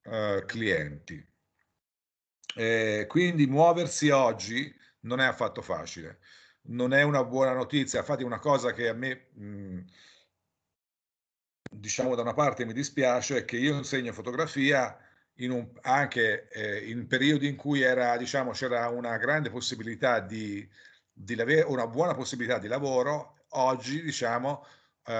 eh, 0.02 0.42
clienti. 0.46 1.26
Eh, 2.56 3.06
quindi 3.08 3.46
muoversi 3.46 4.10
oggi 4.10 4.72
non 5.00 5.20
è 5.20 5.24
affatto 5.24 5.60
facile, 5.62 6.20
non 6.62 6.92
è 6.92 7.02
una 7.02 7.24
buona 7.24 7.52
notizia, 7.52 7.98
infatti 8.00 8.22
una 8.22 8.38
cosa 8.38 8.72
che 8.72 8.88
a 8.88 8.92
me, 8.94 9.28
mh, 9.32 9.80
diciamo 11.70 12.14
da 12.14 12.22
una 12.22 12.34
parte 12.34 12.64
mi 12.64 12.72
dispiace 12.72 13.38
è 13.38 13.44
che 13.44 13.56
io 13.56 13.76
insegno 13.76 14.12
fotografia 14.12 14.96
in 15.38 15.50
un, 15.50 15.68
anche 15.82 16.48
eh, 16.48 16.88
in 16.88 17.06
periodi 17.08 17.48
in 17.48 17.56
cui 17.56 17.80
era, 17.82 18.16
diciamo, 18.16 18.52
c'era 18.52 18.88
una 18.88 19.16
grande 19.16 19.50
possibilità 19.50 20.20
di, 20.20 20.68
di 21.12 21.36
una 21.66 21.86
buona 21.88 22.14
possibilità 22.14 22.58
di 22.58 22.68
lavoro, 22.68 23.46
oggi 23.50 24.02
diciamo 24.02 24.64
eh, 25.06 25.12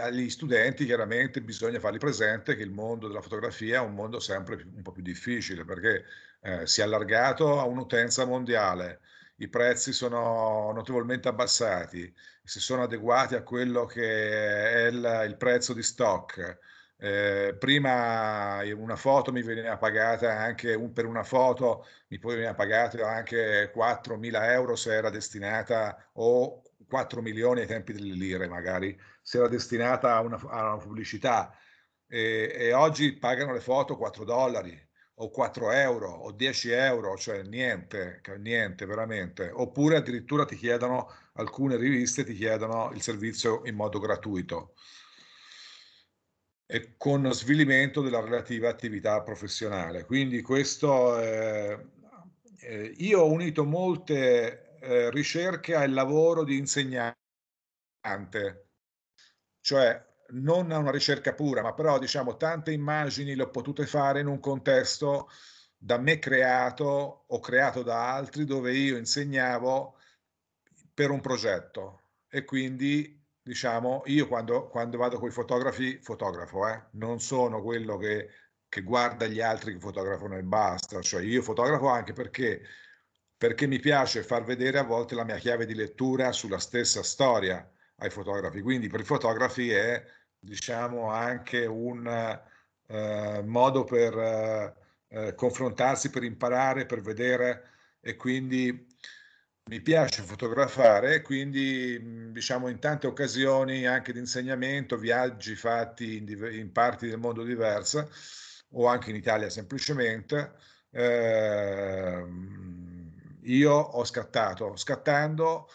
agli 0.00 0.28
studenti 0.30 0.84
chiaramente 0.84 1.40
bisogna 1.42 1.80
fargli 1.80 1.98
presente 1.98 2.56
che 2.56 2.62
il 2.62 2.70
mondo 2.70 3.06
della 3.08 3.20
fotografia 3.22 3.78
è 3.78 3.84
un 3.84 3.94
mondo 3.94 4.20
sempre 4.20 4.56
più, 4.56 4.70
un 4.74 4.82
po' 4.82 4.92
più 4.92 5.02
difficile 5.02 5.64
perché 5.64 6.04
eh, 6.42 6.66
si 6.66 6.80
è 6.80 6.84
allargato 6.84 7.58
a 7.60 7.64
un'utenza 7.64 8.24
mondiale, 8.26 9.00
i 9.36 9.48
prezzi 9.48 9.92
sono 9.92 10.70
notevolmente 10.72 11.28
abbassati, 11.28 12.14
si 12.42 12.60
sono 12.60 12.82
adeguati 12.82 13.34
a 13.34 13.42
quello 13.42 13.84
che 13.86 14.84
è 14.84 14.86
il, 14.88 15.24
il 15.28 15.36
prezzo 15.36 15.72
di 15.72 15.82
stock, 15.82 16.58
Eh, 16.96 17.56
prima 17.58 18.62
una 18.76 18.94
foto 18.96 19.32
mi 19.32 19.42
veniva 19.42 19.76
pagata 19.76 20.38
anche 20.38 20.74
un, 20.74 20.92
per 20.92 21.06
una 21.06 21.24
foto 21.24 21.84
mi 22.08 22.18
veniva 22.18 22.54
pagata 22.54 23.10
anche 23.10 23.70
4.000 23.72 24.44
euro 24.52 24.76
se 24.76 24.94
era 24.94 25.10
destinata 25.10 26.10
o 26.14 26.62
4 26.86 27.22
milioni 27.22 27.60
ai 27.60 27.66
tempi 27.66 27.92
delle 27.92 28.14
lire 28.14 28.48
magari 28.48 28.98
se 29.22 29.38
era 29.38 29.48
destinata 29.48 30.14
a 30.14 30.20
una, 30.20 30.36
a 30.36 30.74
una 30.74 30.76
pubblicità 30.76 31.56
e, 32.06 32.54
e, 32.56 32.72
oggi 32.72 33.14
pagano 33.14 33.52
le 33.52 33.60
foto 33.60 33.96
4 33.96 34.24
dollari 34.24 34.80
o 35.18 35.30
4 35.30 35.70
euro 35.72 36.10
o 36.10 36.32
10 36.32 36.70
euro, 36.70 37.16
cioè 37.16 37.42
niente, 37.42 38.20
niente 38.38 38.84
veramente. 38.86 39.50
Oppure 39.52 39.96
addirittura 39.96 40.44
ti 40.44 40.56
chiedono, 40.56 41.10
alcune 41.34 41.76
riviste 41.76 42.24
ti 42.24 42.34
chiedono 42.34 42.90
il 42.92 43.02
servizio 43.02 43.62
in 43.64 43.74
modo 43.76 43.98
gratuito 43.98 44.74
e 46.66 46.94
con 46.96 47.30
svilimento 47.32 48.00
della 48.00 48.20
relativa 48.20 48.68
attività 48.68 49.22
professionale. 49.22 50.04
Quindi 50.04 50.40
questo, 50.42 51.18
eh, 51.20 51.78
eh, 52.60 52.94
io 52.96 53.20
ho 53.20 53.30
unito 53.30 53.64
molte 53.64 54.63
eh, 54.84 55.10
ricerche 55.10 55.74
al 55.74 55.92
lavoro 55.92 56.44
di 56.44 56.56
insegnante, 56.58 57.16
cioè 59.60 60.12
non 60.28 60.70
a 60.70 60.78
una 60.78 60.90
ricerca 60.90 61.34
pura, 61.34 61.62
ma 61.62 61.74
però 61.74 61.98
diciamo 61.98 62.36
tante 62.36 62.72
immagini 62.72 63.34
le 63.34 63.44
ho 63.44 63.50
potute 63.50 63.86
fare 63.86 64.20
in 64.20 64.26
un 64.26 64.40
contesto 64.40 65.28
da 65.76 65.98
me 65.98 66.18
creato 66.18 67.24
o 67.26 67.40
creato 67.40 67.82
da 67.82 68.14
altri 68.14 68.44
dove 68.44 68.74
io 68.74 68.96
insegnavo 68.96 69.98
per 70.94 71.10
un 71.10 71.20
progetto 71.20 72.00
e 72.28 72.44
quindi 72.44 73.22
diciamo 73.42 74.02
io 74.06 74.26
quando, 74.26 74.68
quando 74.68 74.96
vado 74.96 75.18
con 75.18 75.28
i 75.28 75.32
fotografi 75.32 75.98
fotografo, 76.00 76.66
eh? 76.68 76.84
non 76.92 77.20
sono 77.20 77.62
quello 77.62 77.96
che, 77.98 78.30
che 78.68 78.82
guarda 78.82 79.26
gli 79.26 79.40
altri 79.40 79.74
che 79.74 79.80
fotografano 79.80 80.36
e 80.36 80.42
basta, 80.42 81.00
cioè 81.00 81.22
io 81.22 81.42
fotografo 81.42 81.88
anche 81.88 82.12
perché 82.12 82.62
perché 83.44 83.66
mi 83.66 83.78
piace 83.78 84.22
far 84.22 84.42
vedere 84.42 84.78
a 84.78 84.84
volte 84.84 85.14
la 85.14 85.22
mia 85.22 85.36
chiave 85.36 85.66
di 85.66 85.74
lettura 85.74 86.32
sulla 86.32 86.58
stessa 86.58 87.02
storia 87.02 87.70
ai 87.96 88.08
fotografi. 88.08 88.62
Quindi 88.62 88.88
per 88.88 89.00
i 89.00 89.04
fotografi 89.04 89.70
è 89.70 90.02
diciamo 90.38 91.10
anche 91.10 91.66
un 91.66 92.06
eh, 92.86 93.42
modo 93.44 93.84
per 93.84 94.16
eh, 94.18 94.74
eh, 95.08 95.34
confrontarsi, 95.34 96.08
per 96.08 96.24
imparare, 96.24 96.86
per 96.86 97.02
vedere 97.02 97.68
e 98.00 98.16
quindi 98.16 98.86
mi 99.64 99.80
piace 99.82 100.22
fotografare, 100.22 101.20
quindi 101.20 102.32
diciamo 102.32 102.68
in 102.68 102.78
tante 102.78 103.06
occasioni 103.06 103.86
anche 103.86 104.14
di 104.14 104.20
insegnamento, 104.20 104.96
viaggi 104.96 105.54
fatti 105.54 106.16
in, 106.16 106.48
in 106.50 106.72
parti 106.72 107.08
del 107.08 107.18
mondo 107.18 107.42
diverse 107.42 108.08
o 108.70 108.86
anche 108.86 109.10
in 109.10 109.16
Italia 109.16 109.50
semplicemente, 109.50 110.52
eh, 110.92 112.24
io 113.44 113.72
ho 113.72 114.04
scattato, 114.04 114.76
scattando 114.76 115.68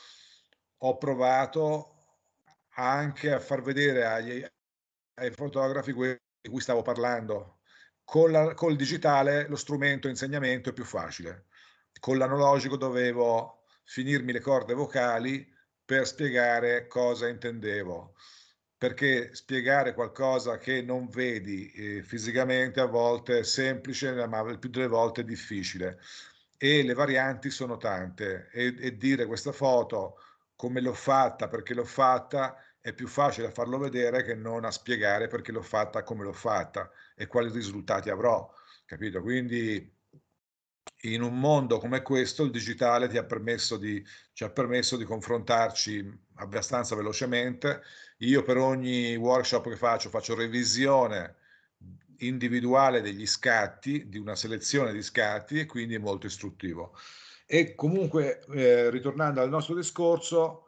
ho 0.81 0.97
provato 0.97 1.95
anche 2.75 3.31
a 3.33 3.39
far 3.39 3.61
vedere 3.61 4.05
agli, 4.05 4.45
ai 5.15 5.31
fotografi 5.31 5.93
di 5.93 6.49
cui 6.49 6.61
stavo 6.61 6.81
parlando. 6.81 7.59
Con, 8.03 8.31
la, 8.31 8.53
col 8.53 8.75
digitale 8.75 9.47
lo 9.47 9.55
strumento 9.55 10.07
insegnamento 10.07 10.69
è 10.69 10.73
più 10.73 10.85
facile. 10.85 11.47
Con 11.99 12.17
l'analogico 12.17 12.77
dovevo 12.77 13.65
finirmi 13.83 14.31
le 14.31 14.39
corde 14.39 14.73
vocali 14.73 15.47
per 15.83 16.07
spiegare 16.07 16.87
cosa 16.87 17.27
intendevo. 17.27 18.15
Perché 18.77 19.35
spiegare 19.35 19.93
qualcosa 19.93 20.57
che 20.57 20.81
non 20.81 21.09
vedi 21.09 21.69
eh, 21.71 22.01
fisicamente 22.01 22.79
a 22.79 22.85
volte 22.85 23.39
è 23.39 23.43
semplice, 23.43 24.25
ma 24.27 24.39
il 24.41 24.57
più 24.57 24.69
delle 24.69 24.87
volte 24.87 25.21
è 25.21 25.25
difficile. 25.25 25.99
E 26.61 26.83
le 26.83 26.93
varianti 26.93 27.49
sono 27.49 27.77
tante. 27.77 28.49
E, 28.51 28.75
e 28.77 28.97
dire 28.97 29.25
questa 29.25 29.51
foto 29.51 30.17
come 30.55 30.81
l'ho 30.81 30.93
fatta, 30.93 31.47
perché 31.47 31.73
l'ho 31.73 31.85
fatta, 31.85 32.57
è 32.81 32.93
più 32.93 33.07
facile 33.07 33.51
farlo 33.51 33.77
vedere 33.77 34.23
che 34.23 34.35
non 34.35 34.65
a 34.65 34.71
spiegare 34.71 35.27
perché 35.27 35.51
l'ho 35.51 35.61
fatta 35.61 36.03
come 36.03 36.23
l'ho 36.23 36.33
fatta 36.33 36.89
e 37.15 37.27
quali 37.27 37.51
risultati 37.51 38.09
avrò, 38.09 38.49
capito? 38.85 39.21
Quindi 39.21 39.97
in 41.03 41.21
un 41.21 41.39
mondo 41.39 41.77
come 41.79 42.01
questo 42.01 42.43
il 42.43 42.51
digitale 42.51 43.07
ti 43.07 43.17
ha 43.17 43.23
permesso 43.23 43.77
di, 43.77 44.03
ci 44.33 44.43
ha 44.43 44.49
permesso 44.49 44.97
di 44.97 45.05
confrontarci 45.05 46.25
abbastanza 46.35 46.95
velocemente. 46.95 47.81
Io 48.19 48.43
per 48.43 48.57
ogni 48.57 49.15
workshop 49.15 49.69
che 49.69 49.77
faccio 49.77 50.09
faccio 50.09 50.35
revisione 50.35 51.35
individuale 52.19 53.01
degli 53.01 53.25
scatti, 53.25 54.09
di 54.09 54.17
una 54.17 54.35
selezione 54.35 54.93
di 54.93 55.01
scatti 55.01 55.59
e 55.59 55.65
quindi 55.65 55.95
è 55.95 55.99
molto 55.99 56.27
istruttivo. 56.27 56.95
E 57.45 57.75
comunque, 57.75 58.41
eh, 58.53 58.89
ritornando 58.89 59.41
al 59.41 59.49
nostro 59.49 59.75
discorso, 59.75 60.65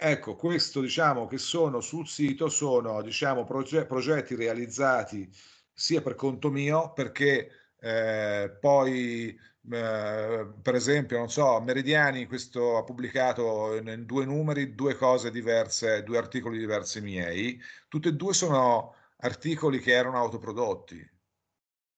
Ecco, 0.00 0.36
questo 0.36 0.80
diciamo 0.80 1.26
che 1.26 1.38
sono 1.38 1.80
sul 1.80 2.06
sito, 2.06 2.48
sono 2.48 3.02
diciamo 3.02 3.42
proge 3.42 3.84
progetti 3.84 4.36
realizzati 4.36 5.28
sia 5.72 6.00
per 6.00 6.14
conto 6.14 6.50
mio, 6.50 6.92
perché 6.92 7.50
eh, 7.80 8.56
poi 8.60 9.36
eh, 9.70 10.46
per 10.62 10.74
esempio, 10.74 11.18
non 11.18 11.28
so, 11.30 11.60
Meridiani 11.60 12.26
questo 12.26 12.76
ha 12.76 12.84
pubblicato 12.84 13.76
in, 13.76 13.88
in, 13.88 14.06
due 14.06 14.24
numeri 14.24 14.74
due 14.74 14.94
cose 14.96 15.30
diverse, 15.30 16.02
due 16.04 16.16
articoli 16.18 16.58
diversi 16.58 17.00
miei, 17.00 17.60
tutti 17.88 18.08
e 18.08 18.12
due 18.14 18.32
sono 18.34 18.94
articoli 19.20 19.80
che 19.80 19.92
erano 19.92 20.16
autoprodotti, 20.18 21.16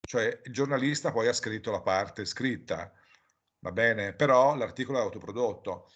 cioè 0.00 0.40
il 0.44 0.52
giornalista 0.52 1.12
poi 1.12 1.28
ha 1.28 1.32
scritto 1.32 1.70
la 1.70 1.82
parte 1.82 2.24
scritta, 2.24 2.92
va 3.60 3.72
bene, 3.72 4.14
però 4.14 4.54
l'articolo 4.56 4.98
è 4.98 5.02
autoprodotto 5.02 5.90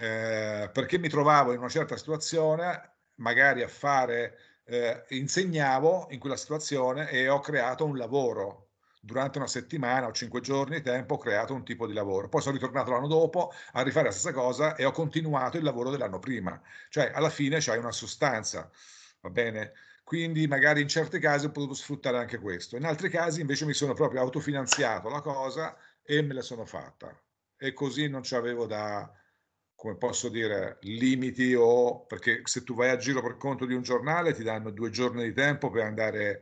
eh, 0.00 0.70
perché 0.72 0.98
mi 0.98 1.08
trovavo 1.08 1.52
in 1.52 1.58
una 1.58 1.68
certa 1.68 1.96
situazione, 1.96 2.98
magari 3.16 3.62
a 3.62 3.68
fare, 3.68 4.60
eh, 4.64 5.04
insegnavo 5.08 6.08
in 6.10 6.20
quella 6.20 6.36
situazione 6.36 7.10
e 7.10 7.28
ho 7.28 7.40
creato 7.40 7.84
un 7.84 7.96
lavoro. 7.96 8.66
Durante 9.00 9.38
una 9.38 9.46
settimana 9.46 10.06
o 10.06 10.12
cinque 10.12 10.40
giorni 10.40 10.76
di 10.76 10.82
tempo 10.82 11.14
ho 11.14 11.18
creato 11.18 11.54
un 11.54 11.64
tipo 11.64 11.86
di 11.86 11.94
lavoro. 11.94 12.28
Poi 12.28 12.42
sono 12.42 12.54
ritornato 12.54 12.90
l'anno 12.90 13.06
dopo 13.06 13.52
a 13.72 13.82
rifare 13.82 14.06
la 14.06 14.12
stessa 14.12 14.32
cosa 14.32 14.74
e 14.76 14.84
ho 14.84 14.90
continuato 14.92 15.56
il 15.56 15.62
lavoro 15.62 15.90
dell'anno 15.90 16.18
prima. 16.18 16.60
Cioè, 16.90 17.10
alla 17.14 17.30
fine 17.30 17.58
c'hai 17.60 17.78
una 17.78 17.92
sostanza, 17.92 18.70
va 19.20 19.30
bene? 19.30 19.72
Quindi 20.08 20.46
magari 20.46 20.80
in 20.80 20.88
certi 20.88 21.18
casi 21.18 21.44
ho 21.44 21.50
potuto 21.50 21.74
sfruttare 21.74 22.16
anche 22.16 22.38
questo. 22.38 22.76
In 22.76 22.86
altri 22.86 23.10
casi 23.10 23.42
invece 23.42 23.66
mi 23.66 23.74
sono 23.74 23.92
proprio 23.92 24.22
autofinanziato 24.22 25.10
la 25.10 25.20
cosa 25.20 25.76
e 26.02 26.22
me 26.22 26.32
la 26.32 26.40
sono 26.40 26.64
fatta. 26.64 27.14
E 27.58 27.74
così 27.74 28.08
non 28.08 28.22
ci 28.22 28.34
avevo 28.34 28.64
da, 28.64 29.12
come 29.74 29.96
posso 29.98 30.30
dire, 30.30 30.78
limiti 30.80 31.52
o 31.54 32.06
perché 32.06 32.40
se 32.44 32.64
tu 32.64 32.74
vai 32.74 32.88
a 32.88 32.96
giro 32.96 33.20
per 33.20 33.36
conto 33.36 33.66
di 33.66 33.74
un 33.74 33.82
giornale 33.82 34.32
ti 34.32 34.42
danno 34.42 34.70
due 34.70 34.88
giorni 34.88 35.24
di 35.24 35.34
tempo 35.34 35.68
per 35.68 35.82
andare 35.82 36.40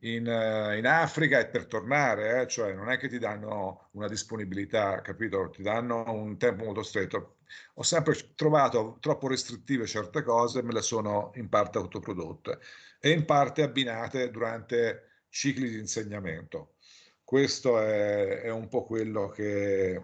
in, 0.00 0.26
in 0.26 0.86
Africa 0.86 1.38
e 1.38 1.46
per 1.46 1.64
tornare, 1.64 2.42
eh? 2.42 2.46
cioè 2.46 2.74
non 2.74 2.90
è 2.90 2.98
che 2.98 3.08
ti 3.08 3.18
danno 3.18 3.88
una 3.92 4.08
disponibilità, 4.08 5.00
capito? 5.00 5.48
Ti 5.48 5.62
danno 5.62 6.04
un 6.12 6.36
tempo 6.36 6.64
molto 6.64 6.82
stretto. 6.82 7.36
Ho 7.76 7.82
sempre 7.82 8.34
trovato 8.34 8.98
troppo 9.00 9.28
restrittive 9.28 9.86
certe 9.86 10.22
cose, 10.22 10.62
me 10.62 10.74
le 10.74 10.82
sono 10.82 11.30
in 11.36 11.48
parte 11.48 11.78
autoprodotte 11.78 12.58
e 13.06 13.12
in 13.12 13.24
parte 13.24 13.62
abbinate 13.62 14.30
durante 14.30 15.22
cicli 15.28 15.68
di 15.68 15.78
insegnamento. 15.78 16.74
Questo 17.22 17.78
è, 17.78 18.40
è 18.40 18.50
un 18.50 18.66
po' 18.66 18.84
quello 18.84 19.28
che, 19.28 20.02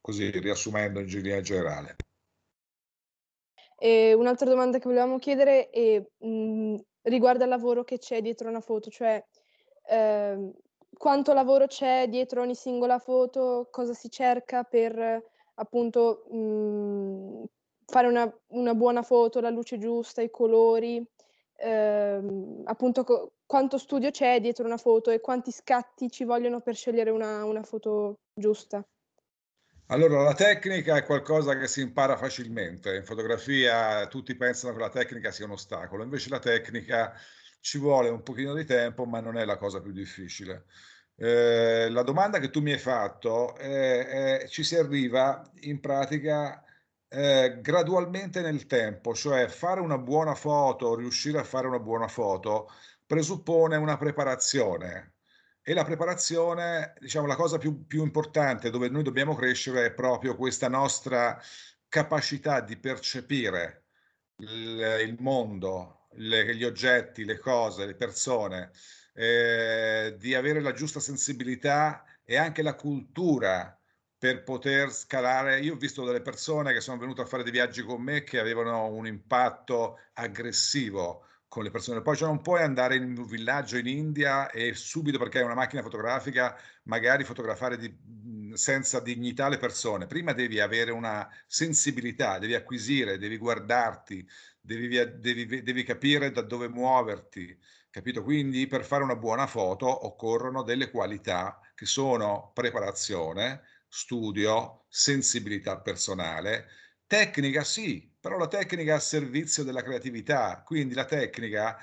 così 0.00 0.28
riassumendo 0.30 0.98
in 0.98 1.06
linea 1.06 1.40
generale. 1.40 1.94
E 3.78 4.14
un'altra 4.14 4.48
domanda 4.48 4.78
che 4.78 4.88
volevamo 4.88 5.20
chiedere 5.20 5.70
è, 5.70 6.04
mh, 6.18 6.76
riguarda 7.02 7.44
il 7.44 7.50
lavoro 7.50 7.84
che 7.84 7.98
c'è 7.98 8.20
dietro 8.20 8.48
una 8.48 8.60
foto, 8.60 8.90
cioè 8.90 9.24
eh, 9.88 10.50
quanto 10.92 11.32
lavoro 11.32 11.68
c'è 11.68 12.08
dietro 12.08 12.42
ogni 12.42 12.56
singola 12.56 12.98
foto, 12.98 13.68
cosa 13.70 13.94
si 13.94 14.10
cerca 14.10 14.64
per 14.64 15.22
appunto 15.54 16.24
mh, 16.28 17.44
fare 17.86 18.08
una, 18.08 18.40
una, 18.48 18.74
buona 18.74 19.02
foto, 19.02 19.40
la 19.40 19.50
luce 19.50 19.78
giusta, 19.78 20.20
i 20.20 20.30
colori, 20.30 21.00
eh, 21.58 22.20
appunto 22.64 23.04
co- 23.04 23.32
quanto 23.44 23.78
studio 23.78 24.10
c'è 24.10 24.40
dietro 24.40 24.64
una 24.64 24.76
foto 24.76 25.10
e 25.10 25.20
quanti 25.20 25.50
scatti 25.50 26.10
ci 26.10 26.24
vogliono 26.24 26.60
per 26.60 26.76
scegliere 26.76 27.10
una, 27.10 27.44
una 27.44 27.62
foto 27.62 28.20
giusta. 28.32 28.86
Allora, 29.90 30.22
la 30.22 30.34
tecnica 30.34 30.96
è 30.96 31.04
qualcosa 31.04 31.56
che 31.56 31.66
si 31.66 31.80
impara 31.80 32.16
facilmente. 32.16 32.94
In 32.94 33.04
fotografia 33.04 34.06
tutti 34.06 34.36
pensano 34.36 34.74
che 34.74 34.80
la 34.80 34.90
tecnica 34.90 35.30
sia 35.30 35.46
un 35.46 35.52
ostacolo, 35.52 36.02
invece 36.02 36.28
la 36.28 36.38
tecnica 36.38 37.14
ci 37.60 37.78
vuole 37.78 38.10
un 38.10 38.22
pochino 38.22 38.54
di 38.54 38.66
tempo, 38.66 39.06
ma 39.06 39.20
non 39.20 39.38
è 39.38 39.44
la 39.46 39.56
cosa 39.56 39.80
più 39.80 39.92
difficile. 39.92 40.66
Eh, 41.16 41.88
la 41.90 42.02
domanda 42.02 42.38
che 42.38 42.50
tu 42.50 42.60
mi 42.60 42.72
hai 42.72 42.78
fatto 42.78 43.56
è, 43.56 44.40
è, 44.42 44.48
ci 44.48 44.62
si 44.62 44.76
arriva 44.76 45.50
in 45.62 45.80
pratica 45.80 46.62
eh, 47.08 47.58
gradualmente 47.60 48.40
nel 48.40 48.66
tempo, 48.66 49.14
cioè 49.14 49.48
fare 49.48 49.80
una 49.80 49.98
buona 49.98 50.34
foto, 50.34 50.94
riuscire 50.94 51.38
a 51.38 51.44
fare 51.44 51.66
una 51.66 51.78
buona 51.78 52.08
foto, 52.08 52.70
presuppone 53.06 53.76
una 53.76 53.96
preparazione. 53.96 55.14
E 55.62 55.74
la 55.74 55.84
preparazione, 55.84 56.94
diciamo, 56.98 57.26
la 57.26 57.36
cosa 57.36 57.58
più, 57.58 57.86
più 57.86 58.02
importante 58.02 58.70
dove 58.70 58.88
noi 58.88 59.02
dobbiamo 59.02 59.34
crescere 59.34 59.86
è 59.86 59.92
proprio 59.92 60.34
questa 60.36 60.68
nostra 60.68 61.38
capacità 61.88 62.60
di 62.60 62.76
percepire 62.78 63.86
il, 64.36 64.98
il 65.06 65.16
mondo, 65.20 66.06
le, 66.12 66.54
gli 66.56 66.64
oggetti, 66.64 67.24
le 67.24 67.38
cose, 67.38 67.86
le 67.86 67.94
persone, 67.96 68.70
eh, 69.14 70.14
di 70.18 70.34
avere 70.34 70.60
la 70.60 70.72
giusta 70.72 71.00
sensibilità 71.00 72.04
e 72.24 72.36
anche 72.36 72.62
la 72.62 72.74
cultura 72.74 73.77
per 74.18 74.42
poter 74.42 74.92
scalare. 74.92 75.60
Io 75.60 75.74
ho 75.74 75.76
visto 75.76 76.04
delle 76.04 76.20
persone 76.20 76.72
che 76.72 76.80
sono 76.80 76.98
venute 76.98 77.22
a 77.22 77.26
fare 77.26 77.42
dei 77.44 77.52
viaggi 77.52 77.82
con 77.82 78.02
me 78.02 78.24
che 78.24 78.40
avevano 78.40 78.86
un 78.86 79.06
impatto 79.06 80.00
aggressivo 80.14 81.24
con 81.46 81.62
le 81.62 81.70
persone. 81.70 82.02
Poi 82.02 82.16
cioè 82.16 82.28
non 82.28 82.42
puoi 82.42 82.62
andare 82.62 82.96
in 82.96 83.16
un 83.16 83.26
villaggio 83.26 83.78
in 83.78 83.86
India 83.86 84.50
e 84.50 84.74
subito 84.74 85.18
perché 85.18 85.38
hai 85.38 85.44
una 85.44 85.54
macchina 85.54 85.82
fotografica 85.82 86.58
magari 86.84 87.24
fotografare 87.24 87.78
di, 87.78 87.96
senza 88.54 89.00
dignità 89.00 89.48
le 89.48 89.58
persone. 89.58 90.06
Prima 90.06 90.32
devi 90.32 90.60
avere 90.60 90.90
una 90.90 91.28
sensibilità, 91.46 92.38
devi 92.38 92.54
acquisire, 92.54 93.18
devi 93.18 93.38
guardarti, 93.38 94.28
devi, 94.60 94.88
devi, 95.18 95.62
devi 95.62 95.84
capire 95.84 96.30
da 96.30 96.42
dove 96.42 96.68
muoverti. 96.68 97.56
Capito? 97.90 98.22
Quindi 98.22 98.66
per 98.66 98.84
fare 98.84 99.02
una 99.02 99.16
buona 99.16 99.46
foto 99.46 100.06
occorrono 100.06 100.62
delle 100.62 100.90
qualità 100.90 101.58
che 101.74 101.86
sono 101.86 102.50
preparazione, 102.52 103.62
studio, 103.88 104.84
sensibilità 104.88 105.80
personale, 105.80 106.66
tecnica 107.06 107.64
sì, 107.64 108.14
però 108.20 108.36
la 108.36 108.48
tecnica 108.48 108.92
è 108.92 108.96
a 108.96 109.00
servizio 109.00 109.64
della 109.64 109.82
creatività, 109.82 110.62
quindi 110.62 110.94
la 110.94 111.04
tecnica 111.04 111.78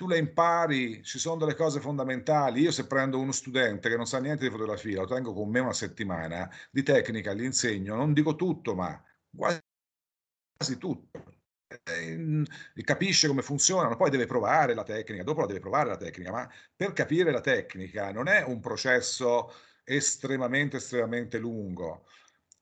tu 0.00 0.08
la 0.08 0.16
impari, 0.16 1.02
ci 1.04 1.18
sono 1.18 1.36
delle 1.36 1.54
cose 1.54 1.78
fondamentali. 1.78 2.62
Io 2.62 2.70
se 2.70 2.86
prendo 2.86 3.18
uno 3.18 3.32
studente 3.32 3.90
che 3.90 3.96
non 3.96 4.06
sa 4.06 4.18
niente 4.18 4.44
di 4.44 4.50
fotografia, 4.50 5.00
lo 5.00 5.06
tengo 5.06 5.34
con 5.34 5.50
me 5.50 5.60
una 5.60 5.74
settimana, 5.74 6.50
di 6.70 6.82
tecnica 6.82 7.34
gli 7.34 7.44
insegno, 7.44 7.96
non 7.96 8.14
dico 8.14 8.34
tutto, 8.34 8.74
ma 8.74 8.98
quasi 9.36 9.60
tutto. 10.78 11.34
E, 11.84 12.44
capisce 12.82 13.28
come 13.28 13.42
funzionano, 13.42 13.96
poi 13.96 14.08
deve 14.08 14.24
provare 14.24 14.72
la 14.74 14.84
tecnica, 14.84 15.22
dopo 15.22 15.40
la 15.40 15.46
deve 15.46 15.60
provare 15.60 15.90
la 15.90 15.96
tecnica, 15.98 16.30
ma 16.30 16.50
per 16.74 16.94
capire 16.94 17.30
la 17.30 17.42
tecnica 17.42 18.10
non 18.10 18.26
è 18.26 18.42
un 18.42 18.58
processo 18.60 19.52
estremamente, 19.94 20.76
estremamente 20.76 21.38
lungo. 21.38 22.06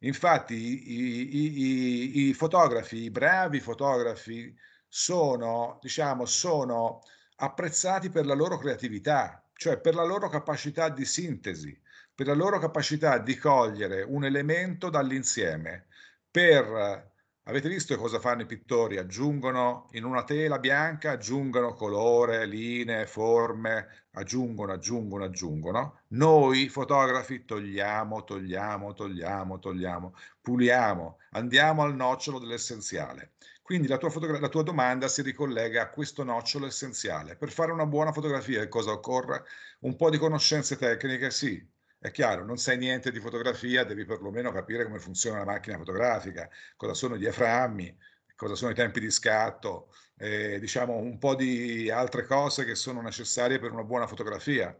Infatti 0.00 0.54
i, 0.54 1.36
i, 1.36 1.62
i, 1.62 2.28
i 2.28 2.34
fotografi, 2.34 3.02
i 3.02 3.10
bravi 3.10 3.60
fotografi, 3.60 4.56
sono, 4.86 5.78
diciamo, 5.82 6.24
sono 6.24 7.02
apprezzati 7.36 8.08
per 8.08 8.24
la 8.24 8.34
loro 8.34 8.56
creatività, 8.56 9.42
cioè 9.54 9.78
per 9.78 9.94
la 9.94 10.04
loro 10.04 10.28
capacità 10.28 10.88
di 10.88 11.04
sintesi, 11.04 11.78
per 12.14 12.26
la 12.26 12.34
loro 12.34 12.58
capacità 12.58 13.18
di 13.18 13.36
cogliere 13.36 14.02
un 14.02 14.24
elemento 14.24 14.88
dall'insieme, 14.88 15.86
per 16.30 17.12
Avete 17.48 17.70
visto 17.70 17.96
cosa 17.96 18.18
fanno 18.18 18.42
i 18.42 18.46
pittori? 18.46 18.98
Aggiungono 18.98 19.88
in 19.92 20.04
una 20.04 20.22
tela 20.22 20.58
bianca, 20.58 21.12
aggiungono 21.12 21.72
colore, 21.72 22.44
linee, 22.44 23.06
forme, 23.06 24.04
aggiungono, 24.10 24.72
aggiungono, 24.72 25.24
aggiungono. 25.24 26.00
Noi 26.08 26.68
fotografi 26.68 27.46
togliamo, 27.46 28.22
togliamo, 28.22 28.92
togliamo, 28.92 29.58
togliamo, 29.60 30.14
puliamo, 30.42 31.16
andiamo 31.30 31.82
al 31.84 31.94
nocciolo 31.94 32.38
dell'essenziale. 32.38 33.32
Quindi 33.62 33.88
la 33.88 33.96
tua, 33.96 34.12
la 34.38 34.48
tua 34.48 34.62
domanda 34.62 35.08
si 35.08 35.22
ricollega 35.22 35.80
a 35.80 35.88
questo 35.88 36.24
nocciolo 36.24 36.66
essenziale. 36.66 37.34
Per 37.36 37.50
fare 37.50 37.72
una 37.72 37.86
buona 37.86 38.12
fotografia 38.12 38.68
cosa 38.68 38.90
occorre? 38.92 39.44
Un 39.80 39.96
po' 39.96 40.10
di 40.10 40.18
conoscenze 40.18 40.76
tecniche, 40.76 41.30
sì, 41.30 41.66
è 41.98 42.10
chiaro, 42.10 42.44
non 42.44 42.58
sai 42.58 42.78
niente 42.78 43.10
di 43.10 43.18
fotografia, 43.20 43.84
devi 43.84 44.04
perlomeno 44.04 44.52
capire 44.52 44.84
come 44.84 44.98
funziona 45.00 45.38
la 45.38 45.44
macchina 45.44 45.76
fotografica, 45.76 46.48
cosa 46.76 46.94
sono 46.94 47.16
i 47.16 47.18
diaframmi, 47.18 47.96
cosa 48.36 48.54
sono 48.54 48.70
i 48.70 48.74
tempi 48.74 49.00
di 49.00 49.10
scatto, 49.10 49.92
eh, 50.16 50.58
diciamo 50.60 50.96
un 50.96 51.18
po' 51.18 51.34
di 51.34 51.90
altre 51.90 52.24
cose 52.24 52.64
che 52.64 52.76
sono 52.76 53.00
necessarie 53.00 53.58
per 53.58 53.72
una 53.72 53.82
buona 53.82 54.06
fotografia, 54.06 54.76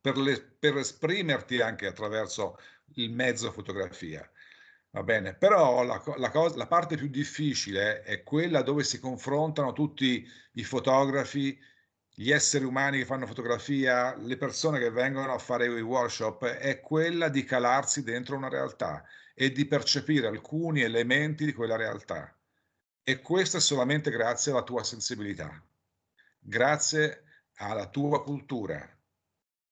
per, 0.00 0.18
le, 0.18 0.42
per 0.42 0.76
esprimerti 0.76 1.60
anche 1.60 1.86
attraverso 1.86 2.58
il 2.96 3.10
mezzo 3.10 3.50
fotografia. 3.50 4.28
Va 4.90 5.02
bene, 5.02 5.34
però 5.34 5.82
la, 5.82 6.00
la, 6.18 6.30
cosa, 6.30 6.56
la 6.56 6.66
parte 6.66 6.96
più 6.96 7.08
difficile 7.08 8.02
è 8.02 8.22
quella 8.22 8.62
dove 8.62 8.84
si 8.84 9.00
confrontano 9.00 9.72
tutti 9.72 10.24
i 10.52 10.64
fotografi 10.64 11.58
gli 12.16 12.30
esseri 12.30 12.64
umani 12.64 12.98
che 12.98 13.06
fanno 13.06 13.26
fotografia, 13.26 14.14
le 14.16 14.36
persone 14.36 14.78
che 14.78 14.90
vengono 14.90 15.34
a 15.34 15.38
fare 15.38 15.66
i 15.66 15.80
workshop, 15.80 16.44
è 16.44 16.80
quella 16.80 17.28
di 17.28 17.42
calarsi 17.42 18.04
dentro 18.04 18.36
una 18.36 18.48
realtà 18.48 19.04
e 19.34 19.50
di 19.50 19.66
percepire 19.66 20.28
alcuni 20.28 20.82
elementi 20.82 21.44
di 21.44 21.52
quella 21.52 21.74
realtà. 21.74 22.32
E 23.02 23.20
questo 23.20 23.56
è 23.56 23.60
solamente 23.60 24.10
grazie 24.10 24.52
alla 24.52 24.62
tua 24.62 24.84
sensibilità, 24.84 25.60
grazie 26.38 27.24
alla 27.56 27.88
tua 27.88 28.22
cultura. 28.22 28.88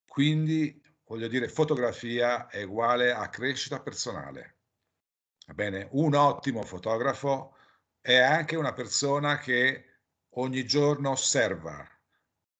Quindi, 0.05 0.83
voglio 1.05 1.29
dire, 1.29 1.49
fotografia 1.49 2.49
è 2.49 2.65
uguale 2.65 3.13
a 3.13 3.29
crescita 3.29 3.81
personale. 3.81 4.57
Va 5.47 5.55
bene? 5.55 5.89
Un 5.93 6.15
ottimo 6.15 6.63
fotografo 6.65 7.57
è 8.01 8.17
anche 8.17 8.57
una 8.57 8.73
persona 8.73 9.39
che 9.39 9.87
ogni 10.31 10.67
giorno 10.67 11.11
osserva, 11.11 11.89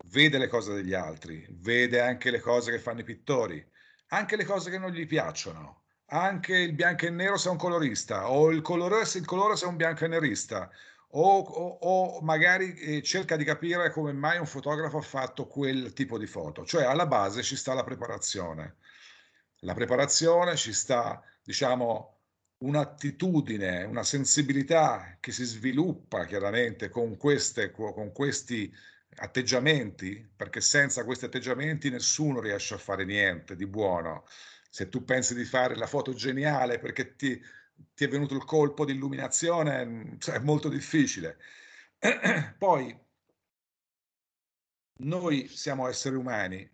vede 0.05 0.39
le 0.39 0.49
cose 0.49 0.75
degli 0.75 0.95
altri, 0.95 1.47
vede 1.51 2.01
anche 2.01 2.31
le 2.31 2.41
cose 2.41 2.71
che 2.71 2.79
fanno 2.79 3.01
i 3.01 3.05
pittori, 3.05 3.65
anche 4.09 4.37
le 4.37 4.45
cose 4.45 4.71
che 4.71 4.79
non 4.79 4.91
gli 4.91 5.07
piacciono, 5.07 5.85
anche 6.07 6.57
il 6.57 6.75
bianco 6.75 7.07
e 7.07 7.11
nero 7.11 7.37
se 7.37 7.49
è 7.49 7.53
un 7.53 7.59
colorista, 7.59 8.31
o 8.31 8.51
il 8.51 8.63
colore, 8.63 9.03
il 9.15 9.25
colore 9.25 9.57
se 9.57 9.65
è 9.65 9.69
un 9.69 9.77
bianco 9.77 10.05
e 10.05 10.09
nerista, 10.09 10.71
o, 11.15 11.39
o, 11.39 11.79
o 11.81 12.21
magari 12.23 12.75
eh, 12.75 13.03
cerca 13.03 13.37
di 13.37 13.45
capire 13.45 13.91
come 13.91 14.13
mai 14.13 14.39
un 14.39 14.47
fotografo 14.47 14.99
ha 14.99 15.03
fatto 15.03 15.47
quel 15.47 15.93
tipo 15.93 16.19
di 16.19 16.27
foto. 16.27 16.65
Cioè 16.65 16.85
alla 16.85 17.07
base 17.07 17.43
ci 17.43 17.57
sta 17.57 17.75
la 17.75 17.85
preparazione. 17.85 18.77
La 19.61 19.75
preparazione 19.75 20.57
ci 20.57 20.73
sta, 20.73 21.23
diciamo, 21.43 22.21
un'attitudine, 22.59 23.85
una 23.85 24.03
sensibilità 24.03 25.17
che 25.21 25.33
si 25.33 25.45
sviluppa 25.45 26.25
chiaramente 26.25 26.89
con, 26.89 27.17
queste, 27.17 27.71
con 27.71 28.13
questi 28.13 28.73
atteggiamenti, 29.17 30.31
perché 30.35 30.61
senza 30.61 31.05
questi 31.05 31.27
atteggiamenti 31.27 31.91
nessuno 31.91 32.41
riesce 32.41 32.75
a 32.75 32.79
fare 32.79 33.05
niente 33.05 33.57
di 33.57 33.67
buono. 33.67 34.25
Se 34.71 34.89
tu 34.89 35.05
pensi 35.05 35.35
di 35.35 35.45
fare 35.45 35.77
la 35.77 35.87
foto 35.87 36.15
geniale 36.15 36.79
perché 36.79 37.15
ti, 37.17 37.41
ti 37.95 38.05
è 38.05 38.09
venuto 38.09 38.35
il 38.35 38.45
colpo 38.45 38.85
di 38.85 38.93
illuminazione, 38.93 40.17
cioè, 40.19 40.37
è 40.37 40.39
molto 40.41 40.69
difficile. 40.69 41.39
Poi, 42.59 42.99
noi 44.99 45.49
siamo 45.49 45.89
esseri 45.89 46.17
umani. 46.17 46.69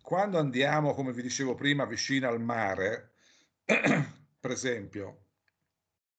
Quando 0.00 0.38
andiamo, 0.38 0.94
come 0.94 1.12
vi 1.12 1.22
dicevo 1.22 1.54
prima, 1.54 1.86
vicino 1.86 2.28
al 2.28 2.40
mare, 2.40 3.14
per 3.64 4.50
esempio, 4.50 5.24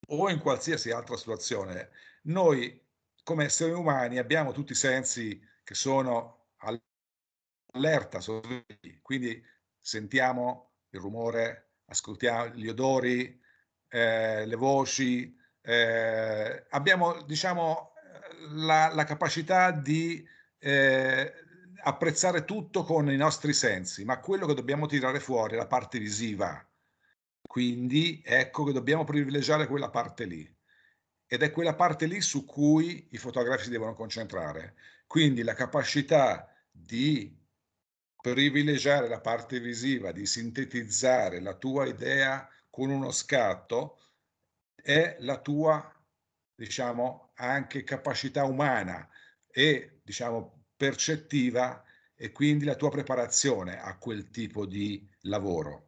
o 0.08 0.30
in 0.30 0.40
qualsiasi 0.40 0.92
altra 0.92 1.16
situazione, 1.16 1.90
noi 2.24 2.84
come 3.26 3.46
esseri 3.46 3.72
umani 3.72 4.20
abbiamo 4.20 4.52
tutti 4.52 4.74
i 4.74 4.76
sensi 4.76 5.42
che 5.64 5.74
sono 5.74 6.50
allerta, 7.72 8.20
quindi 9.02 9.44
sentiamo 9.82 10.74
il 10.92 11.00
rumore, 11.00 11.72
ascoltiamo 11.88 12.50
gli 12.50 12.68
odori, 12.68 13.42
eh, 13.90 14.46
le 14.46 14.56
voci, 14.56 15.36
eh, 15.60 16.68
abbiamo 16.70 17.24
diciamo 17.24 17.94
la, 18.50 18.94
la 18.94 19.04
capacità 19.06 19.72
di 19.72 20.24
eh, 20.60 21.34
apprezzare 21.84 22.46
tutto 22.46 22.84
con 22.84 23.12
i 23.12 23.18
nostri 23.18 23.54
sensi, 23.54 24.06
ma 24.06 24.20
quello 24.20 24.46
che 24.46 24.54
dobbiamo 24.54 24.86
tirare 24.86 25.20
fuori 25.20 25.56
è 25.56 25.58
la 25.58 25.68
parte 25.68 25.98
visiva. 25.98 26.64
Quindi 27.42 28.22
ecco 28.24 28.64
che 28.66 28.72
dobbiamo 28.72 29.04
privilegiare 29.04 29.68
quella 29.68 29.90
parte 29.90 30.26
lì 30.26 30.55
ed 31.28 31.42
è 31.42 31.52
quella 31.52 31.76
parte 31.76 32.06
lì 32.06 32.22
su 32.22 32.46
cui 32.46 33.08
i 33.12 33.18
fotografi 33.18 33.66
si 33.66 33.70
devono 33.70 33.94
concentrare. 33.94 34.76
Quindi 35.08 35.44
la 35.44 35.54
capacità 35.54 36.48
di 36.72 37.36
privilegiare 38.22 39.08
la 39.08 39.22
parte 39.22 39.60
visiva, 39.60 40.12
di 40.12 40.26
sintetizzare 40.26 41.40
la 41.42 41.56
tua 41.56 41.86
idea 41.86 42.50
con 42.70 42.90
uno 42.90 43.12
scatto 43.12 44.00
è 44.76 45.18
la 45.20 45.40
tua, 45.40 45.94
diciamo, 46.54 47.32
anche 47.36 47.84
capacità 47.84 48.44
umana 48.44 49.08
e, 49.48 50.02
diciamo, 50.04 50.66
percettiva 50.76 51.84
e 52.16 52.32
quindi 52.32 52.66
la 52.66 52.76
tua 52.76 52.90
preparazione 52.90 53.80
a 53.80 53.98
quel 53.98 54.30
tipo 54.30 54.66
di 54.66 55.08
lavoro. 55.22 55.85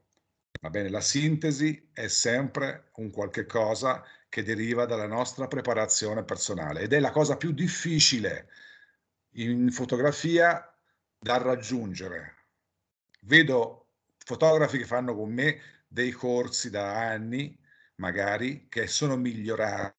Va 0.60 0.70
bene, 0.70 0.90
la 0.90 1.02
sintesi 1.02 1.90
è 1.94 2.08
sempre 2.08 2.90
un 2.96 3.12
qualche 3.12 3.46
cosa 3.46 4.04
che 4.28 4.44
deriva 4.44 4.86
dalla 4.86 5.08
nostra 5.08 5.48
preparazione 5.48 6.24
personale 6.24 6.82
ed 6.82 6.94
è 6.94 7.00
la 7.00 7.12
cosa 7.12 7.38
più 7.38 7.52
difficile 7.52 8.50
in 9.34 9.70
fotografia 9.72 10.74
da 11.20 11.38
raggiungere. 11.38 12.36
Vedo 13.22 13.90
fotografi 14.18 14.80
che 14.80 14.86
fanno 14.86 15.16
con 15.16 15.32
me 15.32 15.60
dei 15.88 16.12
corsi 16.12 16.70
da 16.70 17.08
anni, 17.08 17.58
magari, 17.96 18.68
che 18.68 18.88
sono 18.88 19.16
migliorati, 19.16 19.96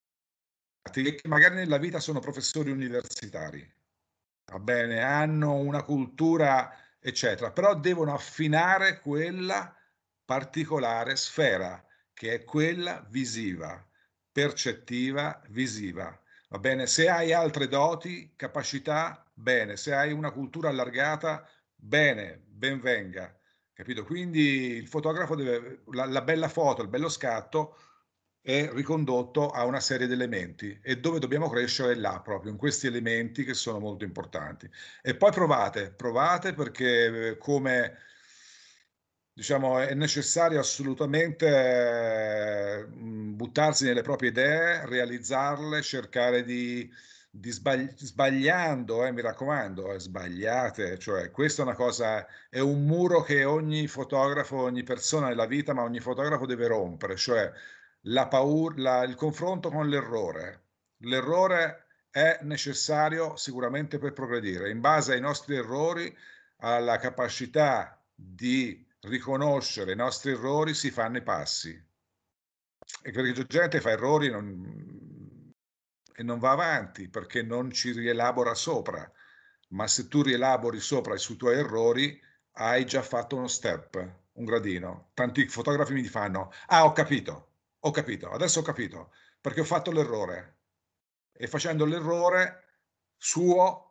che 0.92 1.28
magari 1.28 1.54
nella 1.54 1.78
vita 1.78 2.00
sono 2.00 2.20
professori 2.20 2.70
universitari, 2.70 3.74
va 4.46 4.58
bene, 4.58 5.00
hanno 5.02 5.54
una 5.54 5.82
cultura, 5.82 6.72
eccetera, 6.98 7.52
però 7.52 7.78
devono 7.78 8.12
affinare 8.12 9.00
quella 9.00 9.77
particolare 10.28 11.16
sfera, 11.16 11.82
che 12.12 12.34
è 12.34 12.44
quella 12.44 13.02
visiva, 13.08 13.82
percettiva, 14.30 15.40
visiva. 15.48 16.20
Va 16.50 16.58
bene, 16.58 16.86
se 16.86 17.08
hai 17.08 17.32
altre 17.32 17.66
doti, 17.66 18.34
capacità, 18.36 19.24
bene, 19.32 19.78
se 19.78 19.94
hai 19.94 20.12
una 20.12 20.30
cultura 20.30 20.68
allargata, 20.68 21.48
bene, 21.74 22.42
ben 22.44 22.78
venga. 22.78 23.34
Capito? 23.72 24.04
Quindi 24.04 24.74
il 24.76 24.86
fotografo 24.86 25.34
deve, 25.34 25.84
la, 25.92 26.04
la 26.04 26.20
bella 26.20 26.48
foto, 26.50 26.82
il 26.82 26.88
bello 26.88 27.08
scatto 27.08 27.78
è 28.42 28.68
ricondotto 28.70 29.48
a 29.48 29.64
una 29.64 29.80
serie 29.80 30.06
di 30.06 30.12
elementi 30.12 30.78
e 30.82 30.98
dove 30.98 31.20
dobbiamo 31.20 31.48
crescere 31.48 31.92
è 31.92 31.96
là, 31.96 32.20
proprio 32.20 32.50
in 32.52 32.58
questi 32.58 32.86
elementi 32.86 33.44
che 33.44 33.54
sono 33.54 33.78
molto 33.78 34.04
importanti. 34.04 34.68
E 35.00 35.16
poi 35.16 35.32
provate, 35.32 35.90
provate 35.90 36.52
perché 36.52 37.38
come 37.38 37.96
diciamo 39.38 39.78
è 39.78 39.94
necessario 39.94 40.58
assolutamente 40.58 41.46
eh, 41.46 42.86
buttarsi 42.88 43.84
nelle 43.84 44.02
proprie 44.02 44.30
idee, 44.30 44.84
realizzarle, 44.84 45.80
cercare 45.80 46.42
di, 46.42 46.90
di 47.30 47.50
sbagli- 47.52 47.94
sbagliando, 47.96 49.04
eh, 49.04 49.12
mi 49.12 49.20
raccomando, 49.20 49.92
eh, 49.92 50.00
sbagliate, 50.00 50.98
cioè 50.98 51.30
questa 51.30 51.62
è 51.62 51.66
una 51.66 51.76
cosa, 51.76 52.26
è 52.50 52.58
un 52.58 52.84
muro 52.84 53.22
che 53.22 53.44
ogni 53.44 53.86
fotografo, 53.86 54.56
ogni 54.56 54.82
persona 54.82 55.28
nella 55.28 55.46
vita, 55.46 55.72
ma 55.72 55.82
ogni 55.84 56.00
fotografo 56.00 56.44
deve 56.44 56.66
rompere, 56.66 57.14
cioè 57.14 57.48
la 58.06 58.26
paura, 58.26 58.74
la, 58.78 59.02
il 59.04 59.14
confronto 59.14 59.70
con 59.70 59.88
l'errore. 59.88 60.64
L'errore 61.02 61.86
è 62.10 62.40
necessario 62.42 63.36
sicuramente 63.36 63.98
per 63.98 64.12
progredire. 64.14 64.68
In 64.70 64.80
base 64.80 65.12
ai 65.12 65.20
nostri 65.20 65.54
errori, 65.54 66.12
alla 66.56 66.98
capacità 66.98 68.02
di 68.12 68.84
riconoscere 69.02 69.92
i 69.92 69.96
nostri 69.96 70.32
errori, 70.32 70.74
si 70.74 70.90
fanno 70.90 71.18
i 71.18 71.22
passi. 71.22 71.70
E 73.02 73.10
perché 73.10 73.34
la 73.34 73.44
gente 73.44 73.80
fa 73.80 73.90
errori 73.90 74.30
non, 74.30 75.54
e 76.14 76.22
non 76.22 76.38
va 76.38 76.50
avanti 76.50 77.08
perché 77.08 77.42
non 77.42 77.70
ci 77.70 77.92
rielabora 77.92 78.54
sopra. 78.54 79.10
Ma 79.70 79.86
se 79.86 80.08
tu 80.08 80.22
rielabori 80.22 80.80
sopra 80.80 81.16
sui 81.16 81.36
tuoi 81.36 81.58
errori, 81.58 82.20
hai 82.52 82.84
già 82.86 83.02
fatto 83.02 83.36
uno 83.36 83.46
step, 83.46 83.94
un 84.32 84.44
gradino. 84.44 85.10
Tanti 85.14 85.46
fotografi 85.46 85.92
mi 85.92 86.04
fanno, 86.04 86.50
ah 86.66 86.84
ho 86.84 86.92
capito, 86.92 87.52
ho 87.80 87.90
capito, 87.90 88.30
adesso 88.30 88.60
ho 88.60 88.62
capito, 88.62 89.12
perché 89.40 89.60
ho 89.60 89.64
fatto 89.64 89.92
l'errore. 89.92 90.56
E 91.32 91.46
facendo 91.46 91.84
l'errore 91.84 92.64
suo 93.16 93.87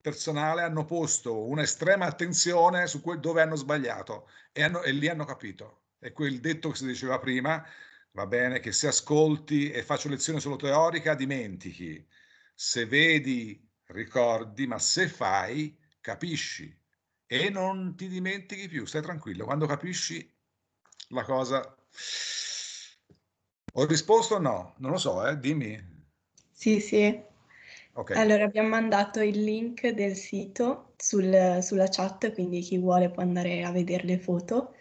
personale 0.00 0.62
hanno 0.62 0.84
posto 0.84 1.44
un'estrema 1.46 2.06
attenzione 2.06 2.86
su 2.86 3.00
quel 3.00 3.20
dove 3.20 3.42
hanno 3.42 3.56
sbagliato 3.56 4.28
e, 4.52 4.62
hanno, 4.62 4.82
e 4.82 4.92
lì 4.92 5.08
hanno 5.08 5.24
capito. 5.24 5.82
E 5.98 6.12
quel 6.12 6.40
detto 6.40 6.70
che 6.70 6.76
si 6.76 6.86
diceva 6.86 7.18
prima, 7.18 7.64
va 8.12 8.26
bene, 8.26 8.60
che 8.60 8.72
se 8.72 8.88
ascolti 8.88 9.70
e 9.70 9.82
faccio 9.82 10.08
lezione 10.08 10.40
solo 10.40 10.56
teorica, 10.56 11.14
dimentichi. 11.14 12.06
Se 12.54 12.86
vedi, 12.86 13.68
ricordi, 13.86 14.66
ma 14.66 14.78
se 14.78 15.08
fai, 15.08 15.76
capisci. 16.00 16.76
E 17.26 17.50
non 17.50 17.94
ti 17.96 18.08
dimentichi 18.08 18.68
più, 18.68 18.86
stai 18.86 19.02
tranquillo. 19.02 19.44
Quando 19.44 19.66
capisci, 19.66 20.34
la 21.08 21.24
cosa 21.24 21.76
ho 23.72 23.86
risposto 23.86 24.36
o 24.36 24.38
no? 24.38 24.74
Non 24.78 24.92
lo 24.92 24.98
so, 24.98 25.26
eh? 25.26 25.38
dimmi. 25.38 25.96
Sì, 26.50 26.80
sì. 26.80 27.27
Ok. 27.98 28.12
Allora, 28.12 28.44
abbiamo 28.44 28.68
mandato 28.68 29.20
il 29.20 29.42
link 29.42 29.88
del 29.88 30.14
sito 30.14 30.92
sul- 30.96 31.58
sulla 31.62 31.88
chat, 31.88 32.32
quindi 32.32 32.60
chi 32.60 32.78
vuole 32.78 33.10
può 33.10 33.22
andare 33.22 33.62
a 33.64 33.70
vedere 33.72 34.04
le 34.04 34.18
foto. 34.18 34.74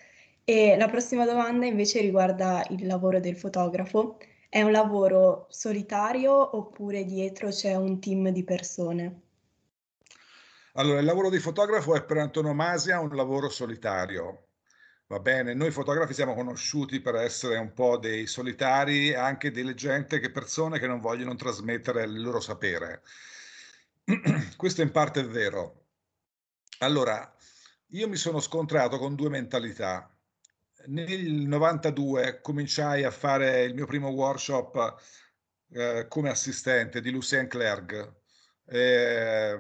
E 0.44 0.76
la 0.78 0.88
prossima 0.88 1.26
domanda 1.26 1.66
invece 1.66 2.02
riguarda 2.02 2.66
il 2.70 2.86
lavoro 2.86 3.20
del 3.20 3.36
fotografo. 3.38 4.18
È 4.50 4.62
un 4.62 4.72
lavoro 4.72 5.48
solitario 5.50 6.58
oppure 6.58 7.04
dietro 7.06 7.50
c'è 7.50 7.76
un 7.76 8.00
team 8.00 8.30
di 8.30 8.44
persone? 8.44 9.22
Allora, 10.76 11.00
il 11.00 11.06
lavoro 11.06 11.30
di 11.30 11.40
fotografo 11.40 11.94
è 11.94 12.06
per 12.06 12.20
antonomasia 12.20 13.02
un 13.02 13.14
lavoro 13.14 13.50
solitario. 13.50 14.47
Va 15.10 15.20
bene, 15.20 15.54
noi 15.54 15.72
fotografi 15.72 16.14
siamo 16.14 16.34
conosciuti 16.36 17.00
per 17.00 17.16
essere 17.16 17.58
un 17.58 17.72
po' 17.72 17.98
dei 17.98 18.28
solitari, 18.28 19.14
anche 19.14 19.52
delle 19.52 19.74
gente 19.74 20.20
che 20.20 20.32
persone 20.32 20.80
che 20.80 20.88
non 20.88 21.00
vogliono 21.00 21.34
trasmettere 21.36 22.04
il 22.04 22.22
loro 22.22 22.42
sapere. 22.42 23.04
Questo 24.58 24.82
in 24.82 24.92
parte 24.92 25.22
è 25.22 25.26
vero. 25.26 25.86
Allora, 26.80 27.34
io 27.92 28.10
mi 28.10 28.18
sono 28.18 28.42
scontrato 28.42 28.98
con 28.98 29.16
due 29.16 29.30
mentalità. 29.30 30.14
Nel 30.88 31.32
92 31.32 32.42
cominciai 32.42 33.06
a 33.06 33.12
fare 33.12 33.64
il 33.64 33.74
mio 33.76 33.86
primo 33.86 34.10
workshop 34.10 35.02
eh, 35.72 36.06
come 36.10 36.30
assistente 36.30 37.00
di 37.00 37.12
Lucien 37.12 37.48
Clerc, 37.48 38.14
eh, 38.66 39.58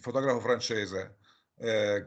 fotografo 0.00 0.40
francese. 0.40 1.18
Eh, 1.58 2.04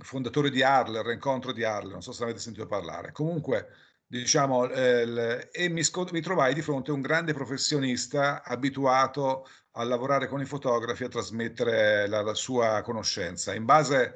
fondatore 0.00 0.50
di 0.50 0.62
Arler, 0.62 1.04
Rincontro 1.04 1.52
di 1.52 1.64
Arler, 1.64 1.92
non 1.92 2.02
so 2.02 2.12
se 2.12 2.22
avete 2.22 2.38
sentito 2.38 2.66
parlare. 2.66 3.12
Comunque, 3.12 3.68
diciamo, 4.06 4.68
eh, 4.70 5.48
e 5.52 5.68
mi, 5.68 5.82
mi, 6.12 6.20
trovai 6.20 6.54
di 6.54 6.62
fronte 6.62 6.90
a 6.90 6.94
un 6.94 7.00
grande 7.00 7.32
professionista 7.32 8.42
abituato 8.42 9.46
a 9.72 9.84
lavorare 9.84 10.26
con 10.26 10.40
i 10.40 10.44
fotografi, 10.44 11.04
a 11.04 11.08
trasmettere 11.08 12.06
la, 12.08 12.22
la 12.22 12.34
sua 12.34 12.82
conoscenza, 12.82 13.54
in 13.54 13.64
base 13.64 14.14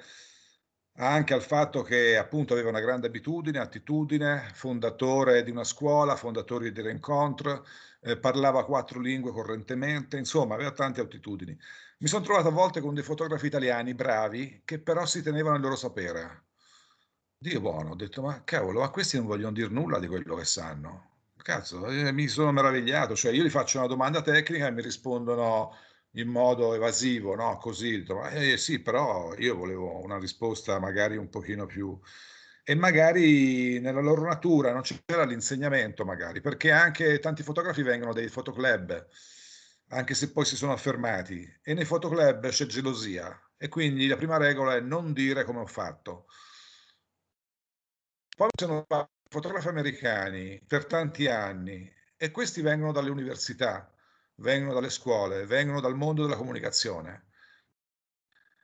anche 0.96 1.34
al 1.34 1.42
fatto 1.42 1.82
che 1.82 2.16
appunto 2.16 2.52
aveva 2.52 2.68
una 2.68 2.80
grande 2.80 3.08
abitudine, 3.08 3.58
attitudine, 3.58 4.50
fondatore 4.52 5.42
di 5.42 5.50
una 5.50 5.64
scuola, 5.64 6.14
fondatore 6.14 6.70
di 6.70 6.80
Rincontro, 6.80 7.66
eh, 8.00 8.16
parlava 8.18 8.64
quattro 8.64 9.00
lingue 9.00 9.32
correntemente, 9.32 10.16
insomma, 10.16 10.54
aveva 10.54 10.70
tante 10.70 11.00
attitudini. 11.00 11.56
Mi 12.04 12.10
sono 12.10 12.22
trovato 12.22 12.48
a 12.48 12.50
volte 12.50 12.82
con 12.82 12.92
dei 12.92 13.02
fotografi 13.02 13.46
italiani 13.46 13.94
bravi 13.94 14.60
che 14.66 14.78
però 14.78 15.06
si 15.06 15.22
tenevano 15.22 15.56
il 15.56 15.62
loro 15.62 15.74
sapere. 15.74 16.48
Dio 17.38 17.62
buono, 17.62 17.92
ho 17.92 17.94
detto, 17.94 18.20
ma 18.20 18.44
cavolo, 18.44 18.80
ma 18.80 18.90
questi 18.90 19.16
non 19.16 19.24
vogliono 19.24 19.52
dire 19.52 19.70
nulla 19.70 19.98
di 19.98 20.06
quello 20.06 20.34
che 20.34 20.44
sanno. 20.44 21.12
Cazzo, 21.34 21.86
eh, 21.86 22.12
mi 22.12 22.28
sono 22.28 22.52
meravigliato, 22.52 23.16
cioè 23.16 23.32
io 23.32 23.42
gli 23.42 23.48
faccio 23.48 23.78
una 23.78 23.86
domanda 23.86 24.20
tecnica 24.20 24.66
e 24.66 24.70
mi 24.70 24.82
rispondono 24.82 25.74
in 26.16 26.28
modo 26.28 26.74
evasivo, 26.74 27.34
no? 27.36 27.56
Così, 27.56 28.04
ma, 28.06 28.28
eh, 28.32 28.58
sì, 28.58 28.80
però 28.80 29.34
io 29.38 29.56
volevo 29.56 30.02
una 30.02 30.18
risposta 30.18 30.78
magari 30.78 31.16
un 31.16 31.30
pochino 31.30 31.64
più... 31.64 31.98
E 32.62 32.74
magari 32.74 33.80
nella 33.80 34.02
loro 34.02 34.24
natura 34.26 34.72
non 34.72 34.82
c'era 34.82 35.24
l'insegnamento, 35.24 36.04
magari, 36.04 36.42
perché 36.42 36.70
anche 36.70 37.18
tanti 37.18 37.42
fotografi 37.42 37.80
vengono 37.82 38.12
dai 38.12 38.28
fotoclub 38.28 39.06
anche 39.94 40.14
se 40.14 40.32
poi 40.32 40.44
si 40.44 40.56
sono 40.56 40.72
affermati. 40.72 41.60
E 41.62 41.72
nei 41.74 41.84
fotoclub 41.84 42.48
c'è 42.48 42.66
gelosia 42.66 43.40
e 43.56 43.68
quindi 43.68 44.06
la 44.06 44.16
prima 44.16 44.36
regola 44.36 44.74
è 44.74 44.80
non 44.80 45.12
dire 45.12 45.44
come 45.44 45.60
ho 45.60 45.66
fatto. 45.66 46.26
Poi 48.36 48.48
sono 48.58 48.84
fotografi 49.30 49.68
americani 49.68 50.60
per 50.66 50.86
tanti 50.86 51.28
anni 51.28 51.90
e 52.16 52.30
questi 52.30 52.60
vengono 52.60 52.92
dalle 52.92 53.10
università, 53.10 53.92
vengono 54.36 54.74
dalle 54.74 54.90
scuole, 54.90 55.46
vengono 55.46 55.80
dal 55.80 55.94
mondo 55.94 56.22
della 56.22 56.36
comunicazione. 56.36 57.28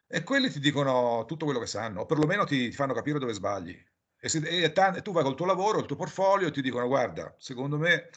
E 0.08 0.24
quelli 0.24 0.50
ti 0.50 0.58
dicono 0.58 1.24
tutto 1.26 1.44
quello 1.44 1.60
che 1.60 1.66
sanno, 1.66 2.00
o 2.00 2.06
perlomeno 2.06 2.44
ti, 2.44 2.72
fanno 2.72 2.92
capire 2.94 3.20
dove 3.20 3.32
sbagli. 3.32 3.88
E, 4.18 4.28
se, 4.28 4.38
e, 4.38 4.64
e 4.64 5.02
tu 5.02 5.12
vai 5.12 5.22
col 5.22 5.36
tuo 5.36 5.46
lavoro, 5.46 5.78
il 5.78 5.86
tuo 5.86 5.94
portfolio 5.94 6.48
e 6.48 6.50
ti 6.50 6.62
dicono 6.62 6.88
guarda, 6.88 7.32
secondo 7.38 7.78
me 7.78 8.10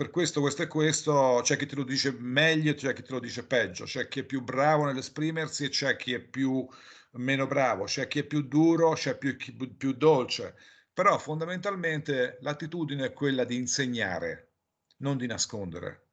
per 0.00 0.08
questo, 0.08 0.40
questo 0.40 0.62
e 0.62 0.66
questo, 0.66 1.40
c'è 1.42 1.58
chi 1.58 1.66
te 1.66 1.74
lo 1.74 1.84
dice 1.84 2.16
meglio, 2.18 2.72
c'è 2.72 2.94
chi 2.94 3.02
te 3.02 3.12
lo 3.12 3.20
dice 3.20 3.44
peggio, 3.44 3.84
c'è 3.84 4.08
chi 4.08 4.20
è 4.20 4.24
più 4.24 4.40
bravo 4.40 4.86
nell'esprimersi 4.86 5.64
e 5.64 5.68
c'è 5.68 5.96
chi 5.96 6.14
è 6.14 6.20
più 6.20 6.66
meno 7.16 7.46
bravo, 7.46 7.84
c'è 7.84 8.08
chi 8.08 8.20
è 8.20 8.24
più 8.24 8.40
duro, 8.48 8.94
c'è 8.94 9.18
più, 9.18 9.36
chi, 9.36 9.52
più 9.52 9.92
dolce, 9.92 10.54
però 10.90 11.18
fondamentalmente 11.18 12.38
l'attitudine 12.40 13.04
è 13.04 13.12
quella 13.12 13.44
di 13.44 13.56
insegnare, 13.56 14.52
non 15.00 15.18
di 15.18 15.26
nascondere. 15.26 16.06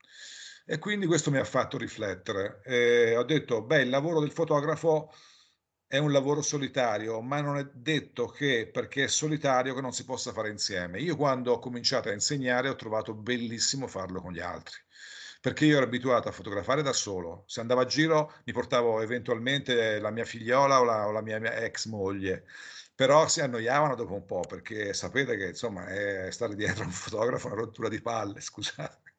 E 0.65 0.79
quindi 0.79 1.05
questo 1.05 1.31
mi 1.31 1.37
ha 1.37 1.45
fatto 1.45 1.77
riflettere. 1.77 2.59
E 2.65 3.15
ho 3.15 3.23
detto, 3.23 3.61
beh, 3.61 3.83
il 3.83 3.89
lavoro 3.89 4.19
del 4.19 4.33
fotografo 4.33 5.13
è 5.87 5.97
un 5.97 6.11
lavoro 6.11 6.41
solitario, 6.41 7.21
ma 7.21 7.39
non 7.41 7.57
è 7.57 7.65
detto 7.73 8.27
che 8.27 8.69
perché 8.71 9.05
è 9.05 9.07
solitario 9.07 9.73
che 9.73 9.81
non 9.81 9.93
si 9.93 10.03
possa 10.05 10.33
fare 10.33 10.49
insieme. 10.49 10.99
Io 10.99 11.15
quando 11.15 11.53
ho 11.53 11.59
cominciato 11.59 12.09
a 12.09 12.13
insegnare 12.13 12.69
ho 12.69 12.75
trovato 12.75 13.13
bellissimo 13.13 13.87
farlo 13.87 14.21
con 14.21 14.33
gli 14.33 14.39
altri, 14.39 14.77
perché 15.41 15.65
io 15.65 15.77
ero 15.77 15.85
abituato 15.85 16.27
a 16.27 16.31
fotografare 16.31 16.81
da 16.81 16.93
solo. 16.93 17.43
Se 17.47 17.61
andavo 17.61 17.81
a 17.81 17.85
giro 17.85 18.33
mi 18.45 18.53
portavo 18.53 19.01
eventualmente 19.01 19.99
la 19.99 20.11
mia 20.11 20.25
figliola 20.25 20.79
o 20.81 20.83
la, 20.83 21.07
o 21.07 21.11
la 21.11 21.21
mia, 21.21 21.39
mia 21.39 21.55
ex 21.55 21.85
moglie, 21.85 22.45
però 22.93 23.27
si 23.27 23.41
annoiavano 23.41 23.95
dopo 23.95 24.13
un 24.13 24.25
po' 24.25 24.41
perché 24.41 24.93
sapete 24.93 25.37
che 25.37 25.47
insomma 25.47 25.87
è 25.87 26.29
stare 26.31 26.55
dietro 26.55 26.83
a 26.83 26.87
un 26.87 26.91
fotografo 26.91 27.47
è 27.47 27.51
una 27.51 27.61
rottura 27.61 27.87
di 27.89 28.01
palle, 28.01 28.41
scusate 28.41 29.13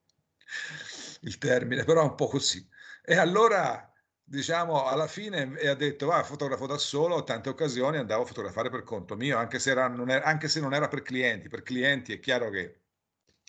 il 1.23 1.39
termine, 1.39 1.85
però 1.85 2.03
è 2.03 2.05
un 2.05 2.15
po' 2.15 2.27
così. 2.29 2.67
E 3.05 3.17
allora 3.17 3.88
diciamo, 4.29 4.85
alla 4.87 5.07
fine 5.07 5.43
ha 5.67 5.75
detto, 5.75 6.07
va, 6.07 6.23
fotografo 6.23 6.67
da 6.67 6.77
solo, 6.79 7.25
tante 7.25 7.49
occasioni 7.49 7.97
andavo 7.97 8.23
a 8.23 8.27
fotografare 8.27 8.71
per 8.71 8.83
conto 8.83 9.17
mio, 9.17 9.39
anche 9.39 9.59
se, 9.59 9.71
era, 9.71 9.89
non 9.89 10.11
era, 10.11 10.25
anche 10.25 10.49
se 10.49 10.61
non 10.61 10.75
era 10.75 10.89
per 10.89 11.03
clienti. 11.03 11.49
Per 11.49 11.63
clienti 11.63 12.13
è 12.13 12.21
chiaro 12.21 12.51
che 12.51 12.83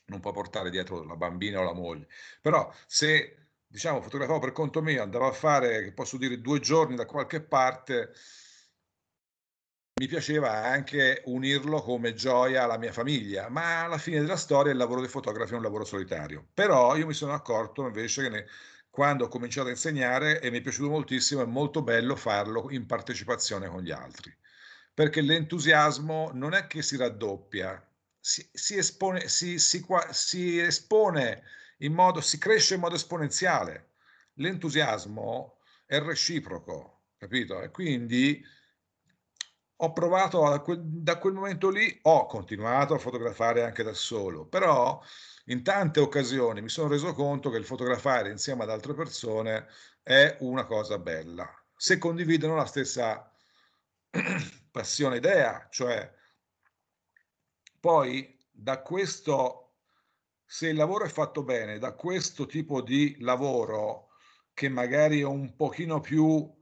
non 0.07 0.19
può 0.21 0.32
portare 0.32 0.69
dietro 0.69 1.03
la 1.03 1.15
bambina 1.15 1.59
o 1.59 1.63
la 1.63 1.73
moglie, 1.73 2.07
però 2.41 2.73
se, 2.88 3.49
diciamo, 3.67 4.01
fotografavo 4.01 4.39
per 4.39 4.51
conto 4.53 4.82
mio, 4.82 5.03
andavo 5.03 5.27
a 5.27 5.32
fare, 5.34 5.91
posso 5.93 6.17
dire, 6.17 6.39
due 6.41 6.59
giorni 6.59 6.95
da 6.95 7.05
qualche 7.05 7.41
parte, 7.41 8.13
mi 9.99 10.07
piaceva 10.07 10.63
anche 10.63 11.21
unirlo 11.25 11.82
come 11.82 12.13
gioia 12.13 12.63
alla 12.63 12.77
mia 12.77 12.93
famiglia, 12.93 13.49
ma 13.49 13.84
alla 13.84 13.97
fine 13.97 14.19
della 14.21 14.38
storia 14.38 14.71
il 14.71 14.77
lavoro 14.77 15.01
dei 15.01 15.09
fotografi 15.09 15.53
è 15.53 15.55
un 15.57 15.61
lavoro 15.61 15.84
solitario. 15.84 16.47
Però 16.53 16.95
io 16.95 17.05
mi 17.05 17.13
sono 17.13 17.34
accorto 17.34 17.86
invece 17.86 18.21
che 18.23 18.30
ne, 18.30 18.47
quando 19.00 19.24
ho 19.24 19.28
cominciato 19.30 19.70
a 19.70 19.72
insegnare 19.72 20.41
e 20.41 20.52
mi 20.52 20.58
è 20.58 20.62
piaciuto 20.62 20.89
moltissimo, 20.89 21.41
è 21.41 21.45
molto 21.45 21.82
bello 21.82 22.18
farlo 22.18 22.70
in 22.70 22.86
partecipazione 22.86 23.70
con 23.70 23.82
gli 23.82 23.91
altri, 23.91 24.36
perché 24.93 25.22
l'entusiasmo 25.22 26.32
non 26.34 26.54
è 26.54 26.68
che 26.68 26.82
si 26.82 26.97
raddoppia, 26.97 27.82
si, 28.20 28.45
si, 28.52 28.76
espone, 28.76 29.30
si, 29.30 29.58
si, 29.58 30.60
espone 30.60 31.43
in 31.78 31.93
modo, 31.93 32.20
si 32.20 32.38
cresce 32.38 32.74
in 32.74 32.82
modo 32.82 32.95
esponenziale. 32.95 33.91
L'entusiasmo 34.34 35.60
è 35.86 35.97
reciproco, 36.02 37.04
capito? 37.16 37.62
E 37.62 37.72
quindi 37.72 38.45
ho 39.78 39.93
provato 39.93 40.45
a, 40.45 40.62
da 40.76 41.18
quel 41.20 41.34
momento 41.36 41.70
lì, 41.70 42.00
ho 42.02 42.26
continuato 42.26 42.95
a 42.95 43.00
fotografare 43.00 43.64
anche 43.64 43.84
da 43.84 43.93
solo, 43.93 44.45
però 44.45 45.02
in 45.50 45.64
tante 45.64 46.00
occasioni 46.00 46.62
mi 46.62 46.70
sono 46.70 46.89
reso 46.89 47.14
conto 47.14 47.50
che 47.50 47.58
il 47.58 47.66
fotografare 47.66 48.32
insieme 48.32 48.64
ad 48.64 48.70
altre 48.70 48.93
persone 48.93 49.68
è 50.04 50.38
una 50.39 50.66
cosa 50.66 50.97
bella, 50.97 51.47
se 51.76 51.97
condividono 51.97 52.56
la 52.56 52.66
stessa 52.66 53.32
passione 54.72 55.18
idea, 55.18 55.68
cioè 55.70 56.12
poi 57.80 58.38
da 58.52 58.82
questo, 58.82 59.76
se 60.45 60.68
il 60.68 60.76
lavoro 60.76 61.06
è 61.06 61.10
fatto 61.10 61.43
bene, 61.43 61.80
da 61.80 61.93
questo 61.93 62.45
tipo 62.45 62.82
di 62.82 63.18
lavoro 63.20 64.10
che 64.54 64.70
magari 64.70 65.22
è 65.22 65.26
un 65.26 65.56
pochino 65.56 66.00
più 66.02 66.58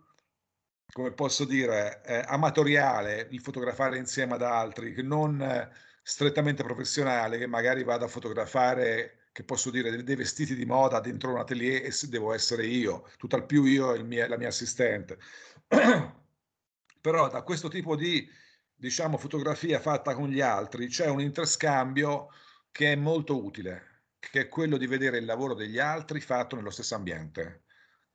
come 0.92 1.12
posso 1.12 1.46
dire, 1.46 2.02
eh, 2.06 2.24
amatoriale 2.26 3.28
il 3.32 3.42
fotografare 3.42 3.98
insieme 3.98 4.36
ad 4.36 4.42
altri, 4.42 4.94
che 4.94 5.02
non 5.02 5.42
eh, 5.42 5.70
strettamente 6.08 6.64
professionale, 6.64 7.38
che 7.38 7.48
magari 7.48 7.84
vado 7.84 8.06
a 8.06 8.08
fotografare, 8.08 9.28
che 9.34 9.44
posso 9.44 9.70
dire, 9.70 10.04
dei, 10.04 10.16
vestiti 10.16 10.56
di 10.56 10.66
moda 10.66 11.02
dentro 11.02 11.32
un 11.32 11.40
atelier 11.40 11.84
e 11.84 11.92
devo 12.08 12.32
essere 12.32 12.66
io, 12.66 13.10
tutt'al 13.18 13.46
più 13.46 13.66
io 13.66 13.94
e 13.94 14.28
la 14.28 14.38
mia 14.38 14.48
assistente. 14.48 15.20
Però 17.02 17.28
da 17.28 17.42
questo 17.42 17.68
tipo 17.68 17.98
di, 17.98 18.26
diciamo, 18.74 19.18
fotografia 19.18 19.82
fatta 19.82 20.16
con 20.16 20.30
gli 20.30 20.40
altri 20.40 20.88
c'è 20.88 21.10
un 21.10 21.20
interscambio 21.20 22.30
che 22.72 22.94
è 22.94 22.96
molto 22.96 23.44
utile, 23.44 24.06
che 24.18 24.40
è 24.42 24.48
quello 24.48 24.78
di 24.78 24.88
vedere 24.88 25.18
il 25.18 25.26
lavoro 25.26 25.56
degli 25.56 25.78
altri 25.78 26.22
fatto 26.22 26.56
nello 26.56 26.70
stesso 26.70 26.96
ambiente, 26.96 27.64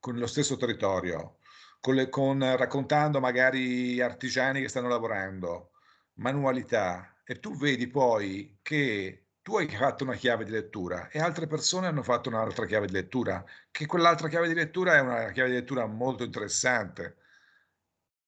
con 0.01 0.17
lo 0.17 0.27
stesso 0.27 0.57
territorio, 0.57 1.41
con 1.79 1.95
le, 1.95 2.09
con, 2.09 2.39
raccontando 2.57 3.21
magari 3.21 4.01
artigiani 4.01 4.63
che 4.63 4.69
stanno 4.69 4.89
lavorando, 4.89 5.73
manualità, 6.15 7.12
e 7.25 7.41
tu 7.41 7.57
vedi 7.57 7.87
poi 7.89 8.59
che 8.63 9.23
tu 9.43 9.57
hai 9.57 9.69
fatto 9.69 10.05
una 10.05 10.15
chiave 10.15 10.45
di 10.45 10.51
lettura 10.51 11.09
e 11.09 11.19
altre 11.19 11.47
persone 11.47 11.89
hanno 11.89 12.03
fatto 12.03 12.29
un'altra 12.29 12.65
chiave 12.67 12.87
di 12.87 12.93
lettura, 12.93 13.45
che 13.71 13.87
quell'altra 13.87 14.29
chiave 14.29 14.49
di 14.49 14.55
lettura 14.55 14.97
è 14.97 15.01
una 15.01 15.31
chiave 15.33 15.51
di 15.51 15.57
lettura 15.57 15.87
molto 15.87 16.23
interessante, 16.23 17.17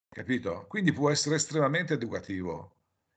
capito? 0.09 0.66
Quindi 0.68 0.92
può 0.92 1.11
essere 1.11 1.36
estremamente 1.36 1.95
educativo. 1.95 2.72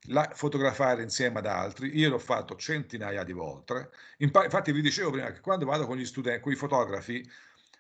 La, 0.10 0.30
fotografare 0.34 1.02
insieme 1.02 1.40
ad 1.40 1.48
altri, 1.48 1.98
io 1.98 2.10
l'ho 2.10 2.20
fatto 2.20 2.56
centinaia 2.56 3.24
di 3.24 3.34
volte. 3.34 3.90
Infatti 4.18 4.72
vi 4.72 4.82
dicevo 4.82 5.10
prima 5.12 5.32
che 5.32 5.42
quando 5.42 5.66
vado 5.66 5.86
con 5.88 5.98
gli 5.98 6.06
studenti, 6.06 6.42
con 6.42 6.52
i 6.52 6.56
fotografi, 6.56 7.28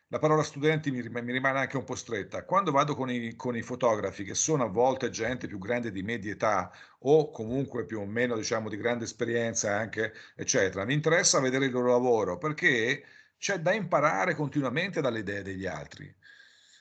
la 0.09 0.19
parola 0.19 0.41
studenti 0.41 0.89
mi, 0.89 1.01
rimane 1.01 1.59
anche 1.59 1.75
un 1.75 1.83
po' 1.83 1.95
stretta. 1.95 2.45
Quando 2.45 2.71
vado 2.71 2.95
con 2.95 3.09
i, 3.09 3.35
con 3.35 3.57
i, 3.57 3.61
fotografi, 3.61 4.23
che 4.23 4.35
sono 4.35 4.63
a 4.63 4.67
volte 4.67 5.09
gente 5.09 5.47
più 5.47 5.57
grande 5.57 5.91
di 5.91 6.01
media 6.01 6.31
età 6.31 6.71
o 6.99 7.29
comunque 7.29 7.85
più 7.85 7.99
o 7.99 8.05
meno 8.05 8.37
diciamo 8.37 8.69
di 8.69 8.77
grande 8.77 9.03
esperienza 9.03 9.75
anche, 9.75 10.13
eccetera, 10.35 10.85
mi 10.85 10.93
interessa 10.93 11.41
vedere 11.41 11.65
il 11.65 11.71
loro 11.71 11.91
lavoro 11.91 12.37
perché 12.37 13.03
c'è 13.37 13.59
da 13.59 13.73
imparare 13.73 14.33
continuamente 14.33 15.01
dalle 15.01 15.19
idee 15.19 15.43
degli 15.43 15.65
altri. 15.65 16.13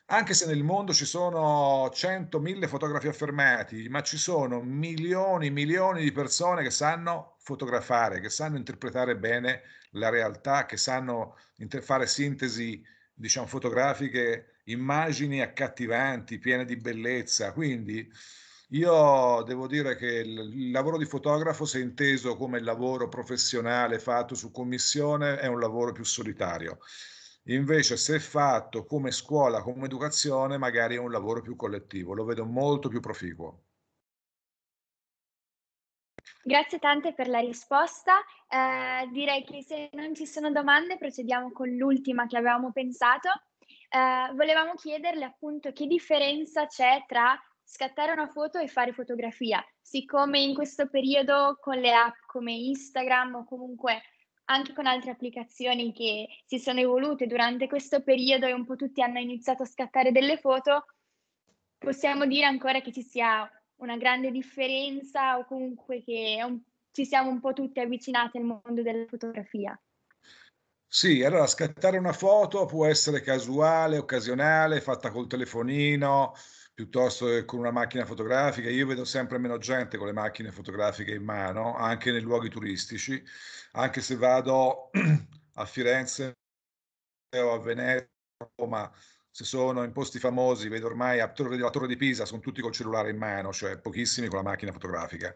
Anche 0.09 0.35
se 0.35 0.47
nel 0.47 0.63
mondo 0.63 0.93
ci 0.93 1.05
sono 1.05 1.91
100, 1.93 2.39
1000 2.39 2.69
fotografi 2.69 3.09
affermati, 3.09 3.89
ma 3.89 4.03
ci 4.03 4.19
sono 4.19 4.63
milioni, 4.63 5.51
milioni 5.51 6.03
di 6.03 6.13
persone 6.13 6.63
che 6.63 6.71
sanno 6.71 7.35
fotografare, 7.41 8.21
che 8.21 8.31
sanno 8.31 8.57
interpretare 8.57 9.17
bene 9.17 9.63
la 9.91 10.09
realtà, 10.09 10.65
che 10.65 10.77
sanno 10.77 11.37
fare 11.81 12.07
sintesi 12.07 12.95
diciamo, 13.17 13.47
fotografiche, 13.47 14.61
immagini 14.65 15.41
accattivanti, 15.41 16.39
piene 16.39 16.65
di 16.65 16.77
bellezza. 16.77 17.53
Quindi 17.53 18.09
io 18.71 19.43
devo 19.47 19.67
dire 19.67 19.97
che 19.97 20.07
il, 20.07 20.71
lavoro 20.71 20.99
di 20.99 21.07
fotografo, 21.07 21.65
se 21.65 21.81
inteso 21.81 22.37
come 22.37 22.61
lavoro 22.61 23.09
professionale 23.09 23.99
fatto 23.99 24.35
su 24.35 24.51
commissione, 24.51 25.39
è 25.39 25.47
un 25.47 25.61
lavoro 25.61 25.93
più 25.93 26.05
solitario. 26.05 26.79
Invece, 27.45 27.97
se 27.97 28.19
fatto 28.21 28.85
come 28.85 29.11
scuola, 29.13 29.63
come 29.63 29.87
educazione, 29.87 30.59
magari 30.59 30.97
è 30.97 30.99
un 30.99 31.13
lavoro 31.13 31.41
più 31.41 31.57
collettivo, 31.57 32.13
lo 32.13 32.25
vedo 32.25 32.45
molto 32.45 32.89
più 32.89 33.01
proficuo. 33.01 33.66
Grazie 36.47 36.79
tante 36.79 37.13
per 37.13 37.27
la 37.27 37.41
risposta. 37.41 38.21
Eh, 38.49 39.09
direi 39.11 39.43
che 39.43 39.65
se 39.65 39.89
non 39.95 40.15
ci 40.15 40.29
sono 40.29 40.53
domande 40.53 40.97
procediamo 40.97 41.51
con 41.51 41.69
l'ultima 41.71 42.29
che 42.29 42.37
avevamo 42.37 42.71
pensato. 42.71 43.31
Eh, 43.89 44.33
volevamo 44.33 44.75
chiederle 44.75 45.25
appunto 45.25 45.73
che 45.73 45.89
differenza 45.89 46.69
c'è 46.69 47.03
tra 47.09 47.37
scattare 47.65 48.13
una 48.13 48.29
foto 48.29 48.59
e 48.59 48.69
fare 48.69 48.93
fotografia, 48.93 49.61
siccome 49.81 50.39
in 50.39 50.55
questo 50.55 50.89
periodo 50.89 51.59
con 51.61 51.79
le 51.81 51.93
app 51.93 52.15
come 52.27 52.53
Instagram 52.53 53.35
o 53.35 53.45
comunque 53.45 54.03
anche 54.45 54.73
con 54.73 54.87
altre 54.87 55.11
applicazioni 55.11 55.93
che 55.93 56.29
si 56.45 56.61
sono 56.61 56.79
evolute 56.79 57.27
durante 57.27 57.67
questo 57.67 58.05
periodo 58.05 58.47
e 58.47 58.53
un 58.53 58.65
po' 58.65 58.77
tutti 58.77 59.03
hanno 59.03 59.19
iniziato 59.19 59.65
a 59.65 59.67
scattare 59.67 60.13
delle 60.13 60.37
foto, 60.37 60.85
possiamo 61.77 62.25
dire 62.25 62.45
ancora 62.45 62.81
che 62.81 62.93
ci 62.93 63.03
sia 63.03 63.51
una 63.77 63.97
grande 63.97 64.31
differenza 64.31 65.39
o 65.39 65.45
comunque 65.45 66.03
che 66.03 66.43
un, 66.45 66.61
ci 66.93 67.05
siamo 67.05 67.31
un 67.31 67.41
po' 67.41 67.53
tutti 67.53 67.81
avvicinati 67.81 68.39
al 68.39 68.45
mondo 68.45 68.83
della 68.83 69.07
fotografia? 69.07 69.79
Sì, 70.89 71.23
allora 71.23 71.47
scattare 71.47 71.99
una 71.99 72.13
foto 72.13 72.65
può 72.65 72.87
essere 72.87 73.21
casuale, 73.21 73.99
occasionale, 73.99 74.81
fatta 74.81 75.11
col 75.11 75.27
telefonino, 75.27 76.33
piuttosto 76.73 77.27
che 77.27 77.45
con 77.45 77.59
una 77.59 77.71
macchina 77.73 78.07
fotografica. 78.07 78.71
Io 78.71 78.87
vedo 78.87 79.05
sempre 79.05 79.39
meno 79.39 79.59
gente 79.59 79.99
con 79.99 80.07
le 80.07 80.13
macchine 80.13 80.51
fotografiche 80.51 81.13
in 81.13 81.25
mano, 81.25 81.77
anche 81.77 82.13
nei 82.13 82.23
luoghi 82.23 82.49
turistici, 82.49 83.23
anche 83.73 84.01
se 84.01 84.17
vado 84.17 84.91
a 85.55 85.67
Firenze 85.67 86.39
o 87.35 87.53
a 87.53 87.59
Venezia, 87.59 88.09
Roma, 88.57 88.91
se 89.37 89.45
sono 89.45 89.85
in 89.85 89.93
posti 89.93 90.19
famosi, 90.19 90.67
vedo 90.69 90.87
ormai 90.87 91.21
a 91.21 91.31
Torre, 91.31 91.59
la 91.59 91.69
Torre 91.69 91.87
di 91.87 91.99
Pisa, 91.99 92.25
sono 92.25 92.41
tutti 92.41 92.63
col 92.63 92.73
cellulare 92.73 93.11
in 93.11 93.19
mano, 93.19 93.53
cioè 93.53 93.77
pochissimi 93.77 94.29
con 94.29 94.39
la 94.39 94.45
macchina 94.45 94.73
fotografica. 94.73 95.35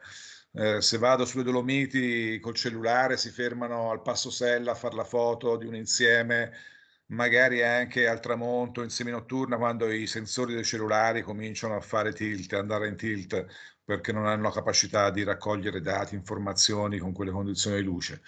Eh, 0.53 0.81
se 0.81 0.97
vado 0.97 1.27
sulle 1.27 1.43
Dolomiti 1.43 2.41
col 2.41 2.55
cellulare 2.55 3.19
si 3.19 3.29
fermano 3.29 3.91
al 3.91 4.01
Passo 4.01 4.31
Sella 4.31 4.71
a 4.71 4.75
fare 4.75 4.97
la 4.97 5.05
foto 5.05 5.59
di 5.59 5.67
un 5.67 5.75
insieme, 5.75 6.51
magari 7.09 7.63
anche 7.63 8.09
al 8.09 8.21
tramonto, 8.21 8.83
in 8.83 8.89
seminotturna, 8.89 9.59
quando 9.59 9.91
i 9.93 10.07
sensori 10.07 10.55
dei 10.55 10.65
cellulari 10.65 11.21
cominciano 11.21 11.77
a 11.77 11.81
fare 11.83 12.15
tilt, 12.15 12.55
andare 12.55 12.89
in 12.89 12.97
tilt, 12.97 13.45
perché 13.85 14.13
non 14.13 14.27
hanno 14.27 14.45
la 14.45 14.51
capacità 14.51 15.11
di 15.11 15.25
raccogliere 15.25 15.83
dati, 15.83 16.15
informazioni 16.15 16.97
con 16.97 17.13
quelle 17.13 17.33
condizioni 17.33 17.77
di 17.77 17.83
luce. 17.83 18.23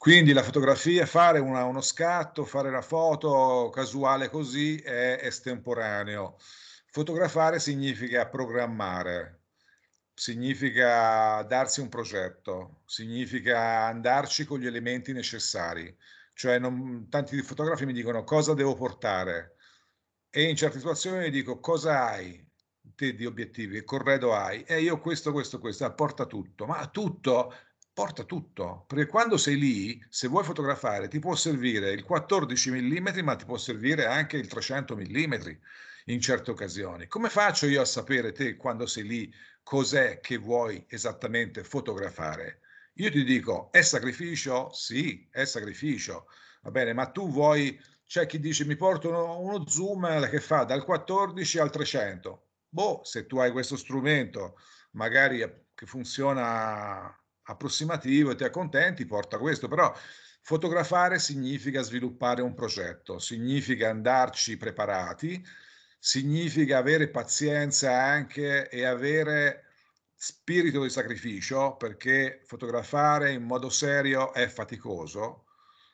Quindi 0.00 0.32
la 0.32 0.42
fotografia, 0.42 1.04
fare 1.04 1.40
una, 1.40 1.64
uno 1.64 1.82
scatto, 1.82 2.46
fare 2.46 2.70
la 2.70 2.80
foto 2.80 3.68
casuale 3.70 4.30
così 4.30 4.76
è 4.76 5.18
estemporaneo. 5.20 6.38
Fotografare 6.86 7.60
significa 7.60 8.26
programmare, 8.26 9.42
significa 10.14 11.42
darsi 11.42 11.80
un 11.82 11.90
progetto, 11.90 12.80
significa 12.86 13.84
andarci 13.88 14.46
con 14.46 14.58
gli 14.58 14.66
elementi 14.66 15.12
necessari. 15.12 15.94
Cioè, 16.32 16.58
non, 16.58 17.10
tanti 17.10 17.36
fotografi 17.42 17.84
mi 17.84 17.92
dicono 17.92 18.24
cosa 18.24 18.54
devo 18.54 18.74
portare 18.74 19.56
e 20.30 20.44
in 20.44 20.56
certe 20.56 20.78
situazioni 20.78 21.28
dico 21.28 21.60
cosa 21.60 22.06
hai 22.06 22.42
te 22.94 23.14
di 23.14 23.26
obiettivi, 23.26 23.74
che 23.74 23.84
corredo 23.84 24.34
hai? 24.34 24.62
E 24.62 24.80
io 24.80 24.98
questo, 24.98 25.30
questo, 25.30 25.58
questo, 25.58 25.84
ah, 25.84 25.92
porta 25.92 26.24
tutto, 26.24 26.64
ma 26.64 26.86
tutto 26.86 27.52
porta 28.00 28.24
tutto, 28.24 28.86
perché 28.86 29.06
quando 29.06 29.36
sei 29.36 29.58
lì, 29.58 30.02
se 30.08 30.26
vuoi 30.26 30.42
fotografare, 30.42 31.06
ti 31.08 31.18
può 31.18 31.34
servire 31.34 31.90
il 31.90 32.02
14 32.02 32.70
mm, 32.70 33.18
ma 33.22 33.36
ti 33.36 33.44
può 33.44 33.58
servire 33.58 34.06
anche 34.06 34.38
il 34.38 34.46
300 34.46 34.96
mm 34.96 35.34
in 36.06 36.18
certe 36.18 36.50
occasioni. 36.50 37.08
Come 37.08 37.28
faccio 37.28 37.66
io 37.66 37.82
a 37.82 37.84
sapere 37.84 38.32
te 38.32 38.56
quando 38.56 38.86
sei 38.86 39.02
lì 39.02 39.34
cos'è 39.62 40.20
che 40.20 40.38
vuoi 40.38 40.82
esattamente 40.88 41.62
fotografare? 41.62 42.60
Io 42.94 43.10
ti 43.10 43.22
dico, 43.22 43.70
è 43.70 43.82
sacrificio? 43.82 44.72
Sì, 44.72 45.28
è 45.30 45.44
sacrificio. 45.44 46.24
Va 46.62 46.70
bene, 46.70 46.94
ma 46.94 47.04
tu 47.10 47.30
vuoi, 47.30 47.78
c'è 48.06 48.24
chi 48.24 48.40
dice 48.40 48.64
mi 48.64 48.76
porto 48.76 49.10
uno, 49.10 49.40
uno 49.40 49.68
zoom 49.68 50.26
che 50.30 50.40
fa 50.40 50.64
dal 50.64 50.86
14 50.86 51.58
al 51.58 51.70
300. 51.70 52.46
Boh, 52.66 53.02
se 53.04 53.26
tu 53.26 53.36
hai 53.40 53.52
questo 53.52 53.76
strumento, 53.76 54.56
magari 54.92 55.40
che 55.74 55.84
funziona 55.84 57.14
approssimativo 57.50 58.30
e 58.30 58.36
ti 58.36 58.44
accontenti, 58.44 59.06
porta 59.06 59.38
questo, 59.38 59.68
però 59.68 59.94
fotografare 60.42 61.18
significa 61.18 61.82
sviluppare 61.82 62.42
un 62.42 62.54
progetto, 62.54 63.18
significa 63.18 63.90
andarci 63.90 64.56
preparati, 64.56 65.44
significa 65.98 66.78
avere 66.78 67.10
pazienza 67.10 67.92
anche 67.92 68.68
e 68.68 68.84
avere 68.84 69.64
spirito 70.14 70.82
di 70.82 70.90
sacrificio, 70.90 71.76
perché 71.76 72.40
fotografare 72.44 73.32
in 73.32 73.42
modo 73.42 73.68
serio 73.70 74.32
è 74.32 74.48
faticoso, 74.48 75.46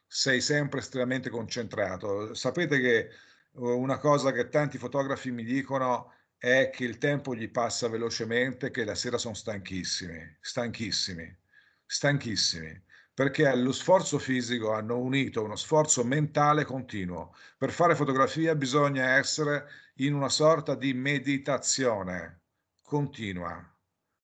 sei 0.06 0.40
sempre 0.40 0.80
estremamente 0.80 1.30
concentrato. 1.30 2.34
Sapete 2.34 2.80
che 2.80 2.98
eh, 2.98 3.10
una 3.52 3.98
cosa 3.98 4.32
che 4.32 4.48
tanti 4.48 4.78
fotografi 4.78 5.30
mi 5.30 5.44
dicono 5.44 6.12
è 6.38 6.70
che 6.70 6.84
il 6.84 6.98
tempo 6.98 7.34
gli 7.34 7.48
passa 7.50 7.88
velocemente, 7.88 8.70
che 8.70 8.84
la 8.84 8.94
sera 8.94 9.18
sono 9.18 9.34
stanchissimi, 9.34 10.36
stanchissimi 10.40 11.44
stanchissimi, 11.86 12.82
perché 13.14 13.46
allo 13.46 13.72
sforzo 13.72 14.18
fisico 14.18 14.72
hanno 14.72 14.98
unito 14.98 15.44
uno 15.44 15.56
sforzo 15.56 16.04
mentale 16.04 16.64
continuo. 16.64 17.34
Per 17.56 17.70
fare 17.70 17.94
fotografia 17.94 18.54
bisogna 18.54 19.16
essere 19.16 19.68
in 19.96 20.14
una 20.14 20.28
sorta 20.28 20.74
di 20.74 20.92
meditazione 20.92 22.42
continua. 22.82 23.64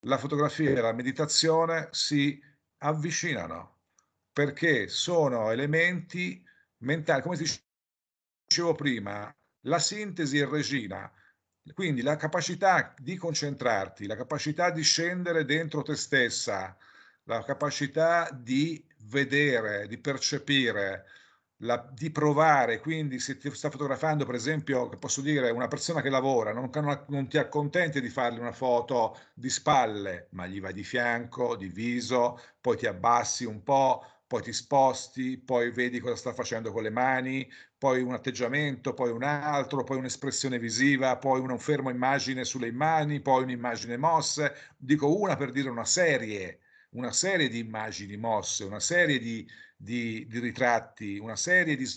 La 0.00 0.18
fotografia 0.18 0.70
e 0.70 0.80
la 0.80 0.92
meditazione 0.92 1.88
si 1.92 2.42
avvicinano 2.78 3.78
perché 4.32 4.88
sono 4.88 5.50
elementi 5.50 6.44
mentali, 6.78 7.22
come 7.22 7.36
dicevo 8.46 8.74
prima, 8.74 9.34
la 9.66 9.78
sintesi 9.78 10.38
è 10.38 10.46
regina. 10.46 11.10
Quindi 11.74 12.02
la 12.02 12.16
capacità 12.16 12.94
di 12.98 13.16
concentrarti, 13.16 14.06
la 14.06 14.16
capacità 14.16 14.70
di 14.70 14.82
scendere 14.82 15.44
dentro 15.44 15.82
te 15.82 15.94
stessa, 15.94 16.76
la 17.24 17.42
capacità 17.44 18.30
di 18.32 18.84
vedere, 19.04 19.86
di 19.88 19.98
percepire, 19.98 21.04
la, 21.58 21.88
di 21.92 22.10
provare, 22.10 22.80
quindi 22.80 23.18
se 23.20 23.36
ti 23.38 23.50
sta 23.54 23.70
fotografando 23.70 24.24
per 24.26 24.34
esempio, 24.34 24.88
posso 24.88 25.20
dire, 25.20 25.50
una 25.50 25.68
persona 25.68 26.00
che 26.00 26.10
lavora, 26.10 26.52
non, 26.52 26.70
non 27.08 27.28
ti 27.28 27.38
accontenti 27.38 28.00
di 28.00 28.08
fargli 28.08 28.38
una 28.38 28.52
foto 28.52 29.16
di 29.34 29.48
spalle, 29.48 30.28
ma 30.32 30.46
gli 30.46 30.60
vai 30.60 30.72
di 30.72 30.82
fianco, 30.84 31.56
di 31.56 31.68
viso, 31.68 32.38
poi 32.60 32.76
ti 32.76 32.86
abbassi 32.86 33.44
un 33.44 33.62
po', 33.62 34.04
poi 34.26 34.42
ti 34.42 34.52
sposti, 34.52 35.38
poi 35.38 35.70
vedi 35.70 36.00
cosa 36.00 36.16
sta 36.16 36.32
facendo 36.32 36.72
con 36.72 36.82
le 36.82 36.90
mani, 36.90 37.48
poi 37.78 38.00
un 38.02 38.14
atteggiamento, 38.14 38.94
poi 38.94 39.10
un 39.10 39.22
altro, 39.22 39.84
poi 39.84 39.98
un'espressione 39.98 40.58
visiva, 40.58 41.16
poi 41.18 41.40
una 41.40 41.56
fermo 41.58 41.90
immagine 41.90 42.44
sulle 42.44 42.72
mani, 42.72 43.20
poi 43.20 43.42
un'immagine 43.42 43.96
mosse. 43.96 44.54
Dico 44.76 45.16
una 45.18 45.36
per 45.36 45.50
dire 45.52 45.68
una 45.68 45.84
serie 45.84 46.60
una 46.92 47.12
serie 47.12 47.48
di 47.48 47.58
immagini 47.58 48.16
mosse, 48.16 48.64
una 48.64 48.80
serie 48.80 49.18
di, 49.18 49.48
di, 49.76 50.26
di 50.28 50.38
ritratti, 50.38 51.18
una 51.18 51.36
serie 51.36 51.76
di, 51.76 51.88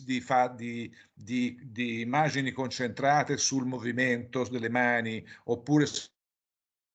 di, 1.14 2.02
immagini 2.02 2.52
concentrate 2.52 3.38
sul 3.38 3.66
movimento 3.66 4.44
delle 4.50 4.70
mani 4.70 5.26
oppure 5.46 5.86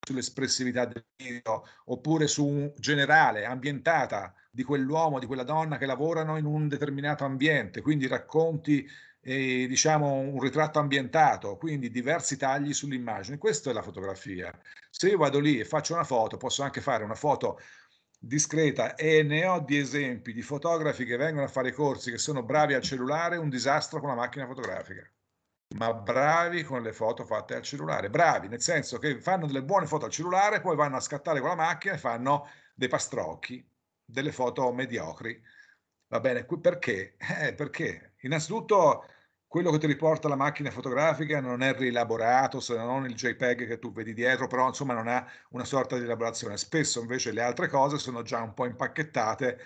sull'espressività 0.03 0.85
del 0.85 1.05
video 1.15 1.65
oppure 1.85 2.27
su 2.27 2.45
un 2.45 2.73
generale, 2.77 3.45
ambientata 3.45 4.33
di 4.49 4.63
quell'uomo, 4.63 5.19
di 5.19 5.27
quella 5.27 5.43
donna 5.43 5.77
che 5.77 5.85
lavorano 5.85 6.37
in 6.37 6.45
un 6.45 6.67
determinato 6.67 7.23
ambiente, 7.23 7.81
quindi 7.81 8.07
racconti 8.07 8.87
eh, 9.23 9.67
diciamo 9.67 10.13
un 10.13 10.39
ritratto 10.39 10.79
ambientato, 10.79 11.55
quindi 11.57 11.91
diversi 11.91 12.37
tagli 12.37 12.73
sull'immagine. 12.73 13.37
Questa 13.37 13.69
è 13.69 13.73
la 13.73 13.83
fotografia. 13.83 14.51
Se 14.89 15.07
io 15.09 15.17
vado 15.17 15.39
lì 15.39 15.59
e 15.59 15.65
faccio 15.65 15.93
una 15.93 16.03
foto, 16.03 16.37
posso 16.37 16.63
anche 16.63 16.81
fare 16.81 17.03
una 17.03 17.15
foto 17.15 17.59
discreta 18.23 18.93
e 18.93 19.23
ne 19.23 19.47
ho 19.47 19.59
di 19.61 19.79
esempi 19.79 20.31
di 20.31 20.43
fotografi 20.43 21.05
che 21.05 21.17
vengono 21.17 21.45
a 21.45 21.49
fare 21.49 21.71
corsi 21.71 22.11
che 22.11 22.19
sono 22.19 22.43
bravi 22.43 22.75
al 22.75 22.83
cellulare, 22.83 23.37
un 23.37 23.49
disastro 23.49 23.99
con 23.99 24.09
la 24.09 24.15
macchina 24.15 24.45
fotografica, 24.45 25.09
ma 25.75 25.91
bravi 25.91 26.61
con 26.63 26.83
le 26.83 26.93
foto 26.93 27.25
fatte 27.25 27.55
al 27.55 27.63
cellulare, 27.63 28.11
bravi 28.11 28.47
nel 28.47 28.61
senso 28.61 28.99
che 28.99 29.19
fanno 29.19 29.47
delle 29.47 29.63
buone 29.63 29.87
foto 29.87 30.05
al 30.05 30.11
cellulare, 30.11 30.61
poi 30.61 30.75
vanno 30.75 30.97
a 30.97 30.99
scattare 30.99 31.39
con 31.39 31.49
la 31.49 31.55
macchina 31.55 31.95
e 31.95 31.97
fanno 31.97 32.47
dei 32.75 32.87
pastrocchi, 32.87 33.67
delle 34.05 34.31
foto 34.31 34.71
mediocri. 34.71 35.41
Va 36.07 36.19
bene, 36.19 36.45
perché? 36.45 37.15
Eh, 37.39 37.53
perché 37.55 38.13
innanzitutto 38.19 39.05
quello 39.51 39.69
che 39.69 39.79
ti 39.79 39.85
riporta 39.87 40.29
la 40.29 40.37
macchina 40.37 40.71
fotografica 40.71 41.41
non 41.41 41.61
è 41.61 41.75
rielaborato, 41.75 42.61
se 42.61 42.73
non 42.77 43.03
il 43.03 43.15
JPEG 43.15 43.67
che 43.67 43.79
tu 43.79 43.91
vedi 43.91 44.13
dietro, 44.13 44.47
però 44.47 44.65
insomma 44.69 44.93
non 44.93 45.09
ha 45.09 45.27
una 45.49 45.65
sorta 45.65 45.97
di 45.97 46.05
elaborazione. 46.05 46.55
Spesso 46.55 47.01
invece 47.01 47.33
le 47.33 47.41
altre 47.41 47.67
cose 47.67 47.97
sono 47.97 48.21
già 48.21 48.41
un 48.41 48.53
po' 48.53 48.65
impacchettate, 48.65 49.59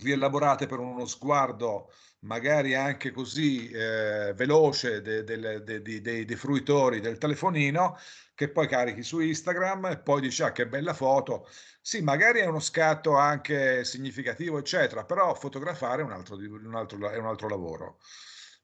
rielaborate 0.00 0.66
per 0.66 0.78
uno 0.78 1.04
sguardo 1.04 1.92
magari 2.20 2.74
anche 2.74 3.10
così 3.10 3.68
eh, 3.70 4.32
veloce 4.34 5.02
dei 5.02 5.22
de, 5.22 5.62
de, 5.62 6.24
de, 6.24 6.36
fruitori 6.36 7.00
del 7.00 7.18
telefonino 7.18 7.98
che 8.34 8.48
poi 8.50 8.66
carichi 8.68 9.02
su 9.02 9.20
Instagram 9.20 9.84
e 9.86 9.98
poi 9.98 10.22
dici 10.22 10.42
ah 10.42 10.52
che 10.52 10.66
bella 10.66 10.94
foto. 10.94 11.46
Sì, 11.82 12.00
magari 12.00 12.40
è 12.40 12.46
uno 12.46 12.60
scatto 12.60 13.16
anche 13.16 13.84
significativo, 13.84 14.56
eccetera, 14.58 15.04
però 15.04 15.34
fotografare 15.34 16.00
è 16.00 16.04
un 16.06 16.12
altro, 16.12 16.36
un 16.36 16.74
altro, 16.74 17.10
è 17.10 17.18
un 17.18 17.26
altro 17.26 17.48
lavoro. 17.48 17.98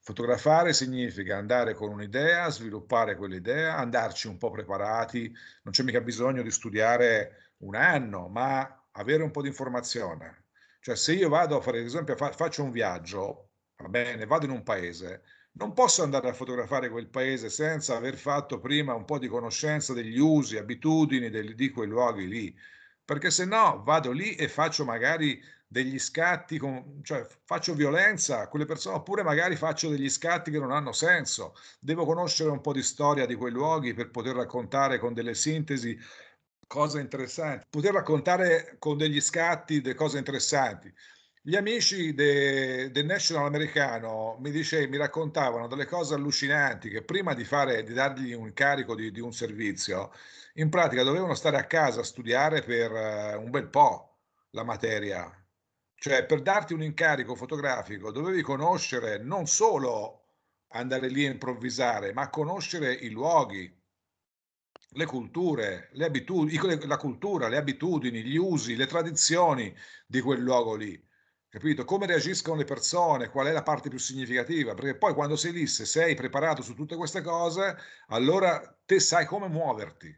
Fotografare 0.05 0.73
significa 0.73 1.37
andare 1.37 1.75
con 1.75 1.91
un'idea, 1.91 2.51
sviluppare 2.51 3.15
quell'idea, 3.15 3.77
andarci 3.77 4.27
un 4.27 4.37
po' 4.37 4.51
preparati, 4.51 5.33
non 5.63 5.73
c'è 5.73 5.85
mica 5.85 6.01
bisogno 6.01 6.43
di 6.43 6.51
studiare 6.51 7.53
un 7.59 7.77
anno, 7.77 8.27
ma 8.27 8.89
avere 8.91 9.23
un 9.23 9.31
po' 9.31 9.43
di 9.43 9.47
informazione. 9.47 10.47
Cioè 10.81 10.97
se 10.97 11.13
io 11.13 11.29
vado 11.29 11.61
ad 11.61 11.75
esempio, 11.77 12.17
fa, 12.17 12.33
faccio 12.33 12.65
un 12.65 12.73
viaggio, 12.73 13.51
va 13.77 13.87
bene, 13.89 14.27
vado 14.27 14.47
in 14.47 14.51
un 14.51 14.65
paese, 14.65 15.23
non 15.53 15.73
posso 15.73 16.03
andare 16.03 16.29
a 16.29 16.33
fotografare 16.33 16.91
quel 16.91 17.09
paese 17.09 17.49
senza 17.49 17.97
aver 17.97 18.17
fatto 18.17 18.59
prima 18.59 18.95
un 18.95 19.05
po' 19.05 19.21
di 19.21 19.29
conoscenza 19.29 19.93
degli 19.93 20.19
usi, 20.19 20.57
abitudini 20.57 21.31
del, 21.31 21.55
di 21.55 21.71
quei 21.71 21.87
luoghi 21.87 22.27
lì, 22.27 22.59
perché 23.05 23.31
se 23.31 23.45
no 23.45 23.85
vado 23.85 24.11
lì 24.11 24.35
e 24.35 24.49
faccio 24.49 24.85
magari 24.85 25.41
degli 25.73 25.99
scatti, 25.99 26.59
con, 26.59 27.01
cioè 27.03 27.27
faccio 27.45 27.75
violenza 27.75 28.41
a 28.41 28.49
quelle 28.49 28.67
persone, 28.67 28.97
oppure 28.97 29.23
magari 29.23 29.57
faccio 29.57 29.89
degli 29.89 30.11
scatti 30.11 30.51
che 30.51 30.59
non 30.59 30.71
hanno 30.71 30.93
senso. 30.93 31.55
Devo 31.81 32.05
conoscere 32.05 32.51
un 32.51 32.61
po' 32.61 32.75
di 32.75 32.83
storia 32.83 33.25
di 33.25 33.35
quei 33.35 33.53
luoghi 33.53 33.95
per 33.95 34.11
poter 34.11 34.37
raccontare 34.37 34.99
con 34.99 35.15
delle 35.15 35.35
sintesi 35.35 35.99
cose 36.67 37.01
interessanti, 37.01 37.67
poter 37.71 37.95
raccontare 37.95 38.77
con 38.79 38.99
degli 38.99 39.21
scatti 39.21 39.81
delle 39.81 39.95
cose 39.95 40.19
interessanti. 40.19 40.93
Gli 41.45 41.57
amici 41.57 42.15
del 42.15 42.91
de 42.93 43.03
National 43.03 43.47
americano 43.47 44.37
mi, 44.41 44.51
dice, 44.51 44.87
mi 44.89 44.97
raccontavano 44.99 45.67
delle 45.69 45.87
cose 45.87 46.15
allucinanti 46.15 46.89
che 46.91 47.03
prima 47.03 47.35
di, 47.35 47.45
fare, 47.45 47.83
di 47.83 47.95
dargli 47.95 48.33
un 48.33 48.47
incarico 48.47 48.95
di, 48.95 49.11
di 49.11 49.21
un 49.21 49.33
servizio, 49.33 50.13
in 50.55 50.69
pratica 50.69 51.03
dovevano 51.03 51.35
stare 51.35 51.57
a 51.57 51.65
casa 51.65 52.01
a 52.01 52.05
studiare 52.05 52.63
per 52.63 52.93
uh, 52.93 53.43
un 53.43 53.51
bel 53.51 53.69
po' 53.69 54.19
la 54.51 54.65
materia 54.65 55.42
cioè, 56.03 56.27
per 56.27 56.43
darti 56.43 56.73
un 56.73 56.83
incarico 56.83 57.37
fotografico 57.37 58.11
dovevi 58.11 58.43
conoscere 58.43 59.19
non 59.19 59.47
solo 59.47 60.25
andare 60.71 61.07
lì 61.07 61.25
a 61.27 61.31
improvvisare, 61.31 62.13
ma 62.13 62.29
conoscere 62.29 62.93
i 62.93 63.09
luoghi, 63.11 63.73
le 64.95 65.07
culture, 65.07 65.91
le 65.93 66.05
abitudini, 66.05 66.87
la 66.89 66.97
cultura, 66.97 67.47
le 67.47 67.57
abitudini, 67.57 68.25
gli 68.25 68.37
usi, 68.37 68.75
le 68.75 68.89
tradizioni 68.89 69.73
di 70.05 70.21
quel 70.21 70.41
luogo 70.41 70.75
lì. 70.75 71.01
capito? 71.49 71.85
Come 71.85 72.07
reagiscono 72.07 72.57
le 72.57 72.65
persone, 72.65 73.29
qual 73.29 73.47
è 73.47 73.53
la 73.53 73.63
parte 73.63 73.89
più 73.89 74.01
significativa, 74.01 74.75
perché 74.75 74.97
poi 74.97 75.15
quando 75.15 75.37
sei 75.37 75.53
lì, 75.53 75.69
se 75.69 75.85
sei 75.85 76.17
preparato 76.17 76.63
su 76.63 76.75
tutte 76.75 76.97
queste 76.97 77.21
cose, 77.21 77.77
allora 78.09 78.77
te 78.85 78.99
sai 78.99 79.25
come 79.25 79.47
muoverti. 79.47 80.13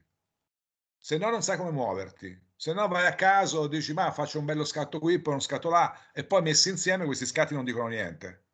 Se 0.96 1.18
no 1.18 1.28
non 1.28 1.42
sai 1.42 1.58
come 1.58 1.72
muoverti. 1.72 2.52
Se 2.64 2.72
no 2.72 2.88
vai 2.88 3.06
a 3.06 3.14
caso, 3.14 3.66
dici 3.66 3.92
ma 3.92 4.10
faccio 4.10 4.38
un 4.38 4.46
bello 4.46 4.64
scatto 4.64 4.98
qui, 4.98 5.20
poi 5.20 5.34
uno 5.34 5.42
scatto 5.42 5.68
là, 5.68 6.10
e 6.14 6.24
poi 6.24 6.40
messi 6.40 6.70
insieme 6.70 7.04
questi 7.04 7.26
scatti 7.26 7.52
non 7.52 7.62
dicono 7.62 7.88
niente. 7.88 8.46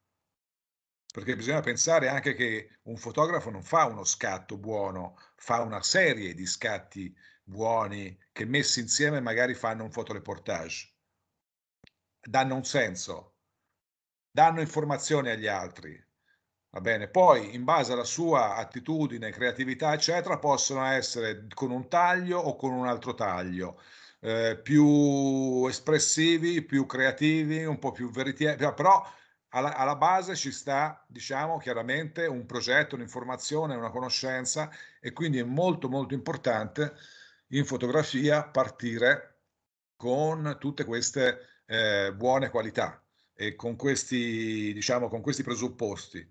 Perché 1.14 1.36
bisogna 1.36 1.60
pensare 1.60 2.08
anche 2.08 2.34
che 2.34 2.80
un 2.86 2.96
fotografo 2.96 3.50
non 3.50 3.62
fa 3.62 3.84
uno 3.84 4.02
scatto 4.02 4.58
buono, 4.58 5.16
fa 5.36 5.60
una 5.60 5.80
serie 5.80 6.34
di 6.34 6.44
scatti 6.44 7.16
buoni 7.44 8.18
che 8.32 8.44
messi 8.46 8.80
insieme 8.80 9.20
magari 9.20 9.54
fanno 9.54 9.84
un 9.84 9.92
fotoreportage 9.92 10.92
danno 12.20 12.56
un 12.56 12.64
senso, 12.64 13.36
danno 14.28 14.60
informazioni 14.60 15.30
agli 15.30 15.46
altri. 15.46 16.04
Va 16.72 16.80
bene, 16.80 17.08
poi 17.08 17.54
in 17.54 17.64
base 17.64 17.92
alla 17.92 18.04
sua 18.04 18.56
attitudine, 18.56 19.30
creatività, 19.30 19.92
eccetera, 19.92 20.38
possono 20.38 20.84
essere 20.86 21.46
con 21.54 21.70
un 21.70 21.88
taglio 21.88 22.38
o 22.40 22.56
con 22.56 22.72
un 22.72 22.86
altro 22.86 23.14
taglio, 23.14 23.80
eh, 24.20 24.58
più 24.62 25.66
espressivi, 25.66 26.62
più 26.62 26.86
creativi, 26.86 27.64
un 27.64 27.78
po' 27.78 27.92
più 27.92 28.10
veritieri, 28.10 28.56
però 28.74 29.02
alla, 29.50 29.74
alla, 29.74 29.96
base 29.96 30.36
ci 30.36 30.52
sta, 30.52 31.04
diciamo, 31.08 31.58
chiaramente 31.58 32.26
un 32.26 32.46
progetto, 32.46 32.94
un'informazione, 32.94 33.74
una 33.74 33.90
conoscenza 33.90 34.70
e 35.00 35.12
quindi 35.12 35.38
è 35.38 35.44
molto 35.44 35.88
molto 35.88 36.14
importante 36.14 36.94
in 37.48 37.64
fotografia 37.64 38.44
partire 38.44 39.40
con 39.96 40.56
tutte 40.58 40.84
queste 40.84 41.62
eh, 41.66 42.12
buone 42.14 42.50
qualità 42.50 43.02
e 43.34 43.56
con 43.56 43.76
questi, 43.76 44.72
diciamo, 44.72 45.08
con 45.08 45.20
questi 45.20 45.42
presupposti. 45.42 46.28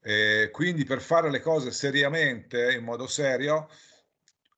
Eh, 0.00 0.50
quindi 0.52 0.84
per 0.84 1.00
fare 1.00 1.30
le 1.30 1.40
cose 1.40 1.70
seriamente, 1.72 2.72
in 2.72 2.84
modo 2.84 3.06
serio, 3.06 3.68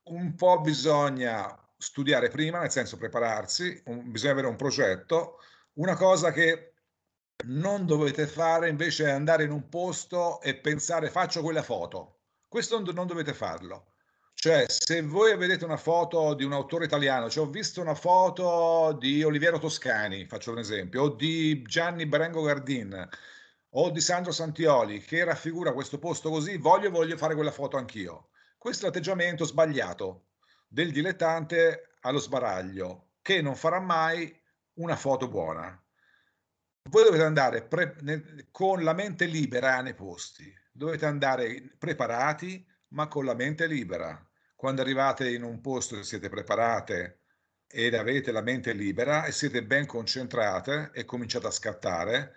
un 0.04 0.34
po' 0.34 0.60
bisogna 0.60 1.58
studiare 1.80 2.28
prima, 2.28 2.60
nel 2.60 2.70
senso 2.70 2.98
prepararsi, 2.98 3.82
un, 3.86 4.10
bisogna 4.10 4.32
avere 4.32 4.46
un 4.48 4.56
progetto. 4.56 5.38
Una 5.74 5.96
cosa 5.96 6.30
che 6.30 6.74
non 7.46 7.86
dovete 7.86 8.26
fare 8.26 8.68
invece 8.68 9.06
è 9.06 9.10
andare 9.10 9.44
in 9.44 9.50
un 9.50 9.68
posto 9.68 10.40
e 10.42 10.56
pensare 10.56 11.08
faccio 11.08 11.42
quella 11.42 11.62
foto. 11.62 12.18
Questo 12.46 12.80
non 12.92 13.06
dovete 13.06 13.32
farlo. 13.32 13.92
Cioè, 14.34 14.66
se 14.68 15.02
voi 15.02 15.36
vedete 15.36 15.64
una 15.64 15.76
foto 15.76 16.34
di 16.34 16.44
un 16.44 16.52
autore 16.52 16.84
italiano, 16.84 17.30
cioè 17.30 17.46
ho 17.46 17.50
visto 17.50 17.80
una 17.80 17.94
foto 17.94 18.96
di 18.98 19.22
Oliviero 19.22 19.58
Toscani, 19.58 20.26
faccio 20.26 20.52
un 20.52 20.58
esempio, 20.58 21.02
o 21.02 21.08
di 21.10 21.62
Gianni 21.62 22.06
Berengo 22.06 22.42
Gardin, 22.42 23.08
o 23.70 23.90
di 23.90 24.00
Sandro 24.00 24.32
Santioli, 24.32 25.00
che 25.00 25.24
raffigura 25.24 25.72
questo 25.72 25.98
posto 25.98 26.30
così, 26.30 26.56
voglio, 26.56 26.90
voglio 26.90 27.16
fare 27.16 27.34
quella 27.34 27.50
foto 27.50 27.76
anch'io. 27.76 28.30
Questo 28.56 28.84
è 28.84 28.88
l'atteggiamento 28.88 29.44
sbagliato 29.44 30.29
del 30.72 30.92
dilettante 30.92 31.96
allo 32.02 32.20
sbaraglio, 32.20 33.14
che 33.22 33.42
non 33.42 33.56
farà 33.56 33.80
mai 33.80 34.32
una 34.74 34.94
foto 34.94 35.26
buona. 35.26 35.66
Voi 36.88 37.04
dovete 37.04 37.24
andare 37.24 37.62
pre- 37.64 37.96
ne- 38.02 38.46
con 38.52 38.84
la 38.84 38.92
mente 38.92 39.24
libera 39.24 39.80
nei 39.80 39.94
posti, 39.94 40.54
dovete 40.70 41.06
andare 41.06 41.74
preparati, 41.76 42.64
ma 42.90 43.08
con 43.08 43.24
la 43.24 43.34
mente 43.34 43.66
libera. 43.66 44.24
Quando 44.54 44.80
arrivate 44.80 45.32
in 45.32 45.42
un 45.42 45.60
posto 45.60 45.98
e 45.98 46.04
siete 46.04 46.28
preparate 46.28 47.18
ed 47.66 47.94
avete 47.94 48.30
la 48.30 48.40
mente 48.40 48.72
libera 48.72 49.24
e 49.24 49.32
siete 49.32 49.64
ben 49.64 49.86
concentrate 49.86 50.90
e 50.94 51.04
cominciate 51.04 51.48
a 51.48 51.50
scattare, 51.50 52.34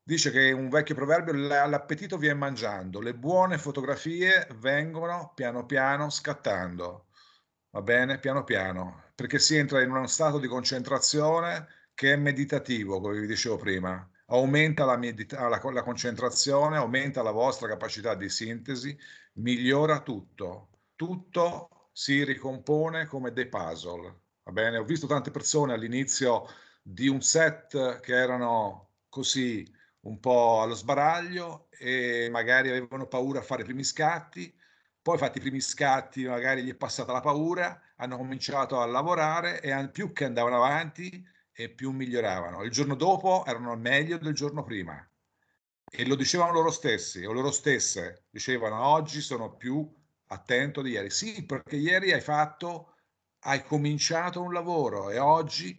dice 0.00 0.30
che 0.30 0.52
un 0.52 0.68
vecchio 0.68 0.94
proverbio, 0.94 1.32
l'appetito 1.32 2.18
viene 2.18 2.38
mangiando, 2.38 3.00
le 3.00 3.14
buone 3.14 3.58
fotografie 3.58 4.46
vengono 4.58 5.32
piano 5.34 5.66
piano 5.66 6.08
scattando, 6.08 7.06
va 7.74 7.82
bene? 7.82 8.18
Piano 8.18 8.42
piano, 8.44 9.10
perché 9.14 9.38
si 9.38 9.56
entra 9.56 9.82
in 9.82 9.90
uno 9.90 10.06
stato 10.06 10.38
di 10.38 10.48
concentrazione 10.48 11.66
che 11.94 12.12
è 12.12 12.16
meditativo, 12.16 13.00
come 13.00 13.20
vi 13.20 13.26
dicevo 13.26 13.56
prima. 13.56 14.08
Aumenta 14.26 14.84
la, 14.84 14.96
medita- 14.96 15.46
la, 15.48 15.60
la 15.62 15.82
concentrazione, 15.82 16.76
aumenta 16.76 17.22
la 17.22 17.30
vostra 17.30 17.68
capacità 17.68 18.14
di 18.14 18.28
sintesi, 18.28 18.96
migliora 19.34 20.00
tutto 20.00 20.70
tutto 20.96 21.88
si 21.92 22.24
ricompone 22.24 23.06
come 23.06 23.32
dei 23.32 23.48
puzzle. 23.48 24.20
Va 24.44 24.52
bene? 24.52 24.78
Ho 24.78 24.84
visto 24.84 25.06
tante 25.06 25.30
persone 25.30 25.72
all'inizio 25.72 26.46
di 26.82 27.08
un 27.08 27.20
set 27.22 28.00
che 28.00 28.14
erano 28.14 28.92
così 29.08 29.70
un 30.00 30.20
po' 30.20 30.60
allo 30.60 30.74
sbaraglio 30.74 31.68
e 31.70 32.28
magari 32.30 32.68
avevano 32.68 33.06
paura 33.06 33.40
a 33.40 33.42
fare 33.42 33.62
i 33.62 33.64
primi 33.64 33.84
scatti, 33.84 34.54
poi 35.04 35.18
fatti 35.18 35.36
i 35.36 35.40
primi 35.42 35.60
scatti 35.60 36.24
magari 36.24 36.62
gli 36.62 36.70
è 36.70 36.74
passata 36.74 37.12
la 37.12 37.20
paura, 37.20 37.78
hanno 37.96 38.16
cominciato 38.16 38.80
a 38.80 38.86
lavorare 38.86 39.60
e 39.60 39.90
più 39.90 40.14
che 40.14 40.24
andavano 40.24 40.56
avanti 40.56 41.22
e 41.52 41.68
più 41.68 41.90
miglioravano. 41.90 42.62
Il 42.62 42.70
giorno 42.70 42.94
dopo 42.94 43.44
erano 43.44 43.76
meglio 43.76 44.16
del 44.16 44.32
giorno 44.32 44.62
prima 44.62 45.06
e 45.84 46.06
lo 46.06 46.14
dicevano 46.14 46.52
loro 46.52 46.70
stessi 46.70 47.22
o 47.26 47.32
loro 47.32 47.50
stesse, 47.50 48.28
dicevano 48.30 48.82
oggi 48.82 49.20
sono 49.20 49.56
più 49.56 49.86
attento 50.28 50.80
di 50.80 50.92
ieri. 50.92 51.10
Sì, 51.10 51.44
perché 51.44 51.76
ieri 51.76 52.10
hai 52.12 52.22
fatto, 52.22 52.94
hai 53.40 53.62
cominciato 53.62 54.40
un 54.40 54.54
lavoro 54.54 55.10
e 55.10 55.18
oggi 55.18 55.78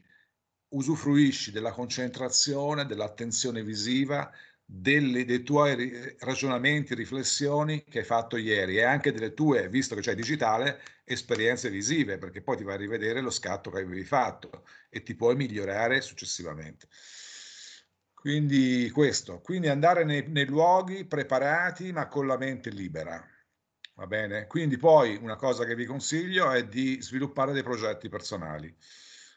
usufruisci 0.68 1.52
della 1.52 1.72
concentrazione, 1.72 2.86
dell'attenzione 2.86 3.64
visiva, 3.64 4.32
delle, 4.66 5.26
dei 5.26 5.44
tuoi 5.44 6.16
ragionamenti, 6.20 6.96
riflessioni 6.96 7.84
che 7.84 8.00
hai 8.00 8.06
fatto 8.06 8.36
ieri 8.36 8.78
e 8.78 8.84
anche 8.84 9.12
delle 9.12 9.34
tue, 9.34 9.70
visto 9.70 9.94
che 9.94 10.02
c'è 10.02 10.16
digitale, 10.16 10.82
esperienze 11.04 11.70
visive, 11.70 12.18
perché 12.18 12.42
poi 12.42 12.58
ti 12.58 12.64
vai 12.64 12.76
a 12.76 12.78
rivedere 12.78 13.22
lo 13.22 13.30
scatto 13.30 13.70
che 13.70 13.80
avevi 13.80 14.04
fatto 14.04 14.66
e 14.90 15.04
ti 15.04 15.16
puoi 15.16 15.36
migliorare 15.36 16.02
successivamente. 16.02 16.88
Quindi 18.14 18.90
questo, 18.92 19.40
quindi 19.40 19.68
andare 19.68 20.04
nei, 20.04 20.26
nei 20.28 20.46
luoghi 20.48 21.06
preparati 21.06 21.92
ma 21.92 22.08
con 22.08 22.26
la 22.26 22.38
mente 22.38 22.72
libera. 22.72 23.24
Va 23.94 24.08
bene? 24.08 24.48
Quindi 24.48 24.78
poi 24.78 25.16
una 25.16 25.36
cosa 25.36 25.64
che 25.64 25.76
vi 25.76 25.86
consiglio 25.86 26.52
è 26.52 26.66
di 26.68 27.02
sviluppare 27.02 27.54
dei 27.54 27.64
progetti 27.64 28.10
personali. 28.10 28.76